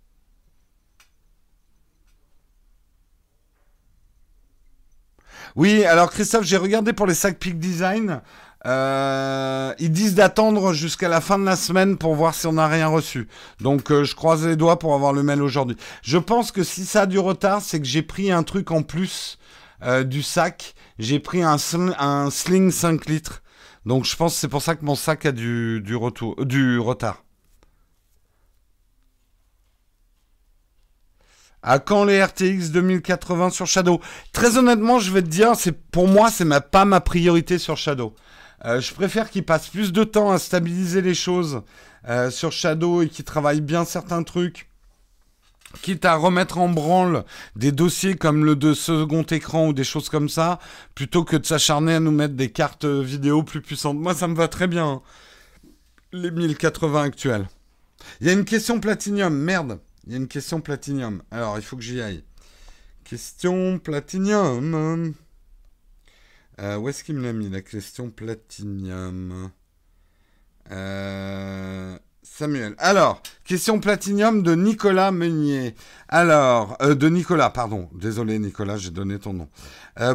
Oui, 5.55 5.85
alors 5.85 6.11
Christophe, 6.11 6.43
j'ai 6.43 6.57
regardé 6.57 6.91
pour 6.91 7.07
les 7.07 7.13
sacs 7.15 7.39
Peak 7.39 7.59
Design. 7.59 8.21
Euh, 8.65 9.73
ils 9.77 9.91
disent 9.91 10.15
d'attendre 10.15 10.73
jusqu'à 10.73 11.07
la 11.07 11.21
fin 11.21 11.37
de 11.37 11.45
la 11.45 11.55
semaine 11.55 11.97
pour 11.97 12.15
voir 12.15 12.33
si 12.33 12.47
on 12.47 12.53
n'a 12.53 12.67
rien 12.67 12.87
reçu. 12.87 13.27
Donc 13.61 13.91
euh, 13.91 14.03
je 14.03 14.15
croise 14.15 14.45
les 14.45 14.55
doigts 14.55 14.79
pour 14.79 14.95
avoir 14.95 15.13
le 15.13 15.21
mail 15.21 15.41
aujourd'hui. 15.43 15.77
Je 16.01 16.17
pense 16.17 16.51
que 16.51 16.63
si 16.63 16.83
ça 16.85 17.01
a 17.01 17.05
du 17.05 17.19
retard, 17.19 17.61
c'est 17.61 17.79
que 17.79 17.85
j'ai 17.85 18.01
pris 18.01 18.31
un 18.31 18.41
truc 18.41 18.71
en 18.71 18.81
plus 18.81 19.37
euh, 19.83 20.03
du 20.03 20.23
sac. 20.23 20.73
J'ai 20.97 21.19
pris 21.19 21.43
un, 21.43 21.57
sling 21.57 22.71
5 22.71 23.05
litres. 23.05 23.43
Donc 23.85 24.05
je 24.05 24.15
pense 24.15 24.33
que 24.33 24.39
c'est 24.39 24.47
pour 24.47 24.63
ça 24.63 24.75
que 24.75 24.83
mon 24.83 24.95
sac 24.95 25.27
a 25.27 25.31
du, 25.31 25.83
retard. 25.95 27.23
À 31.61 31.77
quand 31.79 32.03
les 32.03 32.23
RTX 32.23 32.71
2080 32.71 33.49
sur 33.51 33.67
Shadow? 33.67 33.99
Très 34.33 34.57
honnêtement, 34.57 34.99
je 34.99 35.11
vais 35.11 35.21
te 35.21 35.27
dire, 35.27 35.53
pour 35.91 36.07
moi, 36.07 36.29
c'est 36.31 36.45
ma, 36.45 36.61
pas 36.61 36.85
ma 36.85 37.01
priorité 37.01 37.57
sur 37.57 37.75
Shadow. 37.75 38.15
Euh, 38.63 38.79
je 38.79 38.93
préfère 38.93 39.29
qu'il 39.29 39.43
passe 39.43 39.67
plus 39.67 39.91
de 39.91 40.03
temps 40.03 40.31
à 40.31 40.39
stabiliser 40.39 41.01
les 41.01 41.13
choses 41.13 41.61
euh, 42.07 42.31
sur 42.31 42.51
Shadow 42.51 43.01
et 43.01 43.09
qu'il 43.09 43.25
travaille 43.25 43.61
bien 43.61 43.83
certains 43.83 44.23
trucs. 44.23 44.69
Quitte 45.81 46.05
à 46.05 46.15
remettre 46.15 46.57
en 46.59 46.69
branle 46.69 47.25
des 47.57 47.73
dossiers 47.73 48.15
comme 48.15 48.45
le 48.45 48.55
de 48.55 48.73
second 48.73 49.23
écran 49.23 49.67
ou 49.67 49.73
des 49.73 49.83
choses 49.83 50.07
comme 50.07 50.29
ça, 50.29 50.59
plutôt 50.93 51.25
que 51.25 51.35
de 51.35 51.45
s'acharner 51.45 51.95
à 51.95 51.99
nous 51.99 52.11
mettre 52.11 52.35
des 52.35 52.49
cartes 52.49 52.85
vidéo 52.85 53.43
plus 53.43 53.61
puissantes. 53.61 53.97
Moi, 53.97 54.13
ça 54.13 54.29
me 54.29 54.35
va 54.35 54.47
très 54.47 54.67
bien. 54.67 54.87
Hein. 54.87 55.01
Les 56.13 56.31
1080 56.31 57.03
actuels. 57.03 57.47
Il 58.21 58.27
y 58.27 58.29
a 58.29 58.33
une 58.33 58.45
question 58.45 58.79
platinium. 58.79 59.35
Merde. 59.35 59.79
Il 60.05 60.13
y 60.13 60.15
a 60.15 60.17
une 60.17 60.27
question 60.27 60.61
platinium. 60.61 61.21
Alors, 61.31 61.57
il 61.57 61.63
faut 61.63 61.75
que 61.75 61.83
j'y 61.83 61.99
aille. 61.99 62.23
Question 63.03 63.79
platinium. 63.79 65.13
Euh, 66.59 66.77
où 66.77 66.87
est-ce 66.87 67.03
qu'il 67.03 67.15
me 67.15 67.23
l'a 67.23 67.33
mis 67.33 67.49
la 67.49 67.61
question 67.61 68.09
platinium 68.09 69.51
euh, 70.71 71.97
Samuel. 72.23 72.75
Alors, 72.77 73.21
question 73.43 73.79
platinium 73.79 74.41
de 74.41 74.55
Nicolas 74.55 75.11
Meunier. 75.11 75.75
Alors, 76.07 76.77
euh, 76.81 76.95
de 76.95 77.09
Nicolas, 77.09 77.49
pardon. 77.49 77.89
Désolé 77.93 78.39
Nicolas, 78.39 78.77
j'ai 78.77 78.89
donné 78.89 79.19
ton 79.19 79.33
nom. 79.33 79.49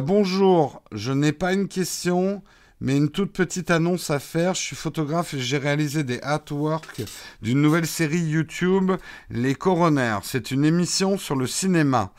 bonjour, 0.01 0.83
je 0.91 1.11
n'ai 1.13 1.31
pas 1.31 1.53
une 1.53 1.67
question, 1.67 2.43
mais 2.79 2.97
une 2.97 3.09
toute 3.09 3.33
petite 3.33 3.69
annonce 3.69 4.09
à 4.09 4.19
faire. 4.19 4.55
Je 4.55 4.61
suis 4.61 4.75
photographe 4.75 5.35
et 5.35 5.39
j'ai 5.39 5.57
réalisé 5.57 6.03
des 6.03 6.19
artworks 6.21 7.03
d'une 7.41 7.61
nouvelle 7.61 7.87
série 7.87 8.19
YouTube, 8.19 8.91
Les 9.29 9.55
Coronaires. 9.55 10.21
C'est 10.23 10.51
une 10.51 10.65
émission 10.65 11.17
sur 11.17 11.35
le 11.35 11.45
cinéma. 11.45 12.13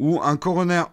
Où 0.00 0.18
un 0.22 0.36
coroner 0.38 0.84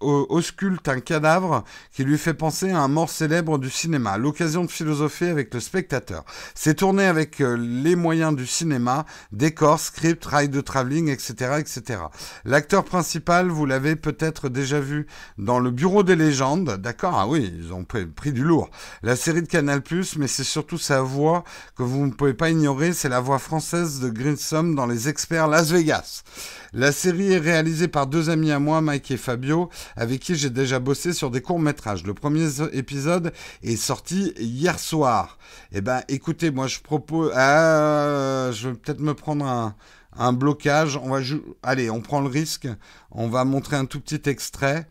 ausculte 0.00 0.86
un 0.86 1.00
cadavre 1.00 1.64
qui 1.92 2.04
lui 2.04 2.18
fait 2.18 2.34
penser 2.34 2.70
à 2.70 2.80
un 2.80 2.88
mort 2.88 3.08
célèbre 3.08 3.58
du 3.58 3.70
cinéma, 3.70 4.18
l'occasion 4.18 4.64
de 4.64 4.70
philosopher 4.70 5.30
avec 5.30 5.52
le 5.54 5.60
spectateur. 5.60 6.24
C'est 6.54 6.74
tourné 6.74 7.04
avec 7.04 7.40
euh, 7.40 7.56
les 7.56 7.96
moyens 7.96 8.36
du 8.36 8.46
cinéma, 8.46 9.06
décors, 9.32 9.80
script, 9.80 10.24
rails 10.26 10.50
de 10.50 10.60
travelling, 10.60 11.08
etc., 11.08 11.58
etc. 11.58 12.00
L'acteur 12.44 12.84
principal, 12.84 13.48
vous 13.48 13.64
l'avez 13.64 13.96
peut-être 13.96 14.50
déjà 14.50 14.78
vu 14.78 15.06
dans 15.38 15.58
Le 15.58 15.70
Bureau 15.70 16.02
des 16.02 16.16
légendes, 16.16 16.76
d'accord? 16.76 17.14
Ah 17.16 17.26
oui, 17.26 17.50
ils 17.56 17.72
ont 17.72 17.84
pris 17.84 18.32
du 18.32 18.44
lourd. 18.44 18.68
La 19.02 19.16
série 19.16 19.42
de 19.42 19.48
Canal+, 19.48 19.82
mais 20.18 20.26
c'est 20.26 20.44
surtout 20.44 20.78
sa 20.78 21.00
voix 21.00 21.44
que 21.76 21.82
vous 21.82 22.06
ne 22.06 22.12
pouvez 22.12 22.34
pas 22.34 22.50
ignorer, 22.50 22.92
c'est 22.92 23.08
la 23.08 23.20
voix 23.20 23.38
française 23.38 24.00
de 24.00 24.10
Grissom 24.10 24.74
dans 24.74 24.86
Les 24.86 25.08
Experts 25.08 25.48
Las 25.48 25.70
Vegas. 25.70 26.24
La 26.72 26.92
série 26.92 27.32
est 27.32 27.38
réalisée 27.38 27.88
par 27.88 28.06
deux 28.06 28.30
amis 28.30 28.52
à 28.52 28.60
moi, 28.60 28.80
Mike 28.80 29.10
et 29.10 29.16
Fabio, 29.16 29.70
avec 29.96 30.20
qui 30.20 30.36
j'ai 30.36 30.50
déjà 30.50 30.78
bossé 30.78 31.12
sur 31.12 31.32
des 31.32 31.42
courts-métrages. 31.42 32.04
Le 32.04 32.14
premier 32.14 32.46
épisode 32.72 33.32
est 33.64 33.74
sorti 33.74 34.32
hier 34.38 34.78
soir. 34.78 35.38
Eh 35.72 35.80
ben, 35.80 36.02
écoutez, 36.08 36.52
moi 36.52 36.68
je 36.68 36.78
propose... 36.78 37.32
Ah, 37.34 38.50
je 38.52 38.68
vais 38.68 38.74
peut-être 38.76 39.00
me 39.00 39.14
prendre 39.14 39.74
un, 40.16 40.32
blocage. 40.32 40.96
On 40.96 41.10
va 41.10 41.20
Allez, 41.64 41.90
on 41.90 42.00
prend 42.00 42.20
le 42.20 42.28
risque. 42.28 42.68
On 43.10 43.28
va 43.28 43.44
montrer 43.44 43.74
un 43.74 43.86
tout 43.86 44.00
petit 44.00 44.28
extrait. 44.30 44.88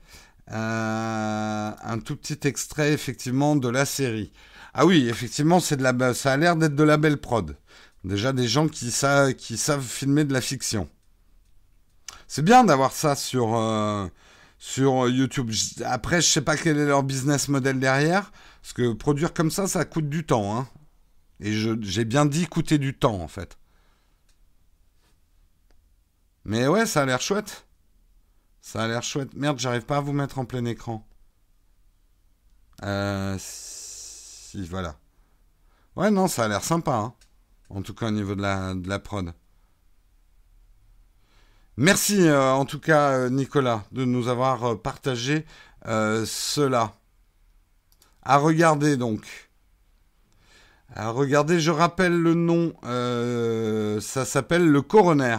Euh, 0.52 1.72
un 1.82 2.00
tout 2.00 2.18
petit 2.18 2.46
extrait, 2.46 2.92
effectivement, 2.92 3.56
de 3.56 3.70
la 3.70 3.86
série. 3.86 4.34
Ah 4.74 4.86
oui, 4.86 5.08
effectivement, 5.08 5.62
c'est 5.62 5.78
de 5.78 5.84
la... 5.84 6.14
ça 6.14 6.34
a 6.34 6.38
l'air 6.38 6.58
d'être 6.58 6.76
de 6.76 6.84
la 6.84 6.98
belle 6.98 7.18
prod. 7.18 7.56
Déjà 8.04 8.34
des 8.34 8.50
gens 8.50 8.68
qui 8.68 8.92
savent 8.92 9.82
filmer 9.82 10.26
de 10.26 10.34
la 10.34 10.42
fiction. 10.42 10.90
C'est 12.30 12.44
bien 12.44 12.64
d'avoir 12.64 12.92
ça 12.92 13.16
sur, 13.16 13.56
euh, 13.56 14.08
sur 14.60 15.10
YouTube. 15.10 15.52
Après, 15.84 16.22
je 16.22 16.28
sais 16.28 16.42
pas 16.44 16.56
quel 16.56 16.78
est 16.78 16.86
leur 16.86 17.02
business 17.02 17.48
model 17.48 17.80
derrière. 17.80 18.32
Parce 18.62 18.74
que 18.74 18.94
produire 18.94 19.34
comme 19.34 19.50
ça, 19.50 19.68
ça 19.68 19.84
coûte 19.84 20.10
du 20.10 20.24
temps. 20.28 20.56
Hein. 20.56 20.70
Et 21.40 21.52
j'ai 21.82 22.06
bien 22.06 22.28
dit 22.28 22.46
coûter 22.46 22.78
du 22.78 22.94
temps, 22.96 23.20
en 23.20 23.28
fait. 23.28 23.58
Mais 26.46 26.68
ouais, 26.68 26.86
ça 26.86 27.02
a 27.02 27.06
l'air 27.08 27.20
chouette. 27.20 27.66
Ça 28.62 28.84
a 28.84 28.88
l'air 28.88 29.02
chouette. 29.02 29.34
Merde, 29.34 29.58
j'arrive 29.58 29.86
pas 29.86 29.98
à 29.98 30.02
vous 30.02 30.14
mettre 30.14 30.38
en 30.38 30.46
plein 30.46 30.66
écran. 30.66 31.08
Euh, 32.84 33.36
si, 33.40 34.68
voilà. 34.68 35.00
Ouais, 35.96 36.12
non, 36.12 36.28
ça 36.28 36.46
a 36.46 36.48
l'air 36.48 36.64
sympa. 36.64 36.94
Hein. 36.94 37.14
En 37.70 37.82
tout 37.82 37.96
cas, 37.96 38.10
au 38.10 38.12
niveau 38.12 38.36
de 38.36 38.44
la, 38.44 38.76
de 38.76 38.88
la 38.88 39.00
prod. 39.00 39.34
Merci, 41.82 42.28
euh, 42.28 42.52
en 42.52 42.66
tout 42.66 42.82
cas, 42.82 43.12
euh, 43.12 43.30
Nicolas, 43.30 43.86
de 43.94 44.04
nous 44.04 44.28
avoir 44.28 44.78
partagé 44.82 45.46
cela. 45.86 46.94
À 48.22 48.36
regarder, 48.38 48.98
donc. 48.98 49.50
À 50.94 51.10
regarder, 51.12 51.62
je 51.62 51.72
rappelle 51.72 52.20
le 52.20 52.34
nom. 52.34 52.74
ça 54.02 54.26
s'appelle 54.26 54.68
Le 54.68 54.82
Coroner. 54.82 55.38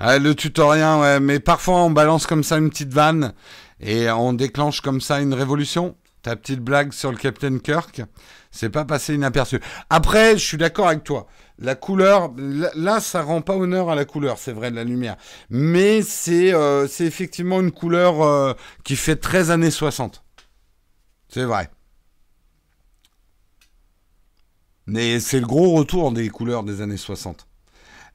Ah, 0.00 0.18
le 0.18 0.34
tutoriel, 0.34 0.98
ouais, 0.98 1.20
mais 1.20 1.38
parfois 1.38 1.76
on 1.84 1.90
balance 1.90 2.26
comme 2.26 2.42
ça 2.42 2.58
une 2.58 2.70
petite 2.70 2.92
vanne 2.92 3.34
et 3.78 4.10
on 4.10 4.32
déclenche 4.32 4.80
comme 4.80 5.00
ça 5.00 5.20
une 5.20 5.34
révolution. 5.34 5.94
Ta 6.22 6.34
petite 6.34 6.60
blague 6.60 6.92
sur 6.92 7.12
le 7.12 7.18
Captain 7.18 7.58
Kirk, 7.58 8.02
c'est 8.50 8.70
pas 8.70 8.84
passé 8.84 9.14
inaperçu. 9.14 9.60
Après, 9.90 10.36
je 10.36 10.44
suis 10.44 10.56
d'accord 10.56 10.88
avec 10.88 11.04
toi. 11.04 11.26
La 11.58 11.74
couleur, 11.74 12.32
là, 12.74 13.00
ça 13.00 13.22
rend 13.22 13.42
pas 13.42 13.56
honneur 13.56 13.90
à 13.90 13.94
la 13.94 14.04
couleur, 14.04 14.38
c'est 14.38 14.52
vrai, 14.52 14.70
de 14.70 14.76
la 14.76 14.84
lumière. 14.84 15.16
Mais 15.50 16.02
c'est 16.02 16.52
euh, 16.54 16.86
effectivement 17.00 17.60
une 17.60 17.70
couleur 17.70 18.22
euh, 18.22 18.54
qui 18.82 18.96
fait 18.96 19.16
13 19.16 19.50
années 19.50 19.70
60. 19.70 20.24
C'est 21.28 21.44
vrai. 21.44 21.70
Mais 24.86 25.20
c'est 25.20 25.38
le 25.38 25.46
gros 25.46 25.72
retour 25.72 26.10
des 26.10 26.28
couleurs 26.30 26.64
des 26.64 26.80
années 26.80 26.96
60. 26.96 27.46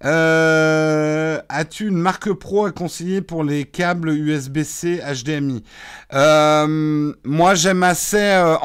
Euh, 0.04 1.42
as-tu 1.48 1.88
une 1.88 1.98
marque 1.98 2.34
pro 2.34 2.66
à 2.66 2.72
conseiller 2.72 3.22
pour 3.22 3.44
les 3.46 3.64
câbles 3.64 4.10
USB-C 4.10 5.02
HDMI 5.02 5.64
Moi, 6.12 7.56
j'aime 7.56 7.84
assez 7.84 8.18
euh, 8.18 8.58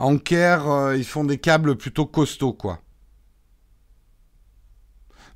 Anker. 0.00 0.66
Anker, 0.66 0.96
ils 0.96 1.04
font 1.04 1.24
des 1.24 1.38
câbles 1.38 1.76
plutôt 1.76 2.06
costauds, 2.06 2.52
quoi. 2.52 2.80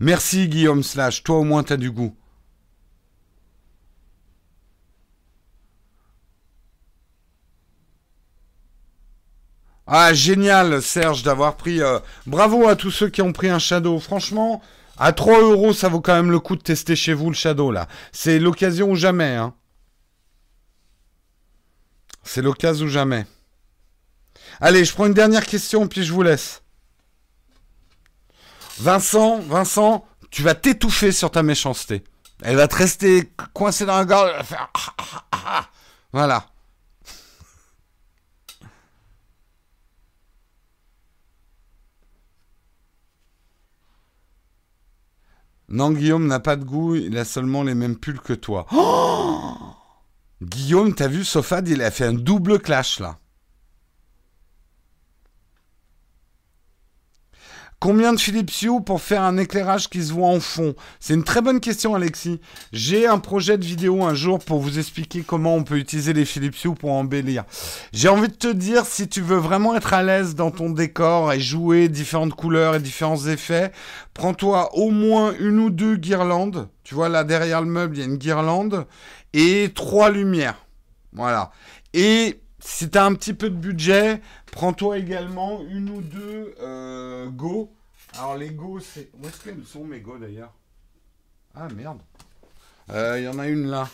Merci 0.01 0.49
Guillaume 0.49 0.83
Slash, 0.83 1.23
toi 1.23 1.37
au 1.39 1.45
moins 1.45 1.63
t'as 1.63 1.77
du 1.77 1.91
goût. 1.91 2.17
Ah 9.87 10.15
génial 10.15 10.81
Serge 10.83 11.23
d'avoir 11.23 11.57
pris... 11.57 11.81
bravo 12.27 12.67
à 12.67 12.75
tous 12.75 12.91
ceux 12.91 13.09
qui 13.11 13.23
ont 13.23 13.33
pris 13.33 13.51
un 13.51 13.59
Shadow. 13.59 13.99
Franchement, 14.01 14.63
à 14.97 15.13
3 15.13 15.43
euros, 15.43 15.73
ça 15.73 15.89
vaut 15.89 16.01
quand 16.01 16.15
même 16.15 16.31
le 16.31 16.41
coup 16.41 16.57
de 16.57 16.63
tester 16.63 16.97
chez 16.97 17.15
vous 17.15 17.29
le 17.29 17.35
Shadow, 17.37 17.71
là. 17.71 17.87
C'est 18.11 18.39
l'occasion 18.39 18.91
ou 18.91 18.97
jamais, 18.97 19.37
hein. 19.37 19.55
C'est 22.23 22.43
l'occasion 22.43 22.87
ou 22.87 22.89
jamais. 22.89 23.27
Allez, 24.67 24.87
je 24.87 24.95
prends 24.95 25.05
une 25.05 25.13
dernière 25.13 25.45
question, 25.45 25.87
puis 25.89 26.05
je 26.05 26.11
vous 26.15 26.23
laisse. 26.23 26.63
Vincent, 28.79 29.41
Vincent, 29.41 30.07
tu 30.31 30.41
vas 30.41 30.55
t'étouffer 30.55 31.13
sur 31.13 31.31
ta 31.31 31.43
méchanceté. 31.43 32.03
Elle 32.43 32.57
va 32.57 32.67
te 32.67 32.77
rester 32.77 33.31
coincée 33.53 33.85
dans 33.85 33.99
la 33.99 34.07
gorge. 34.07 34.43
Faire... 34.43 34.73
Voilà. 36.15 36.47
Non, 45.69 45.91
Guillaume 45.91 46.27
n'a 46.27 46.41
pas 46.41 46.57
de 46.57 46.65
goût, 46.65 46.95
il 46.95 47.19
a 47.19 47.27
seulement 47.27 47.65
les 47.65 47.75
mêmes 47.75 47.99
pulls 47.99 48.19
que 48.19 48.33
toi. 48.33 48.65
Oh 48.73 49.59
Guillaume, 50.41 50.95
t'as 50.95 51.09
vu, 51.09 51.23
Sofad, 51.23 51.69
il 51.69 51.83
a 51.83 51.91
fait 51.91 52.07
un 52.07 52.15
double 52.15 52.61
clash 52.61 52.99
là. 52.99 53.19
Combien 57.85 58.15
de 58.15 58.19
Philips 58.19 58.63
Hue 58.63 58.81
pour 58.83 59.03
faire 59.03 59.21
un 59.21 59.37
éclairage 59.37 59.91
qui 59.91 60.03
se 60.03 60.11
voit 60.11 60.29
en 60.29 60.41
fond? 60.41 60.75
C'est 61.01 61.13
une 61.13 61.23
très 61.23 61.43
bonne 61.43 61.61
question, 61.61 61.95
Alexis. 61.95 62.41
J'ai 62.73 63.07
un 63.07 63.19
projet 63.19 63.59
de 63.59 63.65
vidéo 63.67 64.03
un 64.05 64.15
jour 64.15 64.39
pour 64.39 64.59
vous 64.59 64.79
expliquer 64.79 65.21
comment 65.21 65.55
on 65.55 65.65
peut 65.65 65.77
utiliser 65.77 66.15
les 66.15 66.25
Philips 66.25 66.65
Hue 66.65 66.75
pour 66.75 66.93
embellir. 66.93 67.45
J'ai 67.93 68.09
envie 68.09 68.29
de 68.29 68.37
te 68.37 68.51
dire, 68.51 68.87
si 68.87 69.07
tu 69.07 69.21
veux 69.21 69.37
vraiment 69.37 69.77
être 69.77 69.93
à 69.93 70.03
l'aise 70.03 70.35
dans 70.35 70.51
ton 70.51 70.71
décor 70.71 71.35
et 71.35 71.41
jouer 71.41 71.91
différentes 71.91 72.33
couleurs 72.33 72.75
et 72.75 72.81
différents 72.81 73.27
effets, 73.27 73.71
prends-toi 74.15 74.75
au 74.75 74.89
moins 74.89 75.35
une 75.39 75.59
ou 75.59 75.69
deux 75.69 75.97
guirlandes. 75.97 76.71
Tu 76.85 76.95
vois, 76.95 77.11
là, 77.11 77.23
derrière 77.23 77.61
le 77.61 77.69
meuble, 77.69 77.99
il 77.99 78.01
y 78.01 78.03
a 78.03 78.07
une 78.07 78.17
guirlande 78.17 78.87
et 79.35 79.71
trois 79.75 80.09
lumières. 80.09 80.57
Voilà. 81.13 81.53
Et 81.93 82.41
si 82.65 82.89
tu 82.89 82.97
as 82.97 83.05
un 83.05 83.15
petit 83.15 83.35
peu 83.35 83.51
de 83.51 83.57
budget, 83.57 84.21
prends-toi 84.51 84.99
également 84.99 85.63
une 85.69 85.91
ou 85.91 86.01
deux 86.01 86.55
euh, 86.61 87.29
Go. 87.29 87.71
Alors 88.17 88.37
les 88.37 88.51
Go, 88.51 88.81
c'est... 88.81 89.11
Où 89.19 89.27
est-ce 89.27 89.45
qu'elles 89.45 89.65
sont 89.67 89.85
mes 89.85 90.01
Go 90.01 90.17
d'ailleurs? 90.17 90.53
Ah 91.55 91.69
merde. 91.77 92.01
Euh, 92.91 93.19
il 93.19 93.25
y 93.25 93.29
en 93.29 93.39
a 93.39 93.49
une 93.49 93.67
là. 93.67 93.89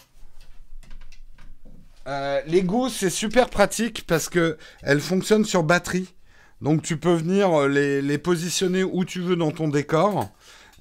Euh, 2.07 2.41
les 2.47 2.63
Go, 2.63 2.89
c'est 2.89 3.11
super 3.11 3.51
pratique 3.51 4.07
parce 4.07 4.29
que 4.29 4.57
elles 4.83 5.01
fonctionnent 5.01 5.45
sur 5.45 5.65
batterie. 5.65 6.15
Donc 6.61 6.83
tu 6.83 6.97
peux 6.97 7.15
venir 7.15 7.67
les, 7.67 8.01
les 8.01 8.19
positionner 8.19 8.85
où 8.85 9.05
tu 9.05 9.21
veux 9.21 9.37
dans 9.37 9.51
ton 9.51 9.67
décor. 9.67 10.31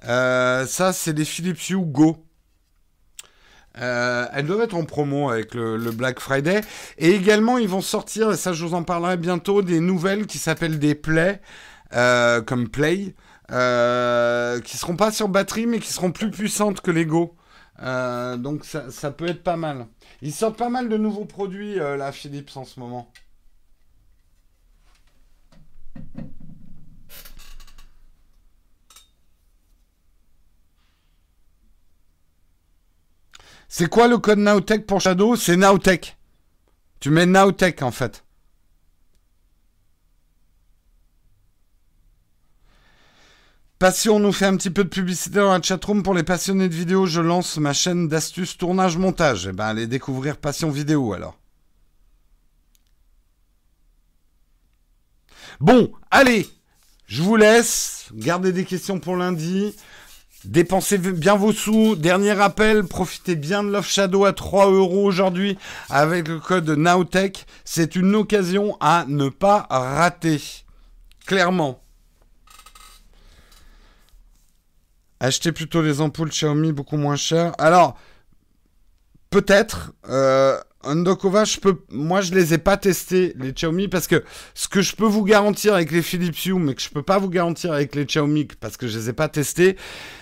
ça, 0.03 0.93
c'est 0.93 1.13
des 1.13 1.25
Philips 1.25 1.69
Hue 1.69 1.85
Go. 1.85 2.23
Euh, 3.81 4.25
elles 4.33 4.45
doivent 4.45 4.61
être 4.61 4.75
en 4.75 4.83
promo 4.83 5.29
avec 5.29 5.53
le, 5.53 5.77
Black 5.91 6.19
Friday. 6.19 6.61
Et 6.97 7.11
également, 7.11 7.57
ils 7.57 7.69
vont 7.69 7.81
sortir, 7.81 8.31
et 8.31 8.37
ça 8.37 8.53
je 8.53 8.65
vous 8.65 8.73
en 8.73 8.83
parlerai 8.83 9.17
bientôt, 9.17 9.61
des 9.61 9.79
nouvelles 9.79 10.27
qui 10.27 10.37
s'appellent 10.37 10.79
des 10.79 10.95
Play, 10.95 11.41
euh, 11.93 12.41
comme 12.41 12.69
Play, 12.69 13.15
euh, 13.51 14.59
qui 14.61 14.77
seront 14.77 14.95
pas 14.95 15.11
sur 15.11 15.29
batterie, 15.29 15.65
mais 15.65 15.79
qui 15.79 15.91
seront 15.91 16.11
plus 16.11 16.31
puissantes 16.31 16.81
que 16.81 16.91
Lego. 16.91 17.35
Euh, 17.81 18.35
donc 18.35 18.65
ça, 18.65 18.91
ça, 18.91 19.11
peut 19.11 19.27
être 19.27 19.43
pas 19.43 19.55
mal. 19.55 19.87
Ils 20.21 20.33
sortent 20.33 20.57
pas 20.57 20.69
mal 20.69 20.89
de 20.89 20.97
nouveaux 20.97 21.25
produits, 21.25 21.75
là, 21.75 22.11
Philips, 22.11 22.51
en 22.55 22.65
ce 22.65 22.79
moment. 22.79 23.11
C'est 33.71 33.87
quoi 33.87 34.07
le 34.07 34.17
code 34.17 34.39
Nowtech 34.39 34.87
pour 34.87 34.99
Shadow? 34.99 35.35
C'est 35.35 35.55
Nowtech. 35.55 36.17
Tu 36.99 37.11
mets 37.11 37.27
Nowtech 37.27 37.83
en 37.83 37.91
fait. 37.91 38.25
Passion 43.77 44.19
nous 44.19 44.33
fait 44.33 44.47
un 44.47 44.57
petit 44.57 44.71
peu 44.71 44.83
de 44.83 44.89
publicité 44.89 45.35
dans 45.35 45.53
la 45.53 45.61
chatroom. 45.61 46.03
Pour 46.03 46.13
les 46.13 46.23
passionnés 46.23 46.67
de 46.67 46.73
vidéo, 46.73 47.05
je 47.05 47.21
lance 47.21 47.57
ma 47.57 47.71
chaîne 47.71 48.09
d'astuces 48.09 48.57
tournage-montage. 48.57 49.47
Eh 49.47 49.53
ben, 49.53 49.67
allez 49.67 49.87
découvrir 49.87 50.35
Passion 50.35 50.69
Vidéo 50.69 51.13
alors. 51.13 51.37
Bon, 55.61 55.91
allez, 56.11 56.49
je 57.05 57.21
vous 57.21 57.35
laisse. 57.35 58.09
Gardez 58.13 58.51
des 58.51 58.65
questions 58.65 58.99
pour 58.99 59.15
lundi. 59.15 59.75
Dépensez 60.45 60.97
bien 60.97 61.35
vos 61.35 61.51
sous. 61.51 61.95
Dernier 61.95 62.31
rappel, 62.31 62.85
profitez 62.85 63.35
bien 63.35 63.61
de 63.63 63.69
l'off 63.69 63.87
Shadow 63.87 64.23
à 64.23 64.31
3 64.31 64.71
euros 64.71 65.05
aujourd'hui 65.05 65.57
avec 65.89 66.29
le 66.29 66.39
code 66.39 66.69
Nowtech. 66.69 67.45
C'est 67.65 67.95
une 67.95 68.15
occasion 68.15 68.77
à 68.79 69.05
ne 69.07 69.27
pas 69.27 69.67
rater. 69.69 70.41
clairement. 71.25 71.81
Achetez 75.19 75.51
plutôt 75.51 75.81
les 75.81 75.99
ampoules 75.99 76.29
Xiaomi 76.29 76.71
beaucoup 76.71 76.95
moins 76.95 77.17
chères. 77.17 77.51
Alors, 77.57 77.97
peut-être. 79.29 79.91
Euh, 80.07 80.57
Undokova, 80.83 81.43
je 81.43 81.59
peux, 81.59 81.81
moi 81.89 82.21
je 82.21 82.33
les 82.33 82.53
ai 82.53 82.57
pas 82.57 82.77
testés 82.77 83.33
les 83.37 83.51
Xiaomi 83.51 83.89
parce 83.89 84.07
que 84.07 84.23
ce 84.53 84.69
que 84.69 84.81
je 84.81 84.95
peux 84.95 85.05
vous 85.05 85.25
garantir 85.25 85.73
avec 85.73 85.91
les 85.91 86.01
Philips 86.01 86.45
Hue, 86.45 86.53
mais 86.53 86.73
que 86.73 86.81
je 86.81 86.89
peux 86.89 87.03
pas 87.03 87.17
vous 87.17 87.29
garantir 87.29 87.73
avec 87.73 87.95
les 87.95 88.05
Xiaomi 88.05 88.47
parce 88.61 88.77
que 88.77 88.87
je 88.87 88.97
les 88.97 89.09
ai 89.09 89.13
pas 89.13 89.27
testés, 89.27 89.75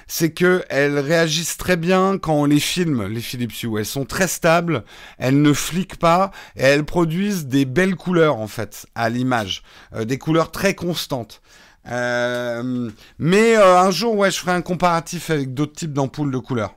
c'est 0.07 0.31
que 0.31 0.63
elles 0.69 0.97
réagissent 0.97 1.57
très 1.57 1.77
bien 1.77 2.17
quand 2.17 2.34
on 2.34 2.45
les 2.45 2.59
filme 2.59 3.05
les 3.05 3.21
Philips 3.21 3.61
Hue. 3.61 3.77
Elles 3.77 3.85
sont 3.85 4.05
très 4.05 4.27
stables, 4.27 4.84
elles 5.19 5.39
ne 5.39 5.53
fliquent 5.53 5.99
pas 5.99 6.31
et 6.55 6.63
elles 6.63 6.85
produisent 6.85 7.45
des 7.45 7.65
belles 7.65 7.95
couleurs 7.95 8.38
en 8.38 8.47
fait 8.47 8.88
à 8.95 9.09
l'image, 9.09 9.61
euh, 9.93 10.05
des 10.05 10.17
couleurs 10.17 10.49
très 10.49 10.73
constantes. 10.73 11.41
Euh, 11.89 12.89
mais 13.19 13.55
euh, 13.55 13.79
un 13.79 13.91
jour, 13.91 14.15
ouais, 14.15 14.31
je 14.31 14.39
ferai 14.39 14.53
un 14.53 14.61
comparatif 14.63 15.29
avec 15.29 15.53
d'autres 15.53 15.73
types 15.73 15.93
d'ampoules 15.93 16.31
de 16.31 16.39
couleurs. 16.39 16.77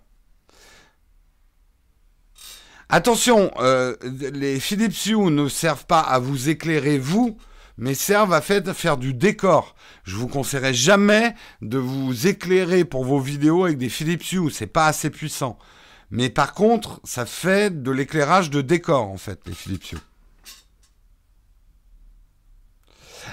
Attention, 2.93 3.53
euh, 3.61 3.95
les 4.33 4.59
Philips 4.59 5.07
Hue 5.07 5.31
ne 5.31 5.49
servent 5.49 5.87
pas 5.87 6.01
à 6.01 6.19
vous 6.19 6.49
éclairer 6.49 6.99
vous, 6.99 7.37
mais 7.79 7.95
servent 7.95 8.33
à 8.33 8.41
faire 8.41 8.97
du 8.97 9.15
décor. 9.15 9.77
Je 10.03 10.17
vous 10.17 10.27
conseillerais 10.27 10.75
jamais 10.75 11.37
de 11.63 11.79
vous 11.79 12.27
éclairer 12.27 12.85
pour 12.85 13.05
vos 13.05 13.21
vidéos 13.21 13.65
avec 13.65 13.79
des 13.79 13.89
Philips 13.89 14.33
Hue, 14.33 14.51
c'est 14.51 14.67
pas 14.67 14.87
assez 14.87 15.09
puissant. 15.09 15.57
Mais 16.11 16.31
par 16.31 16.53
contre, 16.53 17.01
ça 17.05 17.27
fait 17.27 17.71
de 17.83 17.93
l'éclairage 17.93 18.51
de 18.51 18.61
décor 18.61 19.07
en 19.07 19.19
fait, 19.19 19.41
les 19.47 19.55
Philips 19.55 19.93
Hue. 19.93 19.99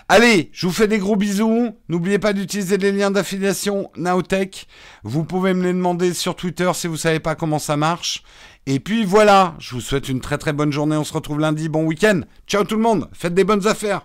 Allez, 0.10 0.52
je 0.54 0.68
vous 0.68 0.74
fais 0.74 0.88
des 0.88 1.00
gros 1.00 1.16
bisous. 1.16 1.76
N'oubliez 1.90 2.20
pas 2.20 2.34
d'utiliser 2.34 2.78
les 2.78 2.92
liens 2.92 3.12
d'affiliation 3.12 3.92
Naotech. 3.98 4.68
Vous 5.04 5.24
pouvez 5.24 5.54
me 5.54 5.64
les 5.64 5.74
demander 5.74 6.14
sur 6.14 6.36
Twitter 6.36 6.70
si 6.76 6.88
vous 6.88 6.94
ne 6.94 7.00
savez 7.00 7.20
pas 7.20 7.36
comment 7.36 7.60
ça 7.60 7.76
marche. 7.76 8.24
Et 8.70 8.82
puis 8.82 9.06
voilà, 9.06 9.56
je 9.60 9.76
vous 9.76 9.80
souhaite 9.80 10.10
une 10.10 10.20
très 10.20 10.38
très 10.38 10.52
bonne 10.52 10.74
journée. 10.74 10.98
On 10.98 11.06
se 11.06 11.14
retrouve 11.14 11.40
lundi. 11.40 11.70
Bon 11.70 11.86
week-end. 11.86 12.20
Ciao 12.48 12.66
tout 12.66 12.76
le 12.76 12.82
monde. 12.82 13.08
Faites 13.14 13.34
des 13.34 13.46
bonnes 13.46 13.66
affaires. 13.66 14.02